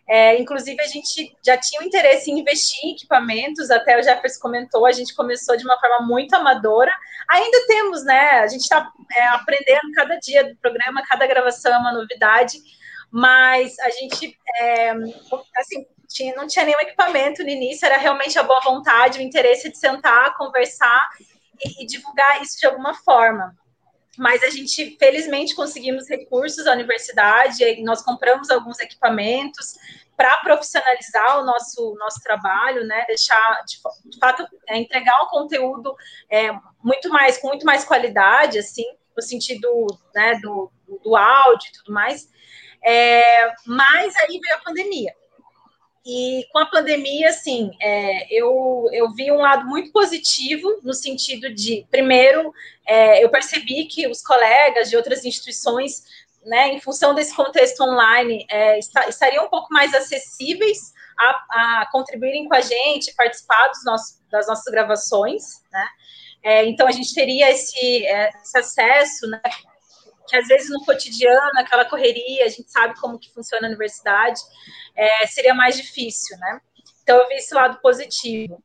É, 0.08 0.38
inclusive, 0.40 0.82
a 0.82 0.88
gente 0.88 1.36
já 1.46 1.58
tinha 1.58 1.82
o 1.82 1.84
interesse 1.84 2.30
em 2.30 2.40
investir 2.40 2.80
em 2.84 2.92
equipamentos, 2.94 3.72
até 3.72 3.98
o 3.98 4.04
Jefferson 4.04 4.42
comentou, 4.42 4.86
a 4.86 4.92
gente 4.92 5.16
começou 5.16 5.56
de 5.56 5.64
uma 5.64 5.80
forma 5.80 6.06
muito 6.06 6.34
amadora. 6.34 6.92
Ainda 7.30 7.66
temos, 7.68 8.04
né? 8.04 8.40
A 8.40 8.48
gente 8.48 8.62
está 8.62 8.92
é, 9.16 9.28
aprendendo 9.30 9.92
cada 9.96 10.18
dia 10.18 10.44
do 10.44 10.56
programa, 10.58 11.04
cada 11.08 11.26
gravação 11.26 11.74
é 11.74 11.78
uma 11.78 11.94
novidade, 11.94 12.58
mas 13.10 13.80
a 13.80 13.90
gente, 13.92 14.38
é, 14.60 14.92
assim, 15.58 15.86
tinha, 16.10 16.36
não 16.36 16.48
tinha 16.48 16.66
nenhum 16.66 16.82
equipamento 16.82 17.42
no 17.42 17.50
início, 17.50 17.86
era 17.86 17.98
realmente 17.98 18.38
a 18.38 18.44
boa 18.44 18.60
vontade, 18.60 19.20
o 19.20 19.22
interesse 19.22 19.72
de 19.72 19.78
sentar, 19.78 20.36
conversar 20.36 21.08
e, 21.64 21.84
e 21.84 21.86
divulgar 21.86 22.42
isso 22.42 22.60
de 22.60 22.68
alguma 22.68 22.94
forma 22.94 23.56
mas 24.18 24.44
a 24.44 24.50
gente 24.50 24.96
felizmente 24.98 25.56
conseguimos 25.56 26.08
recursos 26.08 26.66
da 26.66 26.74
universidade, 26.74 27.82
nós 27.84 28.02
compramos 28.02 28.50
alguns 28.50 28.80
equipamentos 28.80 29.76
para 30.16 30.38
profissionalizar 30.38 31.40
o 31.40 31.46
nosso, 31.46 31.96
nosso 32.00 32.22
trabalho, 32.22 32.86
né? 32.86 33.04
Deixar 33.08 33.64
de, 33.66 33.78
de 34.10 34.20
fato 34.20 34.48
é, 34.70 34.78
entregar 34.78 35.24
um 35.24 35.28
conteúdo 35.28 35.96
é, 36.30 36.52
muito 36.84 37.10
mais 37.10 37.38
com 37.38 37.48
muito 37.48 37.66
mais 37.66 37.84
qualidade, 37.84 38.60
assim, 38.60 38.86
no 39.16 39.24
sentido 39.24 39.88
né, 40.14 40.40
do, 40.42 40.72
do 41.04 41.16
áudio 41.16 41.68
e 41.70 41.78
tudo 41.80 41.94
mais. 41.94 42.30
É, 42.86 43.52
mas 43.66 44.16
aí 44.18 44.40
veio 44.40 44.56
a 44.56 44.64
pandemia. 44.64 45.14
E 46.06 46.46
com 46.52 46.60
a 46.60 46.66
pandemia, 46.66 47.30
assim, 47.30 47.72
é, 47.82 48.28
eu, 48.30 48.90
eu 48.92 49.14
vi 49.14 49.32
um 49.32 49.38
lado 49.38 49.66
muito 49.66 49.92
positivo, 49.92 50.80
no 50.84 50.94
sentido 50.94 51.54
de, 51.54 51.88
primeiro, 51.90 52.54
é, 52.86 53.24
eu 53.24 53.30
percebi 53.30 53.86
que 53.86 54.06
os 54.08 54.22
colegas 54.22 54.90
de 54.90 54.98
outras 54.98 55.24
instituições, 55.24 56.04
né, 56.46 56.74
em 56.74 56.82
função 56.82 57.16
desse 57.16 57.34
contexto 57.34 57.82
online, 57.84 58.46
é, 58.50 58.80
estariam 59.08 59.46
um 59.46 59.50
pouco 59.50 59.74
mais 59.74 59.94
acessíveis 59.94 60.94
a, 61.18 61.82
a, 61.82 61.90
contribuírem 61.90 62.50
com 62.50 62.56
a 62.56 62.62
gente, 62.62 63.14
participar 63.16 63.70
dos 63.70 63.86
nossos, 63.86 64.20
das 64.30 64.48
nossas 64.48 64.72
gravações, 64.72 65.64
né? 65.72 65.88
É, 66.46 66.66
então, 66.66 66.86
a 66.86 66.92
gente 66.92 67.14
teria 67.14 67.50
esse, 67.50 68.06
é, 68.06 68.30
esse 68.44 68.58
acesso, 68.58 69.28
né, 69.28 69.42
que 70.28 70.36
às 70.36 70.48
vezes 70.48 70.70
no 70.70 70.84
cotidiano, 70.86 71.60
aquela 71.60 71.86
correria, 71.86 72.46
a 72.46 72.50
gente 72.50 72.72
sabe 72.72 73.00
como 73.00 73.20
que 73.20 73.32
funciona 73.34 73.68
a 73.68 73.70
universidade, 73.70 74.40
é, 74.96 75.28
seria 75.28 75.54
mais 75.54 75.76
difícil, 75.76 76.38
né? 76.38 76.62
Então 77.02 77.18
eu 77.18 77.28
vi 77.28 77.36
esse 77.36 77.54
lado 77.54 77.80
positivo. 77.82 78.64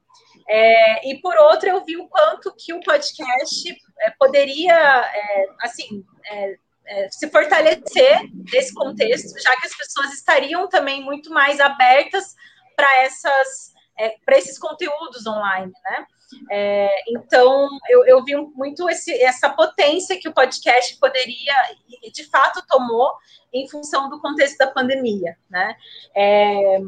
É, 0.49 1.11
e 1.11 1.21
por 1.21 1.37
outro, 1.37 1.68
eu 1.68 1.85
vi 1.85 1.97
o 1.97 2.09
quanto 2.09 2.55
que 2.57 2.73
o 2.73 2.81
podcast 2.81 3.71
é, 4.01 4.11
poderia, 4.18 4.75
é, 4.75 5.47
assim, 5.61 6.05
é, 6.25 6.57
é, 6.87 7.09
se 7.11 7.29
fortalecer 7.29 8.21
nesse 8.51 8.73
contexto, 8.73 9.38
já 9.40 9.55
que 9.61 9.66
as 9.66 9.77
pessoas 9.77 10.14
estariam 10.14 10.66
também 10.68 11.05
muito 11.05 11.31
mais 11.31 11.61
abertas 11.61 12.35
para 12.75 13.03
essas 13.03 13.77
para 14.25 14.38
esses 14.38 14.57
conteúdos 14.57 15.27
online, 15.27 15.73
né? 15.83 16.07
É, 16.51 16.88
então, 17.11 17.69
eu, 17.88 18.07
eu, 18.07 18.25
vi 18.25 18.37
muito 18.55 18.88
esse, 18.88 19.12
essa 19.23 19.49
potência 19.51 20.19
que 20.19 20.29
o 20.29 20.35
podcast 20.35 20.97
poderia, 20.99 21.55
e 22.03 22.11
de 22.11 22.25
fato 22.25 22.64
tomou, 22.69 23.12
em 23.53 23.69
função 23.69 24.09
do 24.09 24.21
contexto 24.21 24.59
da 24.59 24.67
pandemia, 24.67 25.37
né? 25.49 25.75
É, 26.14 26.79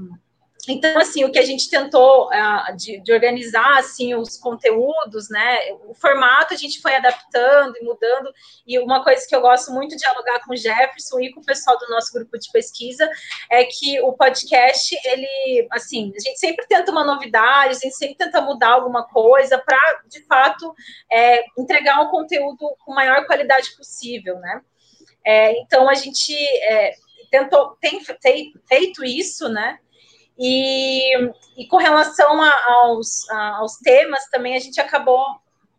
então, 0.71 0.99
assim, 1.01 1.25
o 1.25 1.33
que 1.33 1.39
a 1.39 1.45
gente 1.45 1.69
tentou 1.69 2.29
uh, 2.29 2.77
de, 2.77 3.01
de, 3.01 3.13
organizar, 3.13 3.79
assim, 3.79 4.15
os 4.15 4.37
conteúdos, 4.37 5.29
né, 5.29 5.73
o 5.87 5.95
formato 5.95 6.55
a 6.55 6.57
gente 6.57 6.81
foi 6.81 6.95
adaptando 6.95 7.77
e 7.77 7.85
mudando, 7.85 8.33
e 8.67 8.79
uma 8.79 9.03
coisa 9.03 9.27
que 9.27 9.35
eu 9.35 9.41
gosto 9.41 9.73
muito 9.73 9.91
de 9.91 9.97
dialogar 9.97 10.41
com 10.45 10.53
o 10.53 10.57
Jefferson 10.57 11.21
e 11.21 11.33
com 11.33 11.41
o 11.41 11.45
pessoal 11.45 11.79
do 11.79 11.89
nosso 11.89 12.13
grupo 12.13 12.39
de 12.39 12.51
pesquisa 12.53 13.11
é 13.51 13.65
que 13.65 14.01
o 14.01 14.13
podcast, 14.13 14.97
ele, 15.05 15.67
assim, 15.73 16.13
a 16.17 16.21
gente 16.21 16.39
sempre 16.39 16.67
tenta 16.67 16.93
uma 16.93 17.05
novidade, 17.05 17.77
a 17.77 17.79
gente 17.79 17.97
sempre 17.97 18.17
tenta 18.17 18.41
mudar 18.41 18.71
alguma 18.71 19.05
coisa 19.05 19.59
para, 19.59 20.03
de 20.07 20.25
fato, 20.27 20.75
é, 21.11 21.43
entregar 21.59 22.01
um 22.01 22.11
conteúdo 22.11 22.77
com 22.85 22.95
maior 22.95 23.27
qualidade 23.27 23.77
possível, 23.77 24.39
né. 24.39 24.61
É, 25.25 25.53
então, 25.61 25.89
a 25.89 25.95
gente 25.95 26.35
é, 26.63 26.95
tentou, 27.31 27.77
tem, 27.81 28.03
tem 28.21 28.53
feito 28.69 29.05
isso, 29.05 29.49
né, 29.49 29.79
e, 30.43 31.33
e 31.55 31.67
com 31.69 31.77
relação 31.77 32.41
a, 32.41 32.65
aos, 32.73 33.29
a, 33.29 33.57
aos 33.57 33.77
temas, 33.77 34.25
também 34.31 34.57
a 34.57 34.59
gente 34.59 34.81
acabou 34.81 35.23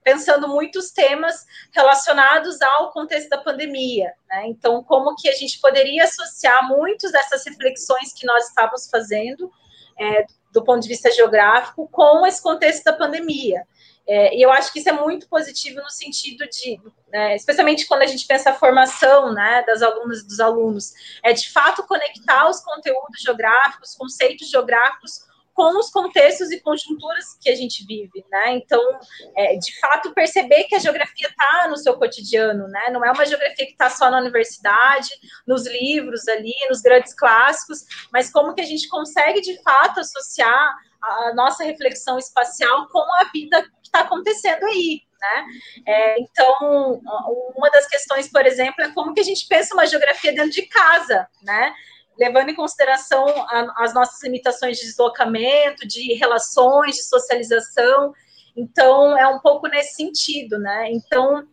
pensando 0.04 0.48
muitos 0.48 0.92
temas 0.92 1.46
relacionados 1.72 2.62
ao 2.62 2.92
contexto 2.92 3.30
da 3.30 3.40
pandemia, 3.40 4.14
né? 4.30 4.44
Então, 4.48 4.84
como 4.84 5.16
que 5.16 5.30
a 5.30 5.34
gente 5.34 5.60
poderia 5.60 6.04
associar 6.04 6.68
muitas 6.68 7.12
dessas 7.12 7.44
reflexões 7.46 8.14
que 8.14 8.26
nós 8.26 8.50
estávamos 8.50 8.88
fazendo 8.88 9.52
é, 10.00 10.26
do 10.52 10.64
ponto 10.64 10.82
de 10.82 10.88
vista 10.88 11.12
geográfico 11.12 11.88
com 11.92 12.26
esse 12.26 12.42
contexto 12.42 12.84
da 12.84 12.94
pandemia. 12.94 13.66
É, 14.08 14.36
e 14.36 14.42
eu 14.42 14.52
acho 14.52 14.74
que 14.74 14.80
isso 14.80 14.90
é 14.90 14.94
muito 14.94 15.28
positivo 15.30 15.82
no 15.82 15.90
sentido 15.90 16.46
de, 16.50 16.80
né, 17.10 17.36
especialmente 17.36 17.86
quando 17.86 18.02
a 18.02 18.08
gente 18.08 18.26
pensa 18.26 18.50
a 18.50 18.54
formação 18.54 19.34
né, 19.34 19.64
das 19.66 19.82
alunas 19.82 20.20
e 20.20 20.28
dos 20.28 20.40
alunos, 20.40 20.94
é 21.24 21.34
de 21.34 21.50
fato 21.52 21.86
conectar 21.86 22.50
os 22.50 22.60
conteúdos 22.62 23.22
geográficos, 23.22 23.96
conceitos 23.96 24.50
geográficos 24.50 25.30
com 25.54 25.78
os 25.78 25.90
contextos 25.90 26.52
e 26.52 26.60
conjunturas 26.62 27.38
que 27.40 27.50
a 27.50 27.56
gente 27.56 27.86
vive, 27.86 28.26
né? 28.32 28.54
Então, 28.54 28.82
é, 29.36 29.56
de 29.58 29.80
fato, 29.80 30.14
perceber 30.14 30.64
que 30.64 30.76
a 30.76 30.80
geografia 30.80 31.28
está 31.28 31.68
no 31.68 31.78
seu 31.78 31.98
cotidiano, 31.98 32.68
né? 32.68 32.90
Não 32.92 33.04
é 33.04 33.12
uma 33.12 33.26
geografia 33.26 33.66
que 33.66 33.74
está 33.74 33.90
só 33.90 34.10
na 34.10 34.20
universidade, 34.20 35.10
nos 35.46 35.68
livros 35.68 36.28
ali, 36.28 36.56
nos 36.70 36.82
grandes 36.82 37.14
clássicos, 37.14 37.84
mas 38.12 38.32
como 38.32 38.56
que 38.56 38.62
a 38.62 38.66
gente 38.66 38.88
consegue, 38.88 39.42
de 39.42 39.62
fato, 39.62 40.00
associar 40.00 40.76
a 41.02 41.34
nossa 41.34 41.64
reflexão 41.64 42.18
espacial 42.18 42.88
com 42.90 43.04
a 43.16 43.26
vida 43.34 43.64
está 43.92 44.02
acontecendo 44.02 44.64
aí, 44.66 45.02
né? 45.20 45.46
É, 45.86 46.20
então, 46.22 47.02
uma 47.56 47.70
das 47.70 47.88
questões, 47.88 48.30
por 48.30 48.46
exemplo, 48.46 48.84
é 48.84 48.92
como 48.94 49.14
que 49.14 49.20
a 49.20 49.24
gente 49.24 49.48
pensa 49.48 49.74
uma 49.74 49.86
geografia 49.86 50.34
dentro 50.34 50.52
de 50.52 50.64
casa, 50.64 51.28
né? 51.44 51.74
levando 52.18 52.50
em 52.50 52.56
consideração 52.56 53.26
a, 53.28 53.84
as 53.84 53.94
nossas 53.94 54.22
limitações 54.22 54.78
de 54.78 54.86
deslocamento, 54.86 55.88
de 55.88 56.14
relações, 56.14 56.96
de 56.98 57.04
socialização. 57.04 58.14
Então, 58.56 59.18
é 59.18 59.28
um 59.28 59.40
pouco 59.40 59.68
nesse 59.68 59.96
sentido, 59.96 60.60
né? 60.60 60.92
Então, 60.92 61.48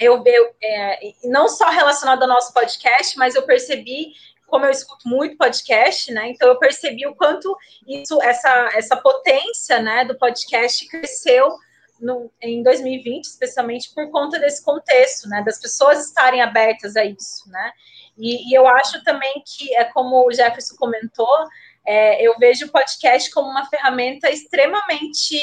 eu, 0.00 0.22
eu 0.26 0.54
é, 0.62 1.12
não 1.24 1.48
só 1.48 1.68
relacionado 1.68 2.22
ao 2.22 2.28
nosso 2.28 2.52
podcast, 2.52 3.16
mas 3.18 3.34
eu 3.34 3.42
percebi 3.42 4.14
como 4.46 4.64
eu 4.64 4.70
escuto 4.70 5.08
muito 5.08 5.36
podcast, 5.36 6.12
né? 6.12 6.30
Então 6.30 6.48
eu 6.48 6.58
percebi 6.58 7.06
o 7.06 7.14
quanto 7.14 7.56
isso, 7.86 8.20
essa, 8.20 8.70
essa 8.74 8.96
potência, 8.96 9.80
né, 9.80 10.04
do 10.04 10.18
podcast 10.18 10.88
cresceu 10.88 11.56
no, 12.00 12.30
em 12.40 12.62
2020, 12.62 13.24
especialmente 13.24 13.92
por 13.94 14.10
conta 14.10 14.38
desse 14.38 14.64
contexto, 14.64 15.28
né, 15.28 15.42
das 15.44 15.60
pessoas 15.60 16.06
estarem 16.06 16.40
abertas 16.40 16.96
a 16.96 17.04
isso, 17.04 17.48
né? 17.48 17.72
E, 18.18 18.50
e, 18.50 18.54
eu 18.54 18.66
acho 18.66 19.02
também 19.02 19.42
que, 19.46 19.74
é 19.76 19.84
como 19.84 20.26
o 20.26 20.32
Jefferson 20.32 20.76
comentou, 20.76 21.48
é, 21.86 22.22
eu 22.22 22.36
vejo 22.38 22.66
o 22.66 22.70
podcast 22.70 23.30
como 23.30 23.48
uma 23.48 23.64
ferramenta 23.66 24.30
extremamente 24.30 25.36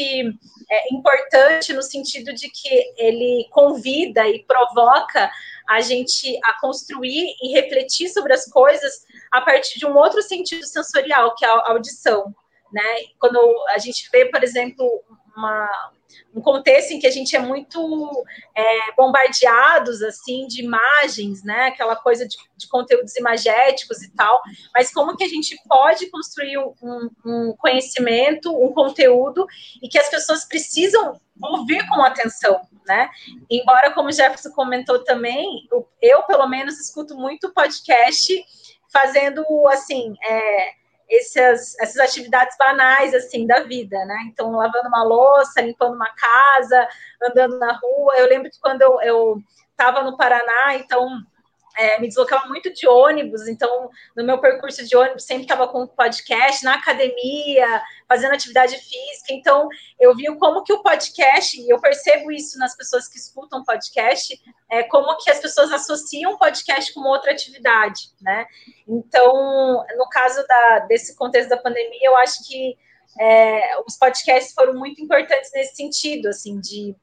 é, 0.70 0.93
importante 0.93 1.74
no 1.74 1.82
sentido 1.82 2.34
de 2.34 2.49
que 2.49 2.93
ele 2.97 3.47
convida 3.51 4.28
e 4.28 4.43
provoca 4.43 5.32
a 5.68 5.82
gente 5.82 6.39
a 6.43 6.60
construir 6.60 7.36
e 7.41 7.53
refletir 7.53 8.10
sobre 8.10 8.34
as 8.34 8.45
coisas 8.45 9.05
a 9.32 9.41
partir 9.41 9.80
de 9.80 9.86
um 9.86 9.95
outro 9.95 10.22
sentido 10.22 10.66
sensorial, 10.66 11.36
que 11.36 11.43
é 11.43 11.49
a 11.49 11.72
audição. 11.72 12.34
Né? 12.72 12.84
Quando 13.20 13.39
a 13.70 13.78
gente 13.78 14.08
vê, 14.12 14.26
por 14.26 14.43
exemplo, 14.43 15.03
uma, 15.38 15.70
um 16.36 16.42
contexto 16.42 16.92
em 16.92 17.00
que 17.00 17.06
a 17.06 17.12
gente 17.12 17.36
é 17.36 17.40
muito 17.40 18.26
é, 18.56 18.92
bombardeados 18.96 20.02
assim 20.02 20.48
de 20.48 20.64
imagens, 20.64 21.44
né? 21.44 21.68
Aquela 21.68 21.96
coisa 21.96 22.28
de, 22.28 22.36
de, 22.58 22.68
conteúdos 22.68 23.16
imagéticos 23.16 24.02
e 24.02 24.12
tal. 24.16 24.42
Mas 24.74 24.92
como 24.92 25.16
que 25.16 25.24
a 25.24 25.28
gente 25.28 25.56
pode 25.68 26.10
construir 26.10 26.58
um, 26.58 27.10
um, 27.26 27.56
conhecimento, 27.58 28.52
um 28.52 28.74
conteúdo 28.74 29.46
e 29.82 29.88
que 29.88 30.00
as 30.00 30.10
pessoas 30.10 30.44
precisam 30.44 31.20
ouvir 31.42 31.88
com 31.88 32.02
atenção, 32.02 32.60
né? 32.86 33.10
Embora, 33.50 33.92
como 33.92 34.10
o 34.10 34.12
Jefferson 34.12 34.52
comentou 34.52 35.04
também, 35.04 35.68
eu 36.02 36.24
pelo 36.24 36.48
menos 36.48 36.80
escuto 36.80 37.16
muito 37.16 37.54
podcast 37.54 38.34
fazendo 38.92 39.46
assim. 39.68 40.16
É, 40.28 40.76
essas, 41.10 41.78
essas 41.80 41.97
atividades 41.97 42.55
banais, 42.58 43.14
assim, 43.14 43.47
da 43.47 43.64
vida, 43.64 43.97
né? 44.05 44.26
Então, 44.28 44.51
lavando 44.51 44.88
uma 44.88 45.03
louça, 45.03 45.62
limpando 45.62 45.95
uma 45.95 46.10
casa, 46.14 46.88
andando 47.24 47.58
na 47.58 47.74
rua. 47.74 48.16
Eu 48.18 48.28
lembro 48.28 48.49
que 48.49 48.60
quando 48.60 48.82
eu 49.01 49.41
estava 49.72 50.03
no 50.03 50.18
Paraná, 50.18 50.76
então 50.76 51.08
é, 51.78 51.99
me 51.99 52.07
deslocava 52.07 52.47
muito 52.47 52.73
de 52.73 52.88
ônibus, 52.88 53.47
então 53.47 53.89
no 54.15 54.23
meu 54.23 54.39
percurso 54.39 54.84
de 54.86 54.97
ônibus 54.97 55.23
sempre 55.23 55.43
estava 55.43 55.67
com 55.67 55.86
podcast, 55.86 56.63
na 56.65 56.75
academia, 56.75 57.82
fazendo 58.07 58.34
atividade 58.34 58.75
física, 58.78 59.32
então 59.32 59.69
eu 59.99 60.15
vi 60.15 60.25
como 60.38 60.63
que 60.63 60.73
o 60.73 60.82
podcast, 60.82 61.59
e 61.59 61.69
eu 61.69 61.80
percebo 61.80 62.32
isso 62.32 62.57
nas 62.57 62.75
pessoas 62.75 63.07
que 63.07 63.17
escutam 63.17 63.63
podcast, 63.63 64.39
é, 64.69 64.84
como 64.84 65.15
que 65.17 65.30
as 65.30 65.39
pessoas 65.39 65.71
associam 65.71 66.38
podcast 66.38 66.93
com 66.93 67.01
outra 67.01 67.32
atividade, 67.32 68.09
né? 68.19 68.45
Então, 68.88 69.86
no 69.97 70.09
caso 70.09 70.45
da, 70.47 70.80
desse 70.80 71.15
contexto 71.15 71.49
da 71.49 71.57
pandemia, 71.57 71.99
eu 72.03 72.17
acho 72.17 72.45
que 72.47 72.78
é, 73.19 73.80
os 73.86 73.97
podcasts 73.97 74.53
foram 74.53 74.73
muito 74.73 75.01
importantes 75.01 75.51
nesse 75.53 75.75
sentido, 75.75 76.28
assim, 76.28 76.59
de 76.59 76.95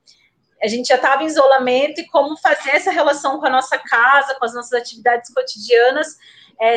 a 0.63 0.67
gente 0.67 0.89
já 0.89 0.97
estava 0.97 1.23
em 1.23 1.27
isolamento 1.27 2.01
e 2.01 2.07
como 2.07 2.37
fazer 2.39 2.71
essa 2.71 2.91
relação 2.91 3.39
com 3.39 3.47
a 3.47 3.51
nossa 3.51 3.79
casa, 3.79 4.35
com 4.37 4.45
as 4.45 4.55
nossas 4.55 4.73
atividades 4.73 5.33
cotidianas, 5.33 6.17
é, 6.61 6.77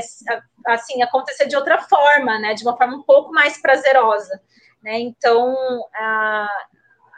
assim, 0.65 1.01
acontecer 1.01 1.47
de 1.47 1.55
outra 1.55 1.81
forma, 1.81 2.39
né, 2.39 2.53
de 2.53 2.63
uma 2.63 2.75
forma 2.75 2.97
um 2.97 3.03
pouco 3.03 3.31
mais 3.31 3.61
prazerosa, 3.61 4.41
né, 4.81 4.99
então, 4.99 5.55
a, 5.95 6.65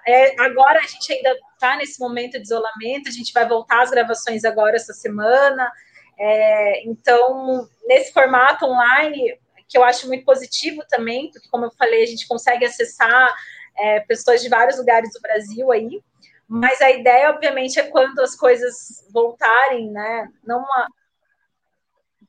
é, 0.08 0.42
agora 0.42 0.80
a 0.80 0.88
gente 0.88 1.14
ainda 1.14 1.36
está 1.54 1.76
nesse 1.78 2.00
momento 2.00 2.34
de 2.34 2.44
isolamento, 2.44 3.08
a 3.08 3.12
gente 3.12 3.34
vai 3.34 3.48
voltar 3.48 3.82
às 3.82 3.90
gravações 3.90 4.44
agora 4.44 4.76
essa 4.76 4.94
semana, 4.94 5.72
é, 6.20 6.84
então, 6.86 7.68
nesse 7.88 8.12
formato 8.12 8.66
online, 8.66 9.40
que 9.68 9.78
eu 9.78 9.84
acho 9.84 10.08
muito 10.08 10.26
positivo 10.26 10.84
também, 10.90 11.32
porque, 11.32 11.48
como 11.50 11.66
eu 11.66 11.72
falei, 11.72 12.04
a 12.04 12.08
gente 12.08 12.28
consegue 12.28 12.66
acessar 12.66 13.34
é, 13.78 14.02
pessoas 14.02 14.42
de 14.42 14.50
vários 14.50 14.78
lugares 14.78 15.14
do 15.14 15.22
Brasil 15.22 15.72
aí, 15.72 16.02
mas 16.50 16.82
a 16.82 16.90
ideia, 16.90 17.30
obviamente, 17.30 17.80
é 17.80 17.84
quando 17.84 18.18
as 18.22 18.36
coisas 18.36 19.08
voltarem, 19.14 19.92
né? 19.92 20.28
Não 20.44 20.60
a, 20.60 20.88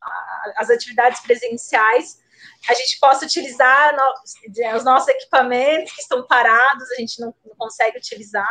a, 0.02 0.52
as 0.58 0.68
atividades 0.68 1.20
presenciais, 1.20 2.20
a 2.68 2.74
gente 2.74 3.00
possa 3.00 3.24
utilizar 3.24 3.96
no, 3.96 4.76
os 4.76 4.84
nossos 4.84 5.08
equipamentos 5.08 5.92
que 5.92 6.02
estão 6.02 6.26
parados, 6.26 6.90
a 6.90 6.96
gente 6.96 7.18
não, 7.18 7.34
não 7.46 7.56
consegue 7.56 7.96
utilizar. 7.96 8.46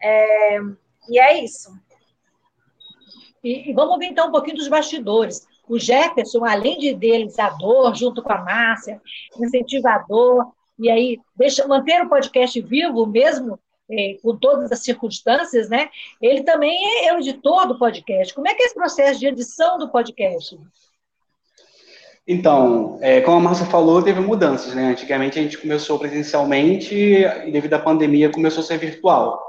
É, 0.00 0.60
e 1.08 1.18
é 1.18 1.42
isso. 1.42 1.76
E, 3.42 3.70
e, 3.70 3.74
vamos 3.74 3.98
ver 3.98 4.06
então 4.06 4.28
um 4.28 4.32
pouquinho 4.32 4.56
dos 4.56 4.68
bastidores. 4.68 5.48
O 5.68 5.80
Jefferson, 5.80 6.44
além 6.44 6.78
de 6.78 6.90
idealizador, 6.90 7.92
junto 7.92 8.22
com 8.22 8.32
a 8.32 8.38
Márcia, 8.38 9.02
incentivador, 9.36 10.52
e 10.78 10.88
aí 10.88 11.18
deixa 11.34 11.66
manter 11.66 12.00
o 12.02 12.08
podcast 12.08 12.60
vivo 12.60 13.04
mesmo 13.04 13.58
é, 13.90 14.16
com 14.22 14.36
todas 14.36 14.70
as 14.72 14.80
circunstâncias, 14.80 15.68
né? 15.68 15.88
Ele 16.20 16.42
também 16.42 17.06
é 17.06 17.14
o 17.14 17.18
editor 17.18 17.66
do 17.66 17.78
podcast. 17.78 18.34
Como 18.34 18.48
é 18.48 18.54
que 18.54 18.62
é 18.62 18.66
esse 18.66 18.74
processo 18.74 19.20
de 19.20 19.26
edição 19.26 19.78
do 19.78 19.88
podcast? 19.88 20.58
Então, 22.26 22.98
é, 23.00 23.20
como 23.20 23.36
a 23.36 23.40
Márcia 23.40 23.66
falou, 23.66 24.02
teve 24.02 24.20
mudanças, 24.20 24.74
né? 24.74 24.88
Antigamente 24.88 25.38
a 25.38 25.42
gente 25.42 25.58
começou 25.58 25.98
presencialmente 25.98 26.94
e 26.94 27.50
devido 27.52 27.74
à 27.74 27.78
pandemia 27.78 28.30
começou 28.30 28.62
a 28.62 28.66
ser 28.66 28.78
virtual. 28.78 29.40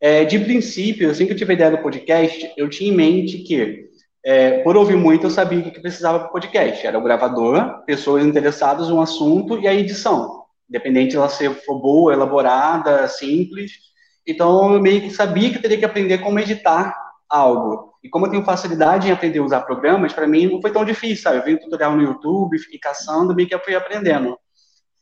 É, 0.00 0.24
de 0.24 0.38
princípio, 0.40 1.08
assim 1.08 1.26
que 1.26 1.32
eu 1.32 1.36
tive 1.36 1.52
a 1.52 1.54
ideia 1.54 1.70
do 1.70 1.78
podcast, 1.78 2.52
eu 2.56 2.68
tinha 2.68 2.90
em 2.90 2.96
mente 2.96 3.38
que, 3.38 3.88
é, 4.24 4.58
por 4.58 4.76
ouvir 4.76 4.96
muito, 4.96 5.26
eu 5.26 5.30
sabia 5.30 5.60
o 5.60 5.70
que 5.70 5.80
precisava 5.80 6.18
para 6.18 6.28
o 6.28 6.32
podcast. 6.32 6.84
Era 6.84 6.98
o 6.98 7.02
gravador, 7.02 7.84
pessoas 7.84 8.26
interessadas 8.26 8.88
no 8.88 9.00
assunto 9.00 9.60
e 9.60 9.68
a 9.68 9.74
edição 9.74 10.35
independente 10.68 11.10
de 11.10 11.16
ela 11.16 11.28
ser 11.28 11.50
for 11.64 11.80
boa, 11.80 12.12
elaborada, 12.12 13.08
simples. 13.08 13.72
Então, 14.26 14.74
eu 14.74 14.80
meio 14.80 15.00
que 15.00 15.10
sabia 15.10 15.50
que 15.50 15.58
teria 15.58 15.78
que 15.78 15.84
aprender 15.84 16.18
como 16.18 16.38
editar 16.38 16.94
algo. 17.28 17.92
E 18.02 18.08
como 18.08 18.26
eu 18.26 18.30
tenho 18.30 18.44
facilidade 18.44 19.08
em 19.08 19.12
aprender 19.12 19.38
a 19.38 19.44
usar 19.44 19.60
programas, 19.62 20.12
para 20.12 20.26
mim 20.26 20.46
não 20.46 20.60
foi 20.60 20.72
tão 20.72 20.84
difícil, 20.84 21.22
sabe? 21.22 21.38
Eu 21.38 21.44
vi 21.44 21.54
um 21.54 21.58
tutorial 21.58 21.96
no 21.96 22.02
YouTube, 22.02 22.58
fiquei 22.58 22.78
caçando, 22.78 23.34
meio 23.34 23.48
que 23.48 23.54
eu 23.54 23.60
fui 23.60 23.74
aprendendo. 23.74 24.38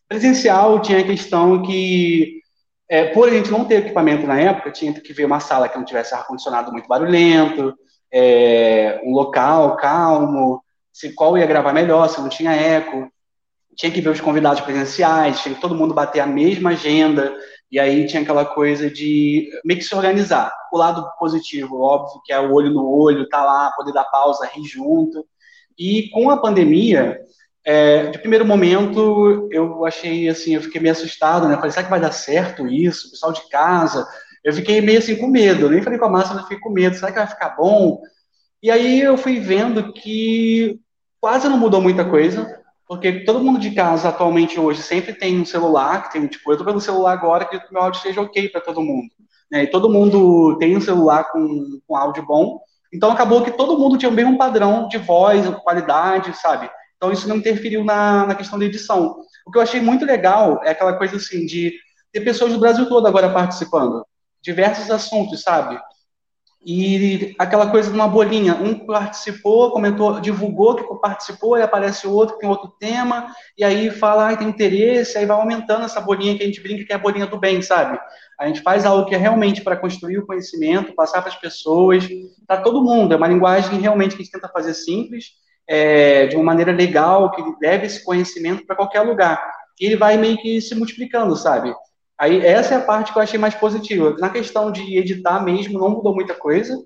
Presencial 0.09 0.81
tinha 0.81 1.01
a 1.01 1.05
questão 1.05 1.63
que, 1.63 2.41
é, 2.89 3.07
por 3.07 3.29
a 3.29 3.33
gente 3.33 3.51
não 3.51 3.65
ter 3.65 3.77
equipamento 3.77 4.27
na 4.27 4.39
época, 4.39 4.71
tinha 4.71 4.93
que 4.93 5.13
ver 5.13 5.25
uma 5.25 5.41
sala 5.41 5.69
que 5.69 5.77
não 5.77 5.85
tivesse 5.85 6.15
ar-condicionado 6.15 6.71
muito 6.73 6.89
barulhento, 6.89 7.75
é, 8.13 9.01
um 9.05 9.13
local 9.13 9.77
calmo, 9.77 10.63
se 10.93 11.15
qual 11.15 11.37
ia 11.37 11.47
gravar 11.47 11.73
melhor, 11.73 12.09
se 12.09 12.21
não 12.21 12.29
tinha 12.29 12.53
eco 12.53 13.11
tinha 13.77 13.91
que 13.91 14.01
ver 14.01 14.11
os 14.11 14.21
convidados 14.21 14.61
presenciais, 14.61 15.41
tinha 15.41 15.55
que 15.55 15.61
todo 15.61 15.75
mundo 15.75 15.95
bater 15.95 16.21
a 16.21 16.27
mesma 16.27 16.71
agenda, 16.71 17.35
e 17.71 17.79
aí 17.79 18.07
tinha 18.07 18.23
aquela 18.23 18.45
coisa 18.45 18.91
de 18.91 19.51
meio 19.65 19.81
que 19.81 19.87
se 19.87 19.95
organizar. 19.95 20.53
O 20.73 20.79
lado 20.79 21.05
positivo, 21.19 21.81
óbvio, 21.81 22.21
que 22.25 22.33
é 22.33 22.39
o 22.39 22.53
olho 22.53 22.71
no 22.71 22.89
olho, 22.89 23.29
tá 23.29 23.45
lá, 23.45 23.73
poder 23.77 23.93
dar 23.93 24.05
pausa, 24.05 24.49
rir 24.53 24.65
junto. 24.65 25.27
E 25.79 26.09
com 26.11 26.31
a 26.31 26.37
pandemia, 26.37 27.19
é, 27.65 28.07
de 28.11 28.19
primeiro 28.19 28.45
momento, 28.45 29.49
eu 29.51 29.85
achei 29.85 30.29
assim, 30.29 30.55
eu 30.55 30.61
fiquei 30.61 30.81
meio 30.81 30.93
assustado, 30.93 31.49
né? 31.49 31.57
falei, 31.57 31.71
será 31.71 31.85
que 31.85 31.91
vai 31.91 32.01
dar 32.01 32.13
certo 32.13 32.67
isso? 32.69 33.09
O 33.09 33.11
pessoal 33.11 33.33
de 33.33 33.49
casa. 33.49 34.07
Eu 34.45 34.53
fiquei 34.53 34.81
meio 34.81 34.99
assim 34.99 35.17
com 35.17 35.27
medo, 35.27 35.71
nem 35.71 35.83
falei 35.83 35.99
com 35.99 36.05
a 36.05 36.11
massa, 36.11 36.35
mas 36.35 36.43
fiquei 36.43 36.61
com 36.61 36.71
medo, 36.71 36.95
será 36.95 37.11
que 37.11 37.19
vai 37.19 37.27
ficar 37.27 37.57
bom? 37.57 38.01
E 38.63 38.71
aí 38.71 39.01
eu 39.01 39.17
fui 39.17 39.41
vendo 39.41 39.93
que 39.93 40.79
quase 41.21 41.49
não 41.49 41.59
mudou 41.59 41.81
muita 41.81 42.05
coisa, 42.05 42.63
porque 42.87 43.25
todo 43.25 43.43
mundo 43.43 43.59
de 43.59 43.71
casa 43.71 44.09
atualmente 44.09 44.61
hoje 44.61 44.83
sempre 44.83 45.15
tem 45.15 45.41
um 45.41 45.45
celular, 45.45 46.05
que 46.05 46.13
tem, 46.13 46.27
tipo, 46.27 46.53
eu 46.53 46.59
tô 46.59 46.65
pelo 46.65 46.81
celular 46.81 47.13
agora 47.13 47.45
que 47.45 47.57
o 47.57 47.61
meu 47.73 47.83
áudio 47.83 48.01
seja 48.01 48.21
ok 48.21 48.49
para 48.49 48.61
todo 48.61 48.83
mundo. 48.83 49.09
Né? 49.51 49.65
E 49.65 49.67
todo 49.67 49.91
mundo 49.91 50.57
tem 50.59 50.77
um 50.77 50.81
celular 50.81 51.31
com, 51.31 51.81
com 51.87 51.97
áudio 51.97 52.25
bom, 52.27 52.61
então 52.93 53.11
acabou 53.11 53.43
que 53.43 53.51
todo 53.51 53.79
mundo 53.79 53.99
tinha 53.99 54.11
o 54.11 54.15
mesmo 54.15 54.39
padrão 54.39 54.87
de 54.89 54.99
voz, 54.99 55.49
qualidade, 55.65 56.37
sabe? 56.37 56.71
Então 56.97 57.11
isso 57.11 57.29
não 57.29 57.37
interferiu 57.37 57.85
na, 57.85 58.27
na 58.27 58.35
questão 58.35 58.59
da 58.59 58.65
edição. 58.65 59.17
O 59.45 59.51
que 59.51 59.59
eu 59.59 59.63
achei 59.63 59.81
muito 59.81 60.05
legal 60.05 60.61
é 60.63 60.71
aquela 60.71 60.97
coisa 60.97 61.17
assim 61.17 61.45
de 61.45 61.75
ter 62.13 62.21
pessoas 62.21 62.53
do 62.53 62.61
Brasil 62.61 62.89
todo 62.89 63.07
agora 63.07 63.29
participando, 63.31 64.07
diversos 64.41 64.91
assuntos, 64.91 65.43
sabe? 65.43 65.79
E 66.67 67.35
aquela 67.39 67.71
coisa 67.71 67.91
de 67.91 67.95
uma 67.95 68.09
bolinha, 68.09 68.55
um 68.55 68.87
participou, 68.87 69.71
comentou, 69.71 70.19
divulgou 70.19 70.75
que 70.75 70.85
participou, 71.01 71.59
e 71.59 71.63
aparece 71.63 72.07
outro 72.07 72.39
tem 72.39 72.49
outro 72.49 72.73
tema, 72.81 73.35
e 73.59 73.63
aí 73.63 73.91
fala, 73.91 74.31
ah, 74.31 74.37
tem 74.37 74.49
interesse, 74.49 75.19
aí 75.19 75.27
vai 75.27 75.37
aumentando 75.37 75.85
essa 75.85 76.01
bolinha 76.01 76.37
que 76.37 76.43
a 76.43 76.47
gente 76.47 76.63
brinca 76.63 76.85
que 76.85 76.93
é 76.93 76.97
a 76.97 76.99
bolinha 76.99 77.27
do 77.27 77.39
bem, 77.39 77.61
sabe? 77.61 77.99
A 78.41 78.47
gente 78.47 78.63
faz 78.63 78.87
algo 78.87 79.07
que 79.07 79.15
é 79.15 79.19
realmente 79.19 79.63
para 79.63 79.77
construir 79.77 80.19
o 80.19 80.27
conhecimento, 80.27 80.95
passar 80.95 81.21
para 81.21 81.31
as 81.31 81.37
pessoas, 81.37 82.09
para 82.47 82.63
todo 82.63 82.83
mundo. 82.83 83.13
É 83.13 83.17
uma 83.17 83.29
linguagem 83.29 83.79
realmente 83.79 84.17
que 84.17 84.23
a 84.23 84.25
gente 84.25 84.33
tenta 84.33 84.49
fazer 84.49 84.73
simples, 84.73 85.33
é, 85.69 86.27
de 86.27 86.37
uma 86.37 86.45
maneira 86.45 86.73
legal, 86.73 87.31
que 87.31 87.43
leve 87.63 87.87
esse 87.87 88.03
conhecimento 88.03 88.67
para 88.67 88.77
qualquer 88.77 89.03
lugar. 89.03 89.41
E 89.81 89.85
ele 89.85 89.97
vai 89.97 90.17
meio 90.17 90.37
que 90.39 90.61
se 90.61 90.75
multiplicando, 90.75 91.37
sabe? 91.37 91.75
Aí 92.19 92.45
essa 92.45 92.75
é 92.75 92.77
a 92.77 92.83
parte 92.83 93.13
que 93.13 93.19
eu 93.19 93.23
achei 93.23 93.39
mais 93.39 93.55
positiva. 93.55 94.17
Na 94.19 94.31
questão 94.31 94.71
de 94.71 94.97
editar 94.97 95.43
mesmo, 95.43 95.79
não 95.79 95.91
mudou 95.91 96.15
muita 96.15 96.35
coisa. 96.35 96.77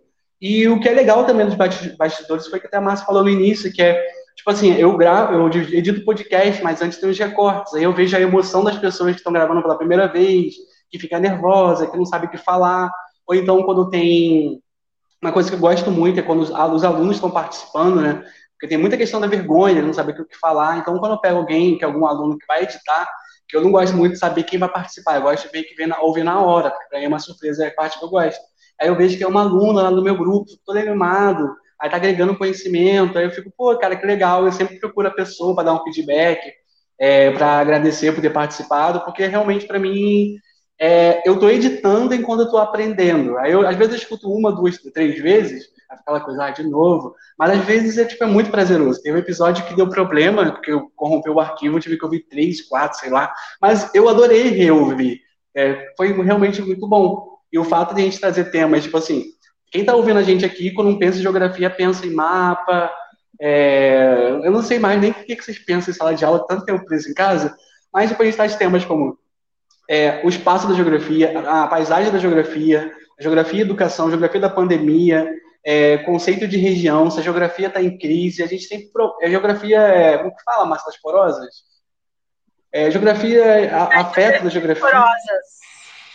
E 0.40 0.68
o 0.68 0.80
que 0.80 0.88
é 0.88 0.92
legal 0.92 1.24
também 1.24 1.46
dos 1.46 1.56
bastidores 1.96 2.46
foi 2.46 2.60
que 2.60 2.66
até 2.66 2.76
a 2.76 2.80
Márcia 2.80 3.04
falou 3.04 3.24
no 3.24 3.28
início, 3.28 3.72
que 3.72 3.82
é, 3.82 4.00
tipo 4.36 4.48
assim, 4.50 4.72
eu 4.74 4.96
gravo, 4.96 5.34
eu 5.34 5.48
edito 5.48 6.04
podcast, 6.04 6.62
mas 6.62 6.80
antes 6.80 6.98
tem 6.98 7.10
os 7.10 7.18
recortes. 7.18 7.74
Aí 7.74 7.82
eu 7.82 7.92
vejo 7.92 8.16
a 8.16 8.20
emoção 8.20 8.62
das 8.62 8.78
pessoas 8.78 9.12
que 9.12 9.18
estão 9.18 9.32
gravando 9.32 9.60
pela 9.60 9.76
primeira 9.76 10.06
vez, 10.06 10.54
que 10.90 10.98
fica 10.98 11.18
nervosa, 11.18 11.88
que 11.88 11.96
não 11.96 12.06
sabe 12.06 12.26
o 12.26 12.30
que 12.30 12.38
falar. 12.38 12.90
Ou 13.26 13.34
então 13.34 13.62
quando 13.64 13.90
tem. 13.90 14.62
Uma 15.20 15.32
coisa 15.32 15.50
que 15.50 15.56
eu 15.56 15.60
gosto 15.60 15.90
muito 15.90 16.20
é 16.20 16.22
quando 16.22 16.42
os, 16.42 16.50
os 16.50 16.84
alunos 16.84 17.16
estão 17.16 17.30
participando, 17.30 18.00
né? 18.00 18.24
Porque 18.52 18.68
tem 18.68 18.78
muita 18.78 18.96
questão 18.96 19.20
da 19.20 19.26
vergonha, 19.26 19.82
não 19.82 19.92
saber 19.92 20.20
o 20.20 20.24
que 20.24 20.36
falar. 20.36 20.78
Então, 20.78 20.98
quando 20.98 21.12
eu 21.12 21.20
pego 21.20 21.38
alguém, 21.38 21.76
que 21.76 21.84
é 21.84 21.86
algum 21.86 22.06
aluno 22.06 22.38
que 22.38 22.46
vai 22.46 22.62
editar, 22.62 23.08
que 23.48 23.56
eu 23.56 23.62
não 23.62 23.72
gosto 23.72 23.96
muito 23.96 24.12
de 24.12 24.18
saber 24.18 24.42
quem 24.42 24.58
vai 24.58 24.68
participar, 24.68 25.16
eu 25.16 25.22
gosto 25.22 25.46
de 25.46 25.52
ver 25.52 25.64
que 25.64 25.74
vem 25.74 25.86
na, 25.86 26.00
ouvir 26.00 26.22
na 26.22 26.40
hora, 26.40 26.70
porque 26.70 26.88
para 26.88 26.98
mim 26.98 27.06
é 27.06 27.08
uma 27.08 27.18
surpresa, 27.18 27.64
é 27.64 27.70
parte 27.70 27.98
que 27.98 28.04
eu 28.04 28.10
gosto. 28.10 28.40
Aí 28.80 28.88
eu 28.88 28.96
vejo 28.96 29.16
que 29.16 29.24
é 29.24 29.26
uma 29.26 29.40
aluna 29.40 29.82
lá 29.82 29.90
do 29.90 30.02
meu 30.02 30.16
grupo, 30.16 30.50
todo 30.64 30.76
animado, 30.76 31.48
aí 31.80 31.88
tá 31.88 31.96
agregando 31.96 32.36
conhecimento, 32.36 33.18
aí 33.18 33.24
eu 33.24 33.30
fico, 33.30 33.50
pô, 33.56 33.76
cara, 33.78 33.96
que 33.96 34.06
legal, 34.06 34.44
eu 34.44 34.52
sempre 34.52 34.78
procuro 34.78 35.08
a 35.08 35.12
pessoa 35.12 35.54
para 35.54 35.64
dar 35.64 35.74
um 35.74 35.82
feedback, 35.82 36.52
é, 36.98 37.30
para 37.30 37.58
agradecer 37.58 38.12
por 38.12 38.20
ter 38.20 38.30
participado, 38.30 39.00
porque 39.00 39.26
realmente 39.26 39.66
para 39.66 39.78
mim 39.78 40.36
é, 40.78 41.22
eu 41.26 41.34
estou 41.34 41.50
editando 41.50 42.14
enquanto 42.14 42.40
eu 42.40 42.46
estou 42.46 42.60
aprendendo. 42.60 43.38
Aí 43.38 43.52
eu, 43.52 43.66
às 43.66 43.76
vezes 43.76 43.94
eu 43.94 43.98
escuto 43.98 44.30
uma, 44.30 44.52
duas, 44.52 44.78
três 44.92 45.18
vezes, 45.20 45.68
aquela 45.88 46.20
coisa, 46.20 46.44
ah, 46.44 46.50
de 46.50 46.62
novo. 46.62 47.14
Mas 47.38 47.58
às 47.58 47.64
vezes 47.64 47.98
é, 47.98 48.04
tipo, 48.04 48.22
é 48.24 48.26
muito 48.26 48.50
prazeroso. 48.50 49.02
Tem 49.02 49.12
um 49.12 49.18
episódio 49.18 49.64
que 49.64 49.74
deu 49.74 49.88
problema, 49.88 50.52
porque 50.52 50.72
eu 50.72 50.90
corrompeu 50.94 51.34
o 51.34 51.40
arquivo, 51.40 51.80
tive 51.80 51.96
que 51.96 52.04
ouvir 52.04 52.20
três, 52.28 52.60
quatro, 52.60 52.98
sei 52.98 53.10
lá. 53.10 53.32
Mas 53.60 53.92
eu 53.94 54.08
adorei 54.08 54.48
reouvir. 54.48 55.20
É, 55.54 55.92
foi 55.96 56.12
realmente 56.22 56.60
muito 56.62 56.86
bom. 56.86 57.38
E 57.52 57.58
o 57.58 57.64
fato 57.64 57.94
de 57.94 58.02
a 58.02 58.04
gente 58.04 58.20
trazer 58.20 58.50
temas, 58.50 58.84
tipo 58.84 58.96
assim, 58.98 59.24
quem 59.70 59.80
está 59.82 59.94
ouvindo 59.94 60.18
a 60.18 60.22
gente 60.22 60.44
aqui, 60.44 60.70
quando 60.72 60.98
pensa 60.98 61.18
em 61.18 61.22
geografia, 61.22 61.70
pensa 61.70 62.06
em 62.06 62.14
mapa. 62.14 62.90
É, 63.40 64.40
eu 64.44 64.50
não 64.50 64.62
sei 64.62 64.78
mais 64.78 65.00
nem 65.00 65.10
o 65.10 65.14
que, 65.14 65.36
que 65.36 65.44
vocês 65.44 65.58
pensam 65.58 65.92
em 65.92 65.96
sala 65.96 66.14
de 66.14 66.24
aula, 66.24 66.46
tanto 66.46 66.64
tempo 66.64 66.84
preso 66.84 67.10
em 67.10 67.14
casa. 67.14 67.56
Mas 67.92 68.10
depois 68.10 68.28
a 68.28 68.30
gente 68.30 68.36
traz 68.36 68.56
temas 68.56 68.84
como 68.84 69.18
é, 69.88 70.20
o 70.24 70.28
espaço 70.28 70.68
da 70.68 70.74
geografia, 70.74 71.38
a 71.48 71.66
paisagem 71.66 72.12
da 72.12 72.18
geografia, 72.18 72.92
a 73.18 73.22
geografia 73.22 73.60
e 73.60 73.62
educação, 73.62 74.06
a 74.06 74.10
geografia 74.10 74.40
da 74.40 74.50
pandemia, 74.50 75.28
é, 75.70 75.98
conceito 75.98 76.48
de 76.48 76.56
região, 76.56 77.10
se 77.10 77.20
a 77.20 77.22
geografia 77.22 77.66
está 77.66 77.82
em 77.82 77.98
crise, 77.98 78.42
a 78.42 78.46
gente 78.46 78.66
tem. 78.66 78.90
A 79.22 79.28
geografia 79.28 79.78
é. 79.78 80.16
Como 80.16 80.34
que 80.34 80.42
fala, 80.42 80.64
massas 80.64 80.96
porosas? 80.96 81.56
É, 82.72 82.90
geografia 82.90 83.76
afeta 83.76 84.44
da 84.44 84.48
geografia. 84.48 84.82
Porosas. 84.82 85.58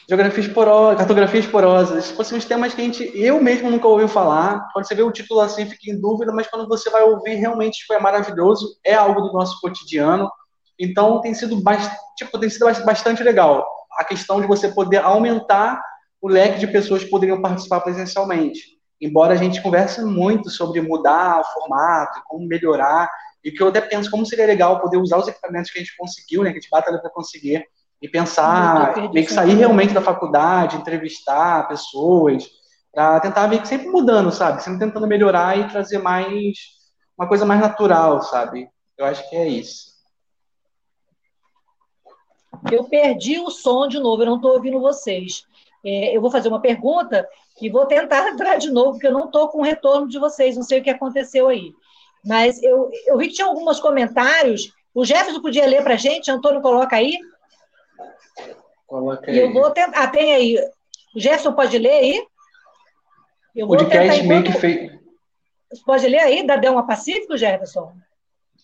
Geografias 0.09 0.47
porosas, 0.47 0.97
cartografias 0.97 1.45
porosas. 1.45 2.07
Tipo 2.07 2.23
assim, 2.23 2.35
uns 2.35 2.45
temas 2.45 2.73
que 2.73 2.81
a 2.81 2.83
gente, 2.83 3.11
eu 3.13 3.39
mesmo 3.39 3.69
nunca 3.69 3.87
ouviu 3.87 4.07
falar. 4.07 4.69
Quando 4.73 4.87
você 4.87 4.95
vê 4.95 5.03
o 5.03 5.11
título 5.11 5.41
assim, 5.41 5.69
fica 5.69 5.91
em 5.91 6.01
dúvida, 6.01 6.31
mas 6.31 6.47
quando 6.47 6.67
você 6.67 6.89
vai 6.89 7.03
ouvir, 7.03 7.35
realmente 7.35 7.85
foi 7.85 7.99
maravilhoso. 7.99 8.79
É 8.83 8.95
algo 8.95 9.21
do 9.21 9.33
nosso 9.33 9.61
cotidiano. 9.61 10.31
Então, 10.79 11.21
tem 11.21 11.35
sido, 11.35 11.61
tipo, 12.17 12.39
tem 12.39 12.49
sido 12.49 12.65
bastante 12.83 13.21
legal 13.21 13.63
a 13.99 14.03
questão 14.03 14.41
de 14.41 14.47
você 14.47 14.69
poder 14.69 14.97
aumentar 14.97 15.79
o 16.19 16.27
leque 16.27 16.57
de 16.57 16.65
pessoas 16.65 17.03
que 17.03 17.09
poderiam 17.11 17.39
participar 17.39 17.81
presencialmente 17.81 18.72
embora 19.03 19.33
a 19.33 19.37
gente 19.37 19.61
converse 19.61 20.01
muito 20.03 20.49
sobre 20.49 20.81
mudar 20.81 21.41
o 21.41 21.43
formato, 21.43 22.21
como 22.27 22.47
melhorar, 22.47 23.09
e 23.43 23.51
que 23.51 23.61
eu 23.61 23.67
até 23.67 23.81
penso 23.81 24.09
como 24.09 24.25
seria 24.25 24.45
legal 24.45 24.79
poder 24.79 24.97
usar 24.97 25.17
os 25.17 25.27
equipamentos 25.27 25.69
que 25.69 25.77
a 25.77 25.81
gente 25.81 25.95
conseguiu, 25.97 26.43
né, 26.43 26.51
que 26.51 26.57
a 26.57 26.61
gente 26.61 26.69
batalhou 26.69 27.01
para 27.01 27.09
conseguir, 27.09 27.65
e 28.01 28.07
pensar, 28.07 28.95
meio 29.13 29.25
que 29.25 29.33
sair 29.33 29.55
realmente 29.55 29.93
da 29.93 30.01
faculdade, 30.01 30.75
entrevistar 30.75 31.67
pessoas, 31.67 32.49
para 32.93 33.19
tentar 33.21 33.47
meio 33.47 33.61
que 33.61 33.67
sempre 33.67 33.87
mudando, 33.87 34.31
sabe? 34.31 34.61
Sempre 34.61 34.85
tentando 34.85 35.07
melhorar 35.07 35.57
e 35.57 35.69
trazer 35.69 35.99
mais, 35.99 36.57
uma 37.17 37.27
coisa 37.27 37.45
mais 37.45 37.61
natural, 37.61 38.21
sabe? 38.21 38.69
Eu 38.97 39.05
acho 39.05 39.27
que 39.29 39.35
é 39.35 39.47
isso. 39.47 39.93
Eu 42.71 42.83
perdi 42.83 43.39
o 43.39 43.49
som 43.49 43.87
de 43.87 43.99
novo, 43.99 44.21
eu 44.21 44.27
não 44.27 44.35
estou 44.35 44.51
ouvindo 44.51 44.79
vocês. 44.79 45.45
É, 45.83 46.15
eu 46.15 46.21
vou 46.21 46.29
fazer 46.29 46.47
uma 46.47 46.61
pergunta 46.61 47.27
e 47.61 47.69
vou 47.69 47.85
tentar 47.85 48.29
entrar 48.29 48.57
de 48.57 48.71
novo, 48.71 48.93
porque 48.93 49.07
eu 49.07 49.13
não 49.13 49.25
estou 49.25 49.47
com 49.49 49.59
o 49.59 49.63
retorno 49.63 50.07
de 50.07 50.17
vocês, 50.17 50.55
não 50.55 50.63
sei 50.63 50.79
o 50.79 50.83
que 50.83 50.89
aconteceu 50.89 51.47
aí. 51.47 51.71
Mas 52.25 52.61
eu, 52.63 52.89
eu 53.05 53.17
vi 53.17 53.27
que 53.27 53.35
tinha 53.35 53.47
alguns 53.47 53.79
comentários. 53.79 54.73
O 54.93 55.05
Jefferson 55.05 55.41
podia 55.41 55.65
ler 55.65 55.83
para 55.83 55.93
a 55.93 55.97
gente? 55.97 56.31
Antônio, 56.31 56.61
coloca 56.61 56.95
aí. 56.95 57.17
Coloca 58.87 59.29
aí. 59.29 59.37
E 59.37 59.39
eu 59.39 59.53
vou 59.53 59.69
tentar. 59.71 60.03
Ah, 60.03 60.07
tem 60.07 60.33
aí. 60.33 60.57
O 61.15 61.19
Jefferson 61.19 61.53
pode 61.53 61.77
ler 61.77 61.91
aí? 61.91 62.27
Eu 63.55 63.67
vou 63.67 63.77
Podcast 63.77 64.21
tentar, 64.21 64.27
meio 64.27 64.43
que 64.43 64.53
fez. 64.53 64.91
Pode 65.85 66.07
ler 66.07 66.19
aí, 66.19 66.45
da 66.45 66.55
Delma 66.55 66.87
Pacífico, 66.87 67.37
Jefferson? 67.37 67.93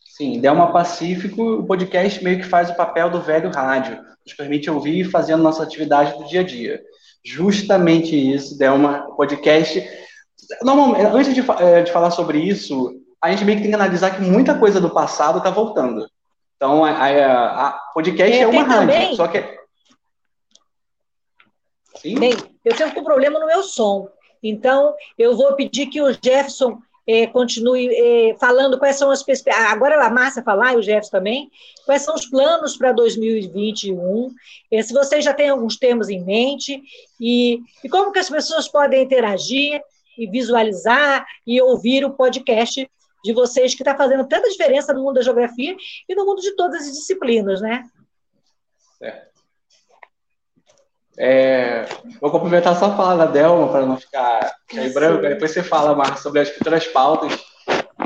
Sim, 0.06 0.40
Delma 0.40 0.72
Pacífico, 0.72 1.42
o 1.42 1.66
podcast 1.66 2.24
meio 2.24 2.40
que 2.40 2.46
faz 2.46 2.70
o 2.70 2.76
papel 2.76 3.10
do 3.10 3.22
velho 3.22 3.52
rádio, 3.52 4.04
nos 4.26 4.34
permite 4.36 4.70
ouvir 4.70 5.06
fazendo 5.06 5.44
nossa 5.44 5.64
atividade 5.64 6.18
do 6.18 6.26
dia 6.26 6.42
a 6.42 6.44
dia 6.44 6.84
justamente 7.24 8.16
isso, 8.16 8.58
Delma, 8.58 9.08
podcast. 9.16 9.88
Normalmente, 10.64 11.06
antes 11.06 11.34
de, 11.34 11.42
eh, 11.42 11.84
de 11.84 11.92
falar 11.92 12.12
sobre 12.12 12.40
isso, 12.40 13.00
a 13.22 13.32
gente 13.32 13.44
meio 13.46 13.58
que 13.58 13.64
tem 13.64 13.72
que 13.72 13.76
analisar 13.76 14.16
que 14.16 14.22
muita 14.22 14.58
coisa 14.58 14.80
do 14.80 14.90
passado 14.90 15.38
está 15.38 15.50
voltando. 15.50 16.08
Então, 16.56 16.84
a, 16.84 16.92
a, 16.92 17.68
a 17.68 17.72
podcast 17.94 18.38
é, 18.38 18.42
é 18.42 18.48
uma 18.48 18.64
rádio, 18.64 18.94
também... 18.94 19.16
só 19.16 19.28
que. 19.28 19.60
Sim? 21.98 22.20
Bem, 22.20 22.34
eu 22.64 22.76
tenho 22.76 22.90
um 22.90 23.04
problema 23.04 23.40
no 23.40 23.46
meu 23.46 23.64
som. 23.64 24.10
Então, 24.42 24.96
eu 25.18 25.36
vou 25.36 25.54
pedir 25.54 25.88
que 25.88 26.02
o 26.02 26.12
Jefferson 26.14 26.82
é, 27.10 27.26
continue 27.26 27.90
é, 27.92 28.36
falando 28.36 28.78
quais 28.78 28.96
são 28.96 29.10
as 29.10 29.24
perspectivas. 29.24 29.72
Agora 29.72 30.06
a 30.06 30.12
Márcia 30.12 30.44
falar, 30.44 30.74
e 30.74 30.78
o 30.78 30.82
Jefferson 30.84 31.10
também, 31.10 31.50
quais 31.84 32.04
são 32.04 32.14
os 32.14 32.28
planos 32.28 32.78
para 32.78 32.92
2021, 32.92 34.32
é, 34.72 34.84
se 34.84 34.94
vocês 34.94 35.26
já 35.26 35.34
têm 35.34 35.50
alguns 35.50 35.76
termos 35.76 36.08
em 36.08 36.24
mente, 36.24 36.80
e, 37.20 37.62
e 37.84 37.90
como 37.90 38.12
que 38.12 38.20
as 38.20 38.30
pessoas 38.30 38.68
podem 38.68 39.02
interagir 39.02 39.82
e 40.20 40.30
visualizar 40.30 41.26
e 41.48 41.60
ouvir 41.60 42.06
o 42.06 42.14
podcast 42.14 42.88
de 43.24 43.34
vocês, 43.34 43.74
que 43.74 43.82
está 43.82 43.98
fazendo 43.98 44.28
tanta 44.28 44.48
diferença 44.48 44.94
no 44.94 45.02
mundo 45.02 45.16
da 45.16 45.24
geografia 45.24 45.76
e 46.08 46.14
no 46.14 46.28
mundo 46.28 46.42
de 46.44 46.56
todas 46.56 46.82
as 46.82 46.94
disciplinas, 46.94 47.60
né? 47.60 47.90
Certo. 49.00 49.29
É, 51.22 51.86
vou 52.22 52.32
complementar 52.32 52.78
só 52.78 52.86
a 52.86 52.96
fala 52.96 53.26
da 53.26 53.32
Delma, 53.32 53.68
para 53.68 53.86
não 53.86 53.98
ficar 53.98 54.54
aí 54.74 54.90
branco, 54.94 55.22
depois 55.22 55.52
você 55.52 55.62
fala, 55.62 55.94
Marcos, 55.94 56.22
sobre 56.22 56.40
as 56.40 56.50
futuras 56.50 56.88
pautas. 56.88 57.38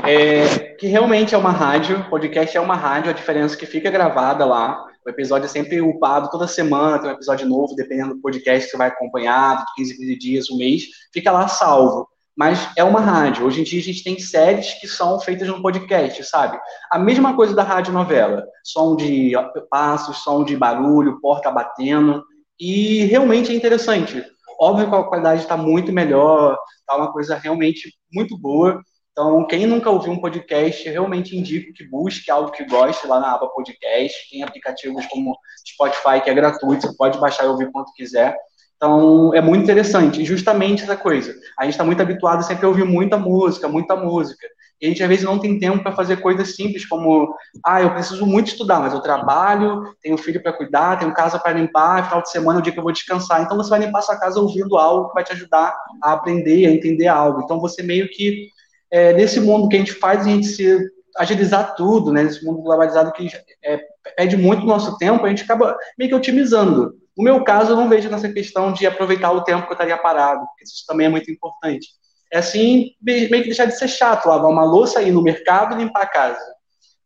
É, 0.04 0.74
que 0.80 0.88
realmente 0.88 1.36
é 1.36 1.38
uma 1.38 1.52
rádio, 1.52 2.10
podcast 2.10 2.58
é 2.58 2.60
uma 2.60 2.76
rádio, 2.76 3.12
a 3.12 3.14
diferença 3.14 3.56
é 3.56 3.58
que 3.58 3.68
fica 3.68 3.92
gravada 3.92 4.44
lá. 4.44 4.84
O 5.06 5.10
episódio 5.10 5.46
é 5.46 5.50
sempre 5.50 5.80
upado 5.80 6.30
toda 6.32 6.48
semana, 6.48 6.98
tem 6.98 7.10
um 7.10 7.14
episódio 7.14 7.48
novo, 7.48 7.76
dependendo 7.76 8.16
do 8.16 8.22
podcast 8.22 8.66
que 8.66 8.72
você 8.72 8.78
vai 8.78 8.88
acompanhar, 8.88 9.58
de 9.58 9.64
15, 9.76 9.98
15 9.98 10.18
dias, 10.18 10.50
um 10.50 10.58
mês, 10.58 10.86
fica 11.14 11.32
lá 11.32 11.48
salvo. 11.48 12.10
Mas 12.36 12.68
é 12.76 12.84
uma 12.84 13.00
rádio. 13.00 13.46
Hoje 13.46 13.62
em 13.62 13.64
dia 13.64 13.80
a 13.80 13.84
gente 13.84 14.04
tem 14.04 14.18
séries 14.18 14.74
que 14.82 14.88
são 14.88 15.20
feitas 15.20 15.48
no 15.48 15.62
podcast, 15.62 16.24
sabe? 16.24 16.60
A 16.92 16.98
mesma 16.98 17.36
coisa 17.36 17.54
da 17.54 17.62
rádio 17.62 17.94
novela. 17.94 18.44
Som 18.64 18.96
de 18.96 19.34
passos, 19.70 20.24
som 20.24 20.44
de 20.44 20.58
barulho, 20.58 21.20
porta 21.22 21.52
batendo. 21.52 22.24
E 22.60 23.06
realmente 23.06 23.52
é 23.52 23.56
interessante. 23.56 24.24
Óbvio 24.60 24.90
que 24.90 24.96
a 24.96 25.04
qualidade 25.04 25.42
está 25.42 25.58
muito 25.58 25.92
melhor, 25.92 26.58
está 26.80 26.96
uma 26.96 27.12
coisa 27.12 27.36
realmente 27.36 27.94
muito 28.12 28.38
boa. 28.38 28.82
Então, 29.12 29.46
quem 29.46 29.68
nunca 29.68 29.92
ouviu 29.92 30.12
um 30.12 30.20
podcast, 30.20 30.90
realmente 30.90 31.38
indico 31.38 31.72
que 31.74 31.88
busque 31.88 32.32
algo 32.32 32.52
que 32.52 32.66
goste 32.66 33.06
lá 33.06 33.20
na 33.20 33.34
aba 33.34 33.48
podcast. 33.48 34.30
Tem 34.32 34.42
aplicativos 34.42 35.06
como 35.08 35.38
Spotify, 35.68 36.22
que 36.24 36.30
é 36.30 36.34
gratuito, 36.34 36.88
você 36.88 36.98
pode 36.98 37.20
baixar 37.20 37.46
e 37.46 37.48
ouvir 37.48 37.72
quanto 37.72 37.94
quiser. 37.94 38.36
Então, 38.76 39.34
é 39.34 39.40
muito 39.40 39.64
interessante. 39.64 40.22
E 40.22 40.26
justamente 40.26 40.84
essa 40.84 40.98
coisa. 40.98 41.34
A 41.60 41.64
gente 41.64 41.74
está 41.74 41.84
muito 41.84 42.02
habituado 42.02 42.44
sempre 42.44 42.66
a 42.66 42.70
ouvir 42.70 42.86
muita 42.86 43.18
música, 43.18 43.68
muita 43.68 43.96
música. 43.96 44.48
E 44.84 44.86
a 44.86 44.90
gente, 44.90 45.02
às 45.02 45.08
vezes, 45.08 45.24
não 45.24 45.40
tem 45.40 45.58
tempo 45.58 45.82
para 45.82 45.96
fazer 45.96 46.18
coisas 46.18 46.58
simples, 46.58 46.86
como, 46.86 47.34
ah, 47.66 47.82
eu 47.82 47.94
preciso 47.94 48.26
muito 48.26 48.48
estudar, 48.48 48.82
mas 48.82 48.92
eu 48.92 49.00
trabalho, 49.00 49.96
tenho 50.02 50.18
filho 50.18 50.44
para 50.44 50.52
cuidar, 50.52 51.00
tenho 51.00 51.14
casa 51.14 51.40
para 51.40 51.54
limpar, 51.54 52.04
final 52.04 52.22
de 52.22 52.30
semana 52.30 52.60
é 52.60 52.62
o 52.62 52.62
dia 52.62 52.74
que 52.74 52.80
eu 52.80 52.84
vou 52.84 52.92
descansar. 52.92 53.42
Então, 53.42 53.56
você 53.56 53.70
vai 53.70 53.80
limpar 53.80 54.02
sua 54.02 54.20
casa 54.20 54.42
ouvindo 54.42 54.76
algo 54.76 55.08
que 55.08 55.14
vai 55.14 55.24
te 55.24 55.32
ajudar 55.32 55.74
a 56.04 56.12
aprender, 56.12 56.66
a 56.66 56.72
entender 56.72 57.08
algo. 57.08 57.44
Então, 57.46 57.62
você 57.62 57.82
meio 57.82 58.10
que 58.10 58.50
é, 58.92 59.14
nesse 59.14 59.40
mundo 59.40 59.70
que 59.70 59.78
a 59.78 59.80
gente 59.80 59.94
faz 59.94 60.28
a 60.28 60.30
gente 60.30 60.48
se 60.48 60.78
agilizar 61.18 61.76
tudo, 61.76 62.12
né? 62.12 62.24
Nesse 62.24 62.44
mundo 62.44 62.62
globalizado 62.62 63.14
que 63.14 63.30
é, 63.64 63.80
pede 64.18 64.36
muito 64.36 64.66
nosso 64.66 64.98
tempo, 64.98 65.26
a 65.26 65.30
gente 65.30 65.44
acaba 65.44 65.78
meio 65.98 66.10
que 66.10 66.16
otimizando. 66.16 66.94
No 67.18 67.24
meu 67.24 67.42
caso, 67.46 67.72
eu 67.72 67.78
não 67.78 67.88
vejo 67.88 68.10
nessa 68.10 68.28
questão 68.28 68.74
de 68.74 68.86
aproveitar 68.86 69.32
o 69.32 69.46
tempo 69.46 69.64
que 69.64 69.70
eu 69.70 69.76
estaria 69.76 69.98
parado, 69.98 70.46
porque 70.46 70.66
isso 70.66 70.84
também 70.86 71.08
é 71.08 71.10
muito 71.10 71.32
importante. 71.32 71.88
É 72.34 72.40
assim, 72.40 72.96
meio 73.00 73.30
que 73.30 73.44
deixar 73.44 73.66
de 73.66 73.78
ser 73.78 73.88
chato, 73.88 74.26
lavar 74.26 74.50
uma 74.50 74.66
louça, 74.66 75.04
ir 75.04 75.12
no 75.12 75.22
mercado 75.22 75.76
e 75.76 75.78
limpar 75.78 76.02
a 76.02 76.08
casa. 76.08 76.44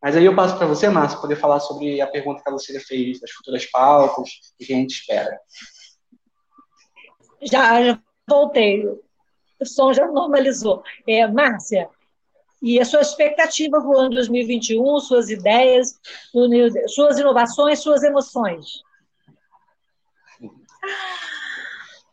Mas 0.02 0.16
aí 0.16 0.24
eu 0.24 0.34
passo 0.34 0.58
para 0.58 0.66
você, 0.66 0.88
Márcio, 0.88 1.20
poder 1.20 1.36
falar 1.36 1.60
sobre 1.60 2.00
a 2.00 2.08
pergunta 2.08 2.42
que 2.42 2.50
a 2.50 2.54
Lucília 2.54 2.80
fez, 2.80 3.20
das 3.20 3.32
futuras 3.32 3.66
pautas, 3.66 4.30
e 4.58 4.66
que 4.66 4.72
a 4.72 4.78
gente 4.78 4.92
espera. 4.92 5.38
Já, 7.42 7.84
já 7.84 8.00
voltei 8.26 8.88
o 8.88 9.66
som 9.66 9.92
já 9.92 10.08
normalizou. 10.08 10.82
É, 11.06 11.28
Márcia, 11.28 11.90
e 12.62 12.80
a 12.80 12.86
sua 12.86 13.02
expectativa 13.02 13.82
para 13.82 13.90
o 13.90 13.98
ano 13.98 14.12
2021, 14.12 15.00
suas 15.02 15.30
ideias, 15.30 16.00
suas 16.88 17.20
inovações, 17.20 17.80
suas 17.80 18.02
emoções? 18.02 18.82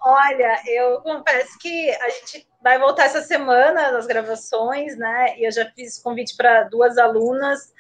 Olha, 0.04 0.60
eu 0.66 1.00
confesso 1.00 1.58
que 1.58 1.90
a 1.90 2.08
gente 2.10 2.46
vai 2.62 2.78
voltar 2.78 3.04
essa 3.04 3.22
semana 3.22 3.90
nas 3.90 4.06
gravações, 4.06 4.96
né? 4.98 5.38
E 5.38 5.46
eu 5.46 5.50
já 5.50 5.70
fiz 5.70 5.98
convite 5.98 6.36
para 6.36 6.64
duas 6.64 6.98
alunas 6.98 7.72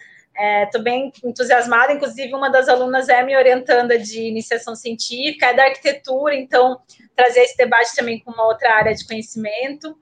Estou 0.64 0.80
é, 0.80 0.84
bem 0.84 1.12
entusiasmada, 1.22 1.92
inclusive 1.92 2.34
uma 2.34 2.50
das 2.50 2.68
alunas 2.68 3.08
é 3.08 3.22
me 3.22 3.36
orientando 3.36 3.96
de 3.96 4.20
iniciação 4.20 4.74
científica, 4.74 5.46
é 5.46 5.54
da 5.54 5.64
arquitetura, 5.64 6.34
então 6.34 6.82
trazer 7.14 7.42
esse 7.42 7.56
debate 7.56 7.94
também 7.94 8.18
com 8.18 8.32
uma 8.32 8.44
outra 8.44 8.74
área 8.74 8.92
de 8.92 9.06
conhecimento. 9.06 9.96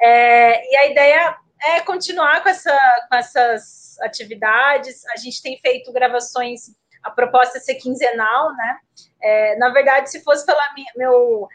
É, 0.00 0.72
e 0.72 0.76
a 0.76 0.86
ideia 0.86 1.36
é 1.66 1.80
continuar 1.80 2.42
com, 2.42 2.48
essa, 2.48 3.06
com 3.10 3.16
essas 3.16 3.98
atividades. 4.00 5.04
A 5.14 5.18
gente 5.18 5.42
tem 5.42 5.58
feito 5.60 5.92
gravações, 5.92 6.74
a 7.02 7.10
proposta 7.10 7.58
é 7.58 7.60
ser 7.60 7.74
quinzenal, 7.74 8.54
né? 8.54 8.78
É, 9.22 9.56
na 9.56 9.68
verdade, 9.68 10.10
se 10.10 10.24
fosse 10.24 10.46
pela 10.46 10.72
minha, 10.72 10.90
meu 10.96 11.46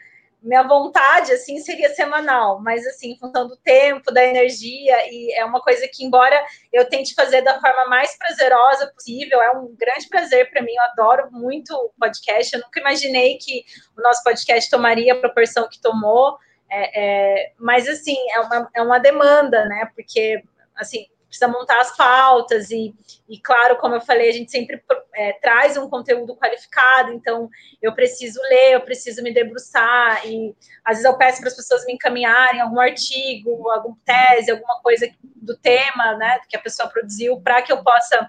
minha 0.42 0.62
vontade, 0.62 1.32
assim, 1.32 1.58
seria 1.58 1.92
semanal, 1.94 2.60
mas, 2.60 2.86
assim, 2.86 3.16
função 3.18 3.46
do 3.46 3.56
tempo, 3.56 4.12
da 4.12 4.24
energia, 4.24 4.96
e 5.10 5.32
é 5.34 5.44
uma 5.44 5.60
coisa 5.60 5.86
que, 5.92 6.04
embora 6.04 6.42
eu 6.72 6.88
tente 6.88 7.14
fazer 7.14 7.42
da 7.42 7.60
forma 7.60 7.86
mais 7.86 8.16
prazerosa 8.16 8.90
possível, 8.94 9.40
é 9.40 9.50
um 9.52 9.74
grande 9.76 10.08
prazer 10.08 10.50
para 10.50 10.62
mim, 10.62 10.72
eu 10.72 10.82
adoro 10.84 11.30
muito 11.30 11.74
o 11.74 11.92
podcast, 11.98 12.54
eu 12.54 12.62
nunca 12.62 12.80
imaginei 12.80 13.36
que 13.38 13.64
o 13.96 14.02
nosso 14.02 14.22
podcast 14.22 14.70
tomaria 14.70 15.12
a 15.12 15.20
proporção 15.20 15.68
que 15.68 15.80
tomou, 15.80 16.38
é, 16.70 17.00
é, 17.00 17.52
mas, 17.58 17.86
assim, 17.88 18.16
é 18.34 18.40
uma, 18.40 18.70
é 18.76 18.82
uma 18.82 18.98
demanda, 18.98 19.66
né, 19.66 19.90
porque, 19.94 20.42
assim, 20.74 21.06
precisa 21.30 21.48
montar 21.48 21.80
as 21.80 21.96
pautas 21.96 22.70
e, 22.70 22.92
e 23.28 23.38
claro, 23.40 23.78
como 23.78 23.94
eu 23.94 24.00
falei, 24.00 24.28
a 24.28 24.32
gente 24.32 24.50
sempre 24.50 24.82
é, 25.14 25.32
traz 25.34 25.76
um 25.76 25.88
conteúdo 25.88 26.36
qualificado, 26.36 27.12
então 27.12 27.48
eu 27.80 27.94
preciso 27.94 28.40
ler, 28.42 28.74
eu 28.74 28.80
preciso 28.80 29.22
me 29.22 29.32
debruçar 29.32 30.26
e 30.26 30.54
às 30.84 30.98
vezes 30.98 31.04
eu 31.04 31.16
peço 31.16 31.38
para 31.38 31.48
as 31.48 31.56
pessoas 31.56 31.86
me 31.86 31.94
encaminharem 31.94 32.60
algum 32.60 32.80
artigo, 32.80 33.70
alguma 33.70 33.96
tese, 34.04 34.50
alguma 34.50 34.80
coisa 34.82 35.08
do 35.22 35.56
tema, 35.56 36.16
né, 36.16 36.40
que 36.48 36.56
a 36.56 36.60
pessoa 36.60 36.88
produziu, 36.88 37.40
para 37.40 37.62
que 37.62 37.72
eu 37.72 37.82
possa 37.82 38.28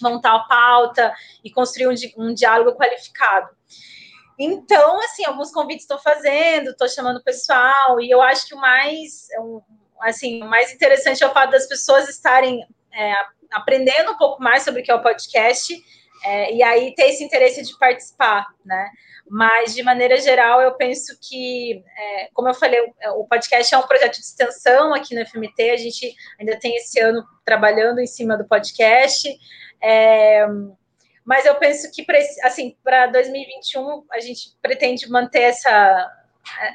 montar 0.00 0.34
a 0.36 0.44
pauta 0.44 1.12
e 1.44 1.50
construir 1.50 1.88
um, 1.88 1.94
um 2.16 2.32
diálogo 2.32 2.76
qualificado. 2.78 3.50
Então, 4.38 5.00
assim, 5.00 5.24
alguns 5.24 5.50
convites 5.50 5.84
estou 5.84 5.98
fazendo, 5.98 6.70
estou 6.70 6.88
chamando 6.88 7.16
o 7.16 7.24
pessoal, 7.24 8.00
e 8.00 8.10
eu 8.10 8.20
acho 8.20 8.46
que 8.46 8.54
o 8.54 8.58
mais, 8.58 9.28
assim, 10.02 10.42
o 10.42 10.48
mais 10.48 10.72
interessante 10.72 11.22
é 11.22 11.26
o 11.26 11.32
fato 11.32 11.50
das 11.50 11.66
pessoas 11.66 12.08
estarem 12.08 12.66
é, 12.92 13.14
aprendendo 13.52 14.12
um 14.12 14.16
pouco 14.16 14.42
mais 14.42 14.62
sobre 14.62 14.80
o 14.80 14.84
que 14.84 14.90
é 14.90 14.94
o 14.94 15.02
podcast 15.02 15.74
é, 16.24 16.52
e 16.54 16.62
aí 16.62 16.94
ter 16.94 17.08
esse 17.10 17.22
interesse 17.22 17.62
de 17.62 17.78
participar, 17.78 18.46
né? 18.64 18.90
Mas, 19.28 19.74
de 19.74 19.82
maneira 19.82 20.16
geral, 20.18 20.60
eu 20.60 20.74
penso 20.74 21.18
que, 21.20 21.82
é, 21.96 22.28
como 22.32 22.48
eu 22.48 22.54
falei, 22.54 22.80
o, 22.80 23.22
o 23.22 23.26
podcast 23.26 23.74
é 23.74 23.78
um 23.78 23.86
projeto 23.86 24.14
de 24.14 24.20
extensão 24.20 24.94
aqui 24.94 25.14
no 25.14 25.26
FMT, 25.26 25.70
a 25.70 25.76
gente 25.76 26.14
ainda 26.38 26.58
tem 26.58 26.76
esse 26.76 27.00
ano 27.00 27.24
trabalhando 27.44 27.98
em 27.98 28.06
cima 28.06 28.36
do 28.36 28.46
podcast, 28.46 29.28
é, 29.82 30.46
mas 31.24 31.44
eu 31.44 31.56
penso 31.56 31.90
que, 31.90 32.06
assim, 32.44 32.76
para 32.84 33.08
2021, 33.08 34.04
a 34.12 34.20
gente 34.20 34.56
pretende 34.62 35.10
manter 35.10 35.42
essa 35.42 36.12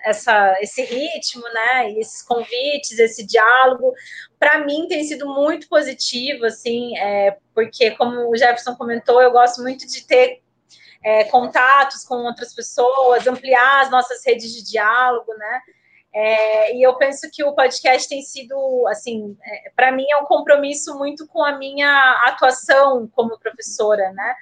essa, 0.03 0.57
esse 0.61 0.83
ritmo, 0.83 1.43
né? 1.53 1.91
esses 1.93 2.21
convites, 2.21 2.97
esse 2.99 3.25
diálogo, 3.25 3.93
para 4.39 4.65
mim 4.65 4.87
tem 4.87 5.03
sido 5.03 5.27
muito 5.27 5.67
positivo, 5.67 6.45
assim, 6.45 6.97
é, 6.97 7.37
porque 7.53 7.91
como 7.91 8.29
o 8.29 8.35
Jefferson 8.35 8.75
comentou, 8.75 9.21
eu 9.21 9.31
gosto 9.31 9.61
muito 9.61 9.87
de 9.87 10.05
ter 10.05 10.41
é, 11.03 11.23
contatos 11.25 12.03
com 12.03 12.15
outras 12.15 12.53
pessoas, 12.53 13.25
ampliar 13.27 13.81
as 13.81 13.91
nossas 13.91 14.25
redes 14.25 14.53
de 14.53 14.63
diálogo, 14.63 15.33
né? 15.33 15.61
É, 16.13 16.75
e 16.75 16.83
eu 16.83 16.95
penso 16.95 17.29
que 17.31 17.43
o 17.43 17.53
podcast 17.53 18.07
tem 18.07 18.21
sido, 18.21 18.85
assim, 18.87 19.37
é, 19.43 19.71
para 19.75 19.91
mim 19.91 20.05
é 20.11 20.17
um 20.17 20.25
compromisso 20.25 20.97
muito 20.97 21.25
com 21.27 21.43
a 21.43 21.57
minha 21.57 22.21
atuação 22.25 23.09
como 23.13 23.39
professora, 23.39 24.11
né? 24.11 24.35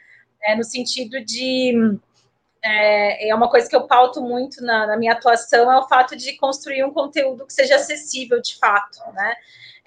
É, 0.43 0.55
no 0.55 0.63
sentido 0.63 1.23
de 1.23 1.99
é, 2.62 3.30
é 3.30 3.36
uma 3.36 3.49
coisa 3.49 3.70
que 3.70 3.76
eu 3.76 3.88
pauto 3.88 4.22
muito 4.22 4.62
na, 4.64 4.88
na, 4.88 4.97
minha 4.97 5.14
atuação, 5.14 5.72
é 5.72 5.80
o 5.80 5.88
fato 5.88 6.16
de 6.16 6.36
construir 6.38 6.84
um 6.84 6.93
conteúdo 6.93 7.45
que 7.45 7.53
seja 7.53 7.76
acessível 7.76 8.41
de 8.41 8.57
fato, 8.57 8.99
né? 9.14 9.36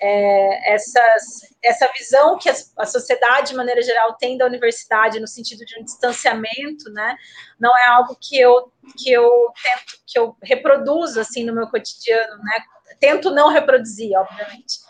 É, 0.04 0.74
essas, 0.74 1.54
essa 1.62 1.86
visão 1.96 2.36
que 2.36 2.48
a, 2.48 2.54
a, 2.78 2.86
sociedade, 2.86 3.50
de 3.50 3.56
maneira 3.56 3.80
geral, 3.82 4.14
tem 4.14 4.36
da 4.36 4.46
universidade 4.46 5.20
no 5.20 5.28
sentido 5.28 5.64
de 5.64 5.78
um 5.78 5.84
distanciamento, 5.84 6.90
né? 6.90 7.16
Não 7.60 7.70
é 7.76 7.86
algo 7.86 8.16
que 8.20 8.36
eu, 8.36 8.72
que 8.96 9.12
eu 9.12 9.52
tento, 9.62 10.02
que 10.04 10.18
eu 10.18 10.36
reproduzo, 10.42 11.20
assim, 11.20 11.44
no 11.44 11.54
meu 11.54 11.68
cotidiano, 11.68 12.36
né? 12.42 12.64
Tento 12.98 13.30
não 13.30 13.48
reproduzir, 13.48 14.16
obviamente. 14.16 14.80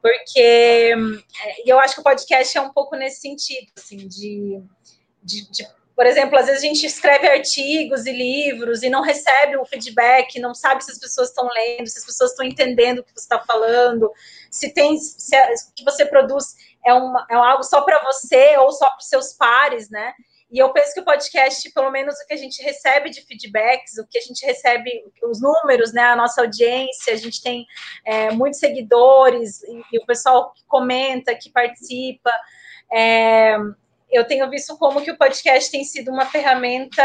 Porque 0.00 0.92
é, 1.44 1.70
eu 1.70 1.78
acho 1.78 1.94
que 1.94 2.00
o 2.00 2.04
podcast 2.04 2.58
é 2.58 2.60
um 2.60 2.72
pouco 2.72 2.96
nesse 2.96 3.20
sentido, 3.20 3.70
assim, 3.76 4.08
de, 4.08 4.60
de, 5.22 5.48
de 5.52 5.64
por 6.02 6.08
exemplo, 6.08 6.36
às 6.36 6.46
vezes 6.46 6.64
a 6.64 6.66
gente 6.66 6.84
escreve 6.84 7.28
artigos 7.28 8.06
e 8.06 8.12
livros 8.12 8.82
e 8.82 8.90
não 8.90 9.02
recebe 9.02 9.56
o 9.56 9.64
feedback, 9.64 10.40
não 10.40 10.52
sabe 10.52 10.82
se 10.82 10.90
as 10.90 10.98
pessoas 10.98 11.28
estão 11.28 11.48
lendo, 11.48 11.86
se 11.86 11.96
as 11.96 12.04
pessoas 12.04 12.32
estão 12.32 12.44
entendendo 12.44 12.98
o 12.98 13.04
que 13.04 13.12
você 13.12 13.20
está 13.20 13.38
falando, 13.38 14.10
se 14.50 14.74
tem 14.74 14.98
se 14.98 15.36
o 15.36 15.74
que 15.76 15.84
você 15.84 16.04
produz 16.04 16.56
é, 16.84 16.92
uma, 16.92 17.24
é 17.30 17.36
algo 17.36 17.62
só 17.62 17.82
para 17.82 18.02
você 18.02 18.56
ou 18.56 18.72
só 18.72 18.86
para 18.86 18.98
os 18.98 19.08
seus 19.08 19.32
pares, 19.34 19.90
né? 19.90 20.12
E 20.50 20.58
eu 20.58 20.72
penso 20.72 20.92
que 20.92 20.98
o 20.98 21.04
podcast, 21.04 21.70
pelo 21.70 21.92
menos 21.92 22.16
o 22.16 22.26
que 22.26 22.34
a 22.34 22.36
gente 22.36 22.60
recebe 22.64 23.08
de 23.08 23.24
feedbacks, 23.24 23.96
o 23.96 24.06
que 24.08 24.18
a 24.18 24.22
gente 24.22 24.44
recebe, 24.44 24.90
os 25.22 25.40
números, 25.40 25.92
né? 25.92 26.02
A 26.02 26.16
nossa 26.16 26.40
audiência, 26.40 27.14
a 27.14 27.16
gente 27.16 27.40
tem 27.40 27.64
é, 28.04 28.32
muitos 28.32 28.58
seguidores, 28.58 29.62
e, 29.62 29.82
e, 29.92 29.98
o 30.00 30.04
pessoal 30.04 30.52
que 30.52 30.64
comenta, 30.66 31.32
que 31.32 31.48
participa. 31.48 32.32
É, 32.92 33.56
eu 34.12 34.26
tenho 34.26 34.48
visto 34.50 34.76
como 34.76 35.00
que 35.00 35.10
o 35.10 35.16
podcast 35.16 35.70
tem 35.70 35.82
sido 35.84 36.10
uma 36.10 36.26
ferramenta 36.26 37.02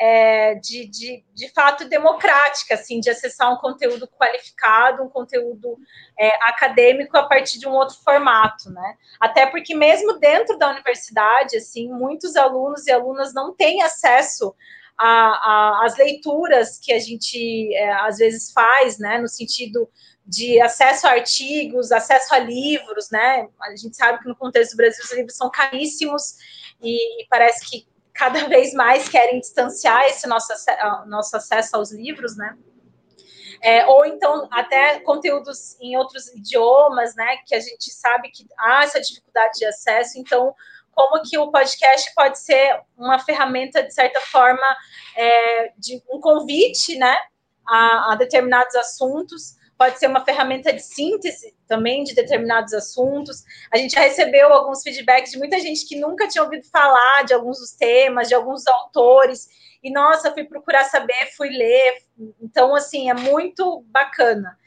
é, 0.00 0.54
de, 0.54 0.86
de, 0.88 1.24
de 1.34 1.52
fato 1.52 1.88
democrática, 1.88 2.74
assim, 2.74 3.00
de 3.00 3.10
acessar 3.10 3.52
um 3.52 3.56
conteúdo 3.56 4.06
qualificado, 4.08 5.02
um 5.02 5.08
conteúdo 5.08 5.76
é, 6.18 6.28
acadêmico 6.48 7.16
a 7.16 7.24
partir 7.24 7.58
de 7.58 7.68
um 7.68 7.72
outro 7.72 7.96
formato, 8.02 8.70
né? 8.70 8.96
Até 9.20 9.46
porque 9.46 9.74
mesmo 9.74 10.18
dentro 10.18 10.56
da 10.56 10.70
universidade, 10.70 11.56
assim, 11.56 11.88
muitos 11.88 12.36
alunos 12.36 12.86
e 12.86 12.92
alunas 12.92 13.34
não 13.34 13.54
têm 13.54 13.82
acesso 13.82 14.54
às 15.00 15.96
leituras 15.96 16.78
que 16.78 16.92
a 16.92 16.98
gente 16.98 17.72
é, 17.74 17.92
às 17.92 18.18
vezes 18.18 18.52
faz, 18.52 18.98
né? 18.98 19.18
No 19.18 19.28
sentido 19.28 19.88
de 20.28 20.60
acesso 20.60 21.06
a 21.06 21.12
artigos, 21.12 21.90
acesso 21.90 22.34
a 22.34 22.38
livros, 22.38 23.10
né? 23.10 23.48
A 23.62 23.74
gente 23.74 23.96
sabe 23.96 24.20
que 24.20 24.28
no 24.28 24.36
contexto 24.36 24.72
do 24.72 24.76
Brasil 24.76 25.02
os 25.02 25.12
livros 25.12 25.36
são 25.36 25.50
caríssimos 25.50 26.36
e, 26.82 27.26
parece 27.30 27.68
que 27.68 27.88
cada 28.12 28.46
vez 28.48 28.74
mais 28.74 29.08
querem 29.08 29.40
distanciar 29.40 30.04
esse 30.04 30.26
nosso, 30.26 30.52
nosso 31.06 31.36
acesso 31.36 31.76
aos 31.76 31.90
livros, 31.90 32.36
né? 32.36 32.56
é, 33.60 33.86
ou 33.86 34.04
então 34.04 34.48
até 34.50 35.00
conteúdos 35.00 35.76
em 35.80 35.96
outros 35.96 36.28
idiomas, 36.28 37.14
né, 37.14 37.38
que 37.46 37.54
a 37.54 37.60
gente 37.60 37.90
sabe 37.90 38.30
que 38.30 38.46
há 38.58 38.84
essa 38.84 39.00
dificuldade 39.00 39.58
de 39.58 39.66
acesso, 39.66 40.18
então 40.18 40.54
como 40.92 41.22
que 41.22 41.38
o 41.38 41.50
podcast 41.50 42.12
pode 42.14 42.38
ser 42.40 42.80
uma 42.96 43.18
ferramenta, 43.20 43.82
de 43.82 43.94
certa 43.94 44.20
forma, 44.20 44.66
é, 45.16 45.72
de 45.76 46.02
um 46.10 46.20
convite, 46.20 46.96
né, 46.96 47.16
a, 47.66 48.12
a 48.12 48.16
determinados 48.16 48.74
assuntos, 48.74 49.56
pode 49.78 49.98
ser 49.98 50.08
uma 50.08 50.24
ferramenta 50.24 50.72
de 50.72 50.82
síntese 50.82 51.56
também 51.68 52.02
de 52.02 52.14
determinados 52.14 52.74
assuntos. 52.74 53.44
A 53.72 53.78
gente 53.78 53.94
já 53.94 54.00
recebeu 54.00 54.52
alguns 54.52 54.82
feedbacks 54.82 55.30
de 55.30 55.38
muita 55.38 55.58
gente 55.60 55.86
que 55.86 55.96
nunca 55.96 56.26
tinha 56.26 56.42
ouvido 56.42 56.66
falar 56.68 57.22
de 57.24 57.32
alguns 57.32 57.58
dos 57.58 57.70
temas, 57.70 58.28
de 58.28 58.34
alguns 58.34 58.66
autores, 58.66 59.48
e 59.82 59.92
nossa, 59.92 60.32
fui 60.32 60.42
procurar 60.44 60.84
saber, 60.84 61.32
fui 61.36 61.50
ler. 61.50 62.02
Então, 62.42 62.74
assim, 62.74 63.08
é 63.08 63.14
muito 63.14 63.84
bacana. 63.86 64.58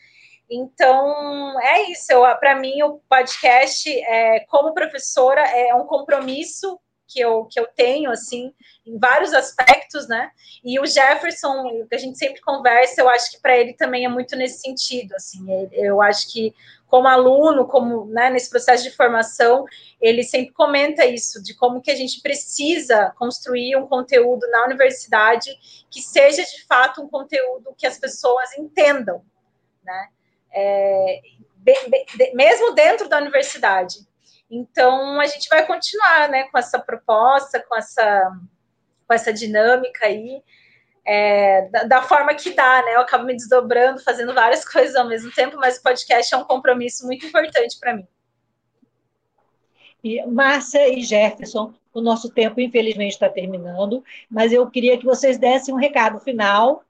Então, 0.50 1.60
é 1.62 1.92
isso. 1.92 2.14
Para 2.40 2.56
mim, 2.56 2.82
o 2.84 3.02
podcast, 3.10 3.90
é, 3.90 4.42
como 4.48 4.74
professora, 4.74 5.42
é 5.42 5.76
um 5.76 5.86
compromisso 5.86 6.80
que 7.12 7.20
eu, 7.20 7.46
que 7.46 7.60
eu 7.60 7.68
tenho, 7.68 8.10
assim, 8.10 8.54
em 8.86 8.98
vários 8.98 9.34
aspectos, 9.34 10.08
né? 10.08 10.32
E 10.64 10.80
o 10.80 10.86
Jefferson, 10.86 11.86
que 11.88 11.96
a 11.96 11.98
gente 11.98 12.18
sempre 12.18 12.42
conversa, 12.42 13.02
eu 13.02 13.10
acho 13.10 13.32
que 13.32 13.42
para 13.42 13.58
ele 13.58 13.74
também 13.74 14.06
é 14.06 14.08
muito 14.08 14.36
nesse 14.36 14.62
sentido, 14.62 15.14
assim. 15.16 15.46
Eu 15.74 16.02
acho 16.02 16.32
que 16.32 16.54
como 16.88 17.08
aluno, 17.08 17.68
como 17.68 18.06
né, 18.06 18.30
nesse 18.30 18.50
processo 18.50 18.84
de 18.84 18.92
formação, 18.92 19.66
ele 20.00 20.24
sempre 20.24 20.54
comenta 20.54 21.06
isso, 21.06 21.42
de 21.42 21.54
como 21.54 21.82
que 21.82 21.90
a 21.90 21.96
gente 21.96 22.22
precisa 22.22 23.14
construir 23.18 23.76
um 23.78 23.88
conteúdo 23.88 24.46
na 24.50 24.66
universidade 24.66 25.58
que 25.90 26.02
seja 26.02 26.44
de 26.44 26.66
fato 26.66 27.02
um 27.02 27.08
conteúdo 27.08 27.74
que 27.78 27.88
as 27.88 27.98
pessoas 27.98 28.58
entendam, 28.58 29.24
né? 29.84 30.10
É, 30.54 31.22
mesmo 32.34 32.74
dentro 32.74 33.08
da 33.08 33.18
universidade. 33.18 34.00
Então, 34.52 35.18
a 35.22 35.26
gente 35.26 35.48
vai 35.48 35.66
continuar 35.66 36.30
né, 36.30 36.44
com 36.44 36.58
essa 36.58 36.78
proposta, 36.78 37.64
com 37.68 37.76
essa, 37.78 38.38
com 39.08 39.14
essa 39.14 39.32
dinâmica 39.32 40.06
aí 40.06 40.44
é, 41.06 41.70
da, 41.70 41.84
da, 41.84 42.02
forma 42.02 42.34
que 42.36 42.54
dá, 42.54 42.84
né? 42.84 42.96
Eu 42.96 43.00
acabo 43.00 43.26
me 43.26 43.34
desdobrando, 43.34 44.04
fazendo 44.04 44.34
várias 44.34 44.64
coisas 44.68 44.96
ao 44.96 45.08
mesmo 45.08 45.32
tempo, 45.32 45.56
mas 45.58 45.78
o 45.78 45.84
podcast 45.84 46.34
é 46.34 46.38
um 46.38 46.44
compromisso 46.44 47.06
muito 47.06 47.26
importante 47.26 47.80
para 47.80 47.96
mim. 47.96 48.08
E 50.04 50.22
Márcia 50.26 50.88
e 50.90 51.02
Jefferson, 51.02 51.74
o 51.94 52.02
nosso 52.02 52.30
tempo 52.30 52.60
infelizmente 52.60 53.14
está 53.14 53.30
terminando, 53.30 54.04
mas 54.30 54.52
eu 54.52 54.70
queria 54.70 54.98
que 54.98 55.06
vocês 55.06 55.38
dessem 55.38 55.74
um 55.74 55.78
recado 55.78 56.20
final, 56.20 56.84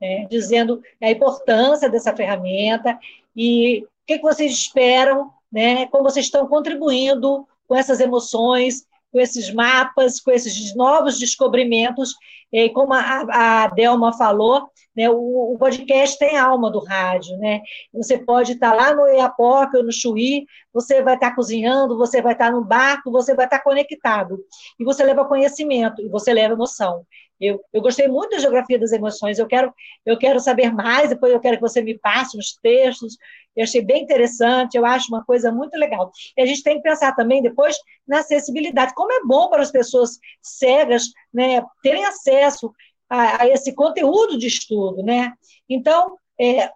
né, 0.00 0.26
dizendo 0.30 0.82
a 1.00 1.10
importância 1.10 1.88
dessa 1.88 2.14
ferramenta 2.14 2.98
e 3.34 3.84
o 3.84 3.88
que, 4.06 4.18
que 4.18 4.22
vocês 4.22 4.52
esperam, 4.52 5.32
né, 5.50 5.86
como 5.86 6.04
vocês 6.04 6.26
estão 6.26 6.46
contribuindo 6.46 7.46
com 7.66 7.74
essas 7.74 8.00
emoções, 8.00 8.86
com 9.12 9.20
esses 9.20 9.52
mapas, 9.52 10.20
com 10.20 10.30
esses 10.30 10.74
novos 10.74 11.18
descobrimentos 11.18 12.14
e 12.52 12.70
como 12.70 12.94
a, 12.94 13.64
a 13.64 13.68
Delma 13.68 14.16
falou, 14.16 14.70
né, 14.96 15.08
o, 15.10 15.52
o, 15.54 15.58
podcast 15.58 16.18
tem 16.18 16.36
alma 16.36 16.70
do 16.70 16.80
rádio, 16.80 17.36
né? 17.36 17.60
Você 17.92 18.18
pode 18.18 18.52
estar 18.52 18.74
lá 18.74 18.94
no 18.94 19.06
Iapoque 19.06 19.76
ou 19.76 19.84
no 19.84 19.92
Chuí, 19.92 20.46
você 20.72 21.02
vai 21.02 21.14
estar 21.14 21.34
cozinhando, 21.34 21.96
você 21.96 22.22
vai 22.22 22.32
estar 22.32 22.50
no 22.50 22.64
barco, 22.64 23.12
você 23.12 23.34
vai 23.34 23.44
estar 23.44 23.62
conectado. 23.62 24.38
E 24.80 24.84
você 24.84 25.04
leva 25.04 25.26
conhecimento, 25.26 26.00
e 26.02 26.08
você 26.08 26.32
leva 26.32 26.54
emoção. 26.54 27.04
Eu, 27.40 27.60
eu 27.72 27.80
gostei 27.80 28.08
muito 28.08 28.30
da 28.30 28.38
geografia 28.38 28.78
das 28.78 28.92
emoções, 28.92 29.38
eu 29.38 29.46
quero, 29.46 29.72
eu 30.04 30.18
quero 30.18 30.40
saber 30.40 30.72
mais, 30.72 31.08
depois 31.08 31.32
eu 31.32 31.40
quero 31.40 31.56
que 31.56 31.62
você 31.62 31.80
me 31.80 31.98
passe 31.98 32.36
uns 32.36 32.58
textos, 32.62 33.16
eu 33.54 33.64
achei 33.64 33.82
bem 33.82 34.02
interessante, 34.02 34.76
eu 34.76 34.86
acho 34.86 35.08
uma 35.08 35.24
coisa 35.24 35.50
muito 35.50 35.76
legal. 35.76 36.10
E 36.36 36.42
a 36.42 36.46
gente 36.46 36.62
tem 36.62 36.76
que 36.76 36.82
pensar 36.82 37.14
também 37.14 37.42
depois 37.42 37.76
na 38.06 38.20
acessibilidade, 38.20 38.94
como 38.94 39.12
é 39.12 39.20
bom 39.24 39.48
para 39.48 39.62
as 39.62 39.70
pessoas 39.70 40.18
cegas 40.40 41.06
né, 41.32 41.62
terem 41.82 42.04
acesso 42.04 42.72
a, 43.08 43.42
a 43.42 43.48
esse 43.48 43.74
conteúdo 43.74 44.38
de 44.38 44.46
estudo. 44.46 45.02
Né? 45.02 45.32
Então, 45.68 46.16
é, 46.40 46.70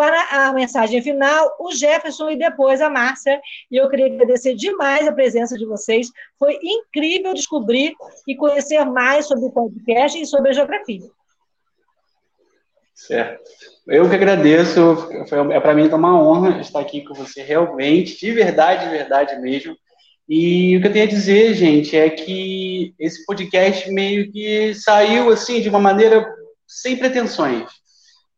para 0.00 0.46
a 0.46 0.52
mensagem 0.54 1.02
final, 1.02 1.54
o 1.60 1.74
Jefferson 1.74 2.30
e 2.30 2.38
depois 2.38 2.80
a 2.80 2.88
Márcia. 2.88 3.38
E 3.70 3.76
eu 3.76 3.86
queria 3.86 4.06
agradecer 4.06 4.54
demais 4.54 5.06
a 5.06 5.12
presença 5.12 5.58
de 5.58 5.66
vocês. 5.66 6.08
Foi 6.38 6.58
incrível 6.62 7.34
descobrir 7.34 7.92
e 8.26 8.34
conhecer 8.34 8.82
mais 8.86 9.26
sobre 9.26 9.44
o 9.44 9.50
podcast 9.50 10.18
e 10.18 10.24
sobre 10.24 10.48
a 10.48 10.52
geografia. 10.54 11.02
Certo. 12.94 13.42
Eu 13.86 14.08
que 14.08 14.14
agradeço. 14.14 14.96
Foi, 15.28 15.38
é 15.52 15.60
para 15.60 15.74
mim 15.74 15.86
uma 15.88 16.18
honra 16.18 16.62
estar 16.62 16.80
aqui 16.80 17.04
com 17.04 17.12
você, 17.12 17.42
realmente, 17.42 18.18
de 18.18 18.32
verdade, 18.32 18.86
de 18.86 18.90
verdade 18.90 19.38
mesmo. 19.38 19.76
E 20.26 20.78
o 20.78 20.80
que 20.80 20.86
eu 20.86 20.92
tenho 20.94 21.04
a 21.04 21.10
dizer, 21.10 21.52
gente, 21.52 21.94
é 21.94 22.08
que 22.08 22.94
esse 22.98 23.26
podcast 23.26 23.90
meio 23.92 24.32
que 24.32 24.72
saiu 24.72 25.28
assim 25.28 25.60
de 25.60 25.68
uma 25.68 25.78
maneira 25.78 26.26
sem 26.66 26.96
pretensões 26.96 27.68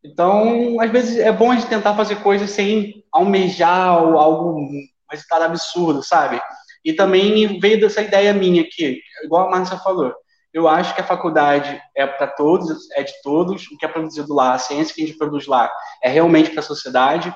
então, 0.05 0.81
às 0.81 0.91
vezes 0.91 1.19
é 1.19 1.31
bom 1.31 1.51
a 1.51 1.55
gente 1.55 1.69
tentar 1.69 1.95
fazer 1.95 2.17
coisas 2.17 2.51
sem 2.51 3.05
almejar 3.13 3.89
algo, 3.89 4.59
um 4.59 4.71
resultado 5.11 5.45
absurdo, 5.45 6.03
sabe? 6.03 6.41
E 6.85 6.93
também 6.93 7.61
veio 7.61 7.81
dessa 7.81 8.03
ideia 8.03 8.33
minha 8.33 8.63
aqui, 8.63 9.01
igual 9.23 9.47
a 9.47 9.51
Márcia 9.51 9.77
falou. 9.79 10.13
Eu 10.53 10.69
acho 10.69 10.95
que 10.95 11.01
a 11.01 11.05
faculdade 11.05 11.81
é 11.97 12.07
para 12.07 12.27
todos, 12.27 12.91
é 12.93 13.03
de 13.03 13.13
todos. 13.23 13.67
O 13.69 13.79
que 13.79 13.87
é 13.87 13.89
produzido 13.89 14.35
lá, 14.35 14.55
a 14.55 14.59
ciência 14.59 14.95
que 14.95 15.03
a 15.03 15.07
gente 15.07 15.17
produz 15.17 15.47
lá, 15.47 15.71
é 16.03 16.11
realmente 16.11 16.51
para 16.51 16.61
a 16.61 16.65
sociedade. 16.65 17.33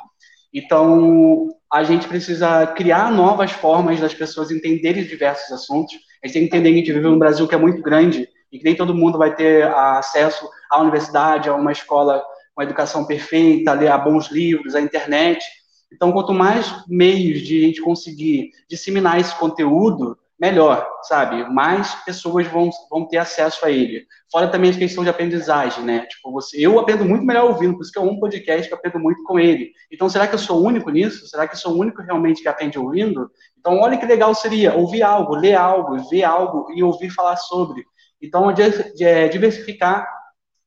Então, 0.53 1.49
a 1.73 1.83
gente 1.83 2.07
precisa 2.09 2.67
criar 2.67 3.11
novas 3.11 3.53
formas 3.53 4.01
das 4.01 4.13
pessoas 4.13 4.51
entenderem 4.51 5.05
diversos 5.05 5.51
assuntos. 5.51 5.95
A 6.23 6.27
gente 6.27 6.35
tem 6.35 6.43
que 6.43 6.57
entender 6.57 6.71
que 6.71 6.75
a 6.75 6.79
gente 6.79 6.93
vive 6.93 7.07
num 7.07 7.19
Brasil 7.19 7.49
que 7.49 7.55
é 7.55 7.59
muito 7.59 7.81
grande 7.81 8.29
e 8.53 8.59
que 8.59 8.65
nem 8.65 8.77
todo 8.77 8.95
mundo 8.95 9.17
vai 9.17 9.35
ter 9.35 9.65
acesso 9.65 10.49
à 10.71 10.81
universidade, 10.81 11.49
a 11.49 11.55
uma 11.55 11.73
escola 11.73 12.23
uma 12.57 12.65
educação 12.65 13.05
perfeita, 13.05 13.73
ler 13.73 13.97
bons 14.03 14.31
livros, 14.31 14.75
a 14.75 14.81
internet. 14.81 15.45
Então, 15.93 16.13
quanto 16.13 16.33
mais 16.33 16.85
meios 16.89 17.41
de 17.43 17.59
a 17.59 17.67
gente 17.67 17.81
conseguir 17.81 18.51
disseminar 18.69 19.21
esse 19.21 19.35
conteúdo, 19.39 20.17
melhor, 20.39 20.87
sabe? 21.03 21.45
Mais 21.51 21.95
pessoas 22.05 22.47
vão, 22.47 22.71
vão 22.91 23.07
ter 23.07 23.17
acesso 23.17 23.65
a 23.65 23.71
ele. 23.71 24.07
Fora 24.31 24.49
também 24.49 24.71
a 24.71 24.77
questão 24.77 25.03
de 25.03 25.11
aprendizagem, 25.11 25.83
né? 25.83 26.07
Tipo, 26.07 26.31
você, 26.31 26.59
eu 26.59 26.79
aprendo 26.79 27.05
muito 27.05 27.25
melhor 27.25 27.47
ouvindo, 27.47 27.75
por 27.75 27.83
isso 27.83 27.93
que 27.93 27.99
é 27.99 28.03
um 28.03 28.21
podcast 28.21 28.69
que 28.69 28.75
eu 28.75 28.79
aprendo 28.79 28.99
muito 28.99 29.23
com 29.25 29.39
ele. 29.39 29.73
Então, 29.91 30.09
será 30.09 30.27
que 30.27 30.35
eu 30.35 30.39
sou 30.39 30.63
único 30.63 30.91
nisso? 30.91 31.27
Será 31.27 31.49
que 31.49 31.55
eu 31.55 31.59
sou 31.59 31.73
o 31.73 31.79
único 31.79 32.03
realmente 32.03 32.43
que 32.43 32.49
aprende 32.49 32.79
ouvindo? 32.79 33.31
Então, 33.59 33.79
olha 33.79 33.97
que 33.97 34.05
legal 34.05 34.35
seria 34.35 34.75
ouvir 34.75 35.03
algo, 35.03 35.35
ler 35.35 35.55
algo, 35.55 35.97
ver 36.11 36.25
algo 36.25 36.67
e 36.75 36.83
ouvir 36.83 37.11
falar 37.11 37.37
sobre. 37.37 37.85
Então, 38.21 38.51
é 38.51 39.29
diversificar 39.29 40.07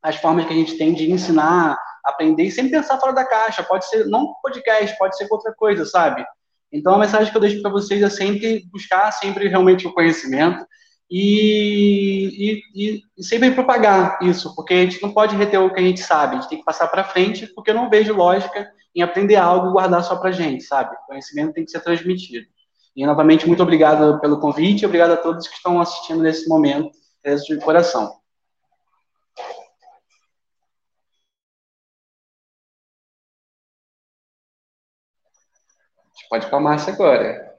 as 0.02 0.16
formas 0.16 0.46
que 0.46 0.54
a 0.54 0.56
gente 0.56 0.78
tem 0.78 0.94
de 0.94 1.12
ensinar, 1.12 1.78
aprender 2.06 2.44
e 2.44 2.52
sempre 2.52 2.72
pensar 2.72 3.00
fora 3.00 3.14
da 3.14 3.26
caixa. 3.26 3.64
Pode 3.64 3.88
ser 3.88 4.06
não 4.06 4.34
podcast, 4.42 4.98
pode 4.98 5.18
ser 5.18 5.28
outra 5.30 5.54
coisa, 5.54 5.86
sabe? 5.86 6.26
Então 6.72 6.94
a 6.94 7.00
mensagem 7.00 7.32
que 7.32 7.38
eu 7.38 7.42
deixo 7.42 7.62
para 7.62 7.72
vocês 7.72 8.02
é 8.02 8.10
sempre 8.10 8.64
buscar 8.72 9.12
sempre 9.12 9.48
realmente 9.48 9.88
o 9.88 9.94
conhecimento 9.94 10.66
e, 11.10 12.62
e, 12.76 13.02
e, 13.18 13.24
sempre 13.24 13.50
propagar 13.52 14.20
isso, 14.22 14.54
porque 14.56 14.76
a 14.76 14.82
gente 14.84 15.02
não 15.02 15.12
pode 15.12 15.36
reter 15.36 15.60
o 15.60 15.74
que 15.74 15.80
a 15.80 15.84
gente 15.84 16.02
sabe, 16.02 16.36
a 16.36 16.40
gente 16.40 16.50
tem 16.50 16.60
que 16.60 16.66
passar 16.66 16.88
para 16.88 17.04
frente, 17.04 17.48
porque 17.48 17.72
eu 17.72 17.76
não 17.76 17.90
vejo 17.90 18.14
lógica 18.14 18.70
em 18.96 19.02
aprender 19.02 19.36
algo 19.36 19.70
e 19.70 19.72
guardar 19.72 20.04
só 20.04 20.16
para 20.16 20.32
gente, 20.32 20.64
sabe? 20.64 20.96
O 20.96 21.08
conhecimento 21.08 21.54
tem 21.54 21.66
que 21.66 21.72
ser 21.72 21.80
transmitido. 21.80 22.46
E 22.96 23.06
novamente 23.06 23.48
muito 23.48 23.64
obrigado 23.64 24.20
pelo 24.20 24.40
convite, 24.40 24.86
obrigado 24.86 25.12
a 25.12 25.18
todos 25.18 25.48
que 25.48 25.56
estão 25.56 25.82
assistindo 25.82 26.22
nesse 26.22 26.48
momento, 26.48 26.92
de 27.48 27.58
coração. 27.58 28.19
Pode 36.30 36.46
ir 36.46 36.50
a 36.56 36.60
Márcia 36.62 36.94
agora. 36.94 37.56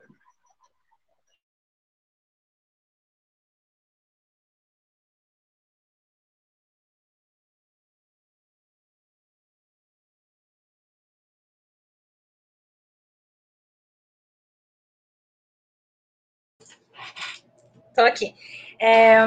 Estou 17.88 18.04
aqui. 18.06 18.34
É, 18.82 19.18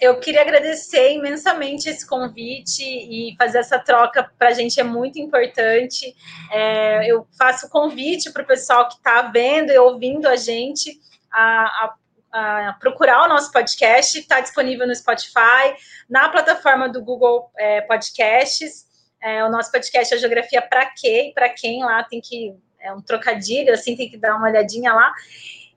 eu 0.00 0.18
queria 0.18 0.40
agradecer 0.40 1.12
imensamente 1.12 1.86
esse 1.86 2.06
convite 2.06 2.82
e 2.82 3.36
fazer 3.36 3.58
essa 3.58 3.78
troca 3.78 4.30
para 4.38 4.48
a 4.48 4.52
gente 4.52 4.80
é 4.80 4.82
muito 4.82 5.18
importante. 5.18 6.16
É, 6.50 7.06
eu 7.06 7.26
faço 7.36 7.68
convite 7.68 8.32
para 8.32 8.42
o 8.42 8.46
pessoal 8.46 8.88
que 8.88 8.94
está 8.94 9.20
vendo 9.22 9.70
e 9.70 9.78
ouvindo 9.78 10.26
a 10.26 10.36
gente 10.36 10.98
a, 11.30 11.94
a, 12.32 12.68
a 12.68 12.72
procurar 12.80 13.24
o 13.24 13.28
nosso 13.28 13.52
podcast, 13.52 14.18
está 14.18 14.40
disponível 14.40 14.86
no 14.86 14.94
Spotify, 14.94 15.76
na 16.08 16.30
plataforma 16.30 16.88
do 16.88 17.04
Google 17.04 17.50
é, 17.58 17.82
Podcasts. 17.82 18.86
É, 19.20 19.44
o 19.44 19.50
nosso 19.50 19.70
podcast 19.70 20.14
é 20.14 20.16
Geografia 20.16 20.62
para 20.62 20.86
quê 20.86 21.28
e 21.28 21.34
para 21.34 21.50
quem 21.50 21.84
lá 21.84 22.02
tem 22.02 22.20
que 22.20 22.56
é 22.80 22.92
um 22.92 23.00
trocadilho, 23.00 23.72
assim, 23.72 23.94
tem 23.94 24.10
que 24.10 24.16
dar 24.16 24.36
uma 24.36 24.48
olhadinha 24.48 24.92
lá. 24.92 25.12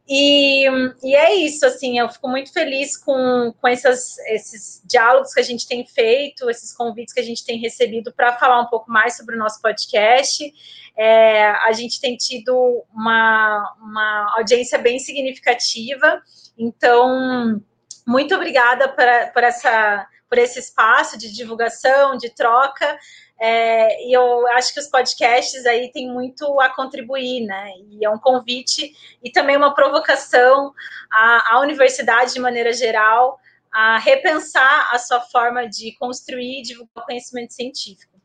E, 0.08 0.66
e 1.04 1.16
é 1.16 1.34
isso, 1.34 1.66
assim, 1.66 1.98
eu 1.98 2.08
fico 2.10 2.28
muito 2.28 2.54
feliz 2.54 2.96
com, 2.96 3.52
com 3.60 3.68
essas, 3.68 4.20
esses 4.28 4.82
diálogos 4.86 5.34
que 5.34 5.40
a 5.40 5.44
gente 5.44 5.68
tem 5.68 5.86
feito, 5.86 6.48
esses 6.48 6.72
convites 6.72 7.14
que 7.14 7.20
a 7.20 7.24
gente 7.24 7.44
tem 7.44 7.58
recebido 7.60 8.14
para 8.14 8.38
falar 8.38 8.62
um 8.62 8.68
pouco 8.68 8.92
mais 8.92 9.18
sobre 9.18 9.36
o 9.36 9.40
nosso 9.40 9.60
podcast. 9.62 10.54
É, 10.96 11.50
a 11.50 11.72
gente 11.72 12.00
tem 12.00 12.16
tido 12.16 12.84
uma, 12.94 13.76
uma 13.82 14.36
audiência 14.38 14.78
bem 14.78 15.00
significativa, 15.00 16.22
então, 16.58 17.62
muito 18.08 18.34
obrigada 18.36 18.88
por, 18.90 19.06
por, 19.34 19.44
essa, 19.44 20.08
por 20.36 20.40
esse 20.40 20.60
espaço 20.60 21.18
de 21.18 21.32
divulgação, 21.32 22.18
de 22.18 22.30
troca. 22.30 23.00
É, 23.40 24.06
e 24.06 24.12
eu 24.12 24.46
acho 24.50 24.74
que 24.74 24.80
os 24.82 24.88
podcasts 24.88 25.66
aí 25.66 25.90
têm 25.94 26.12
muito 26.12 26.60
a 26.60 26.70
contribuir, 26.70 27.46
né? 27.46 27.72
E 27.90 28.04
é 28.04 28.10
um 28.10 28.20
convite 28.20 28.94
e 29.24 29.32
também 29.32 29.56
uma 29.56 29.74
provocação 29.74 30.74
à, 31.10 31.54
à 31.54 31.60
universidade 31.62 32.34
de 32.34 32.40
maneira 32.42 32.74
geral 32.74 33.40
a 33.72 33.98
repensar 33.98 34.94
a 34.94 35.00
sua 35.00 35.22
forma 35.22 35.70
de 35.70 35.96
construir 35.98 36.60
e 36.60 36.64
divulgar 36.64 37.06
conhecimento 37.06 37.54
científico. 37.54 38.20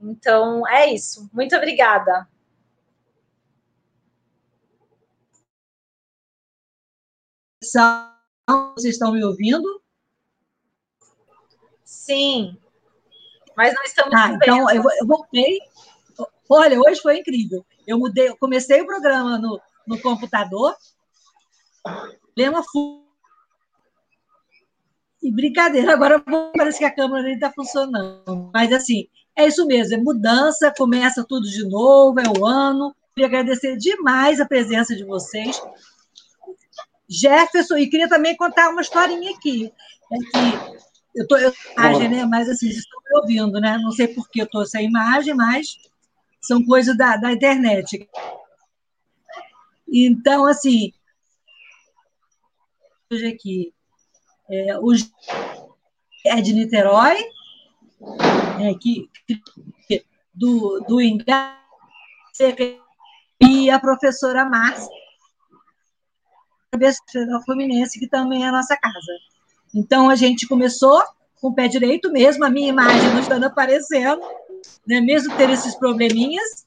Então, 0.00 0.66
é 0.68 0.86
isso. 0.86 1.28
Muito 1.32 1.56
obrigada. 1.56 2.28
Vocês 7.60 8.94
estão 8.94 9.12
me 9.12 9.24
ouvindo? 9.24 9.85
Sim 12.06 12.56
mas 13.56 13.74
não 13.74 13.82
estamos 13.82 14.14
ah, 14.14 14.28
Então, 14.32 14.70
eu, 14.70 14.82
eu 15.00 15.06
voltei. 15.06 15.58
Olha, 16.48 16.78
hoje 16.78 17.00
foi 17.00 17.18
incrível. 17.18 17.64
Eu 17.86 17.98
mudei, 17.98 18.28
eu 18.28 18.36
comecei 18.36 18.82
o 18.82 18.86
programa 18.86 19.38
no, 19.38 19.60
no 19.86 19.98
computador, 20.00 20.76
lema 22.36 22.62
e 25.22 25.32
brincadeira, 25.32 25.92
agora 25.92 26.22
parece 26.56 26.78
que 26.78 26.84
a 26.84 26.94
câmera 26.94 27.22
nem 27.22 27.34
está 27.34 27.50
funcionando. 27.50 28.50
Mas, 28.52 28.72
assim, 28.72 29.08
é 29.34 29.46
isso 29.46 29.66
mesmo, 29.66 29.94
é 29.94 29.96
mudança, 29.96 30.72
começa 30.76 31.24
tudo 31.26 31.48
de 31.48 31.66
novo, 31.66 32.20
é 32.20 32.38
o 32.38 32.44
ano. 32.44 32.94
Queria 33.14 33.26
agradecer 33.26 33.76
demais 33.76 34.40
a 34.40 34.46
presença 34.46 34.94
de 34.94 35.04
vocês. 35.04 35.60
Jefferson, 37.08 37.76
e 37.76 37.88
queria 37.88 38.08
também 38.08 38.36
contar 38.36 38.68
uma 38.68 38.82
historinha 38.82 39.34
aqui. 39.34 39.72
É 40.12 40.16
que 40.18 40.85
eu 41.16 41.22
estou 41.22 41.38
imagem, 41.72 42.08
né? 42.10 42.24
Mas 42.26 42.48
assim, 42.48 42.66
vocês 42.66 42.78
estão 42.78 43.00
me 43.02 43.20
ouvindo, 43.20 43.60
né? 43.60 43.78
Não 43.78 43.90
sei 43.90 44.08
por 44.08 44.28
que 44.28 44.40
eu 44.40 44.44
estou 44.44 44.66
sem 44.66 44.86
imagem, 44.86 45.34
mas 45.34 45.78
são 46.40 46.62
coisas 46.64 46.96
da, 46.96 47.16
da 47.16 47.32
internet. 47.32 48.08
Então, 49.88 50.46
assim, 50.46 50.92
hoje 53.10 53.26
aqui, 53.28 53.74
é, 54.50 54.78
o 54.78 54.92
é 56.26 56.40
de 56.40 56.52
Niterói, 56.52 57.16
é, 58.60 58.74
que, 58.74 59.08
do, 60.34 60.80
do 60.80 61.00
Ingá, 61.00 61.58
e 63.40 63.70
a 63.70 63.80
professora 63.80 64.44
Márcia, 64.44 64.88
da 66.72 67.40
Fluminense, 67.42 67.98
que 67.98 68.06
também 68.06 68.44
é 68.44 68.48
a 68.48 68.52
nossa 68.52 68.76
casa. 68.76 69.35
Então, 69.76 70.08
a 70.08 70.16
gente 70.16 70.48
começou 70.48 71.02
com 71.38 71.48
o 71.48 71.54
pé 71.54 71.68
direito 71.68 72.10
mesmo, 72.10 72.46
a 72.46 72.50
minha 72.50 72.70
imagem 72.70 73.10
não 73.10 73.20
está 73.20 73.36
aparecendo, 73.36 74.22
né? 74.86 75.02
mesmo 75.02 75.36
ter 75.36 75.50
esses 75.50 75.74
probleminhas. 75.74 76.64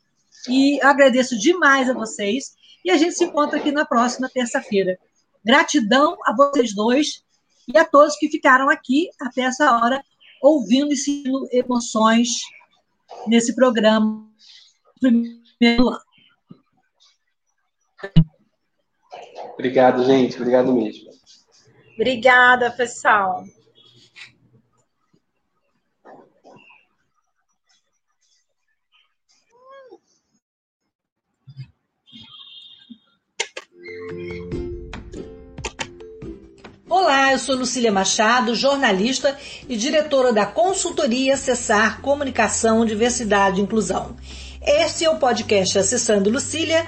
E 0.47 0.79
agradeço 0.83 1.37
demais 1.37 1.89
a 1.89 1.93
vocês. 1.93 2.55
E 2.85 2.91
a 2.91 2.97
gente 2.97 3.13
se 3.13 3.25
encontra 3.25 3.57
aqui 3.57 3.71
na 3.71 3.83
próxima 3.83 4.29
terça-feira. 4.29 4.97
Gratidão 5.43 6.17
a 6.23 6.35
vocês 6.35 6.73
dois 6.75 7.23
e 7.67 7.77
a 7.77 7.83
todos 7.83 8.15
que 8.15 8.29
ficaram 8.29 8.69
aqui 8.69 9.09
até 9.19 9.41
essa 9.41 9.75
hora, 9.75 10.03
ouvindo 10.39 10.93
e 10.93 10.97
sentindo 10.97 11.47
emoções 11.51 12.29
nesse 13.27 13.55
programa. 13.55 14.23
Primeiro 14.99 15.89
ano. 15.89 15.99
Obrigado, 19.53 20.05
gente. 20.05 20.37
Obrigado 20.37 20.71
mesmo. 20.71 21.08
Obrigada, 21.99 22.71
pessoal. 22.71 23.43
Olá, 36.87 37.33
eu 37.33 37.37
sou 37.37 37.57
Lucília 37.57 37.91
Machado, 37.91 38.55
jornalista 38.55 39.37
e 39.67 39.75
diretora 39.75 40.31
da 40.31 40.45
consultoria 40.45 41.33
Acessar 41.33 42.01
Comunicação, 42.01 42.85
Diversidade 42.85 43.59
e 43.59 43.63
Inclusão. 43.63 44.15
Este 44.61 45.03
é 45.03 45.09
o 45.09 45.19
podcast 45.19 45.77
Acessando 45.77 46.29
Lucília 46.29 46.87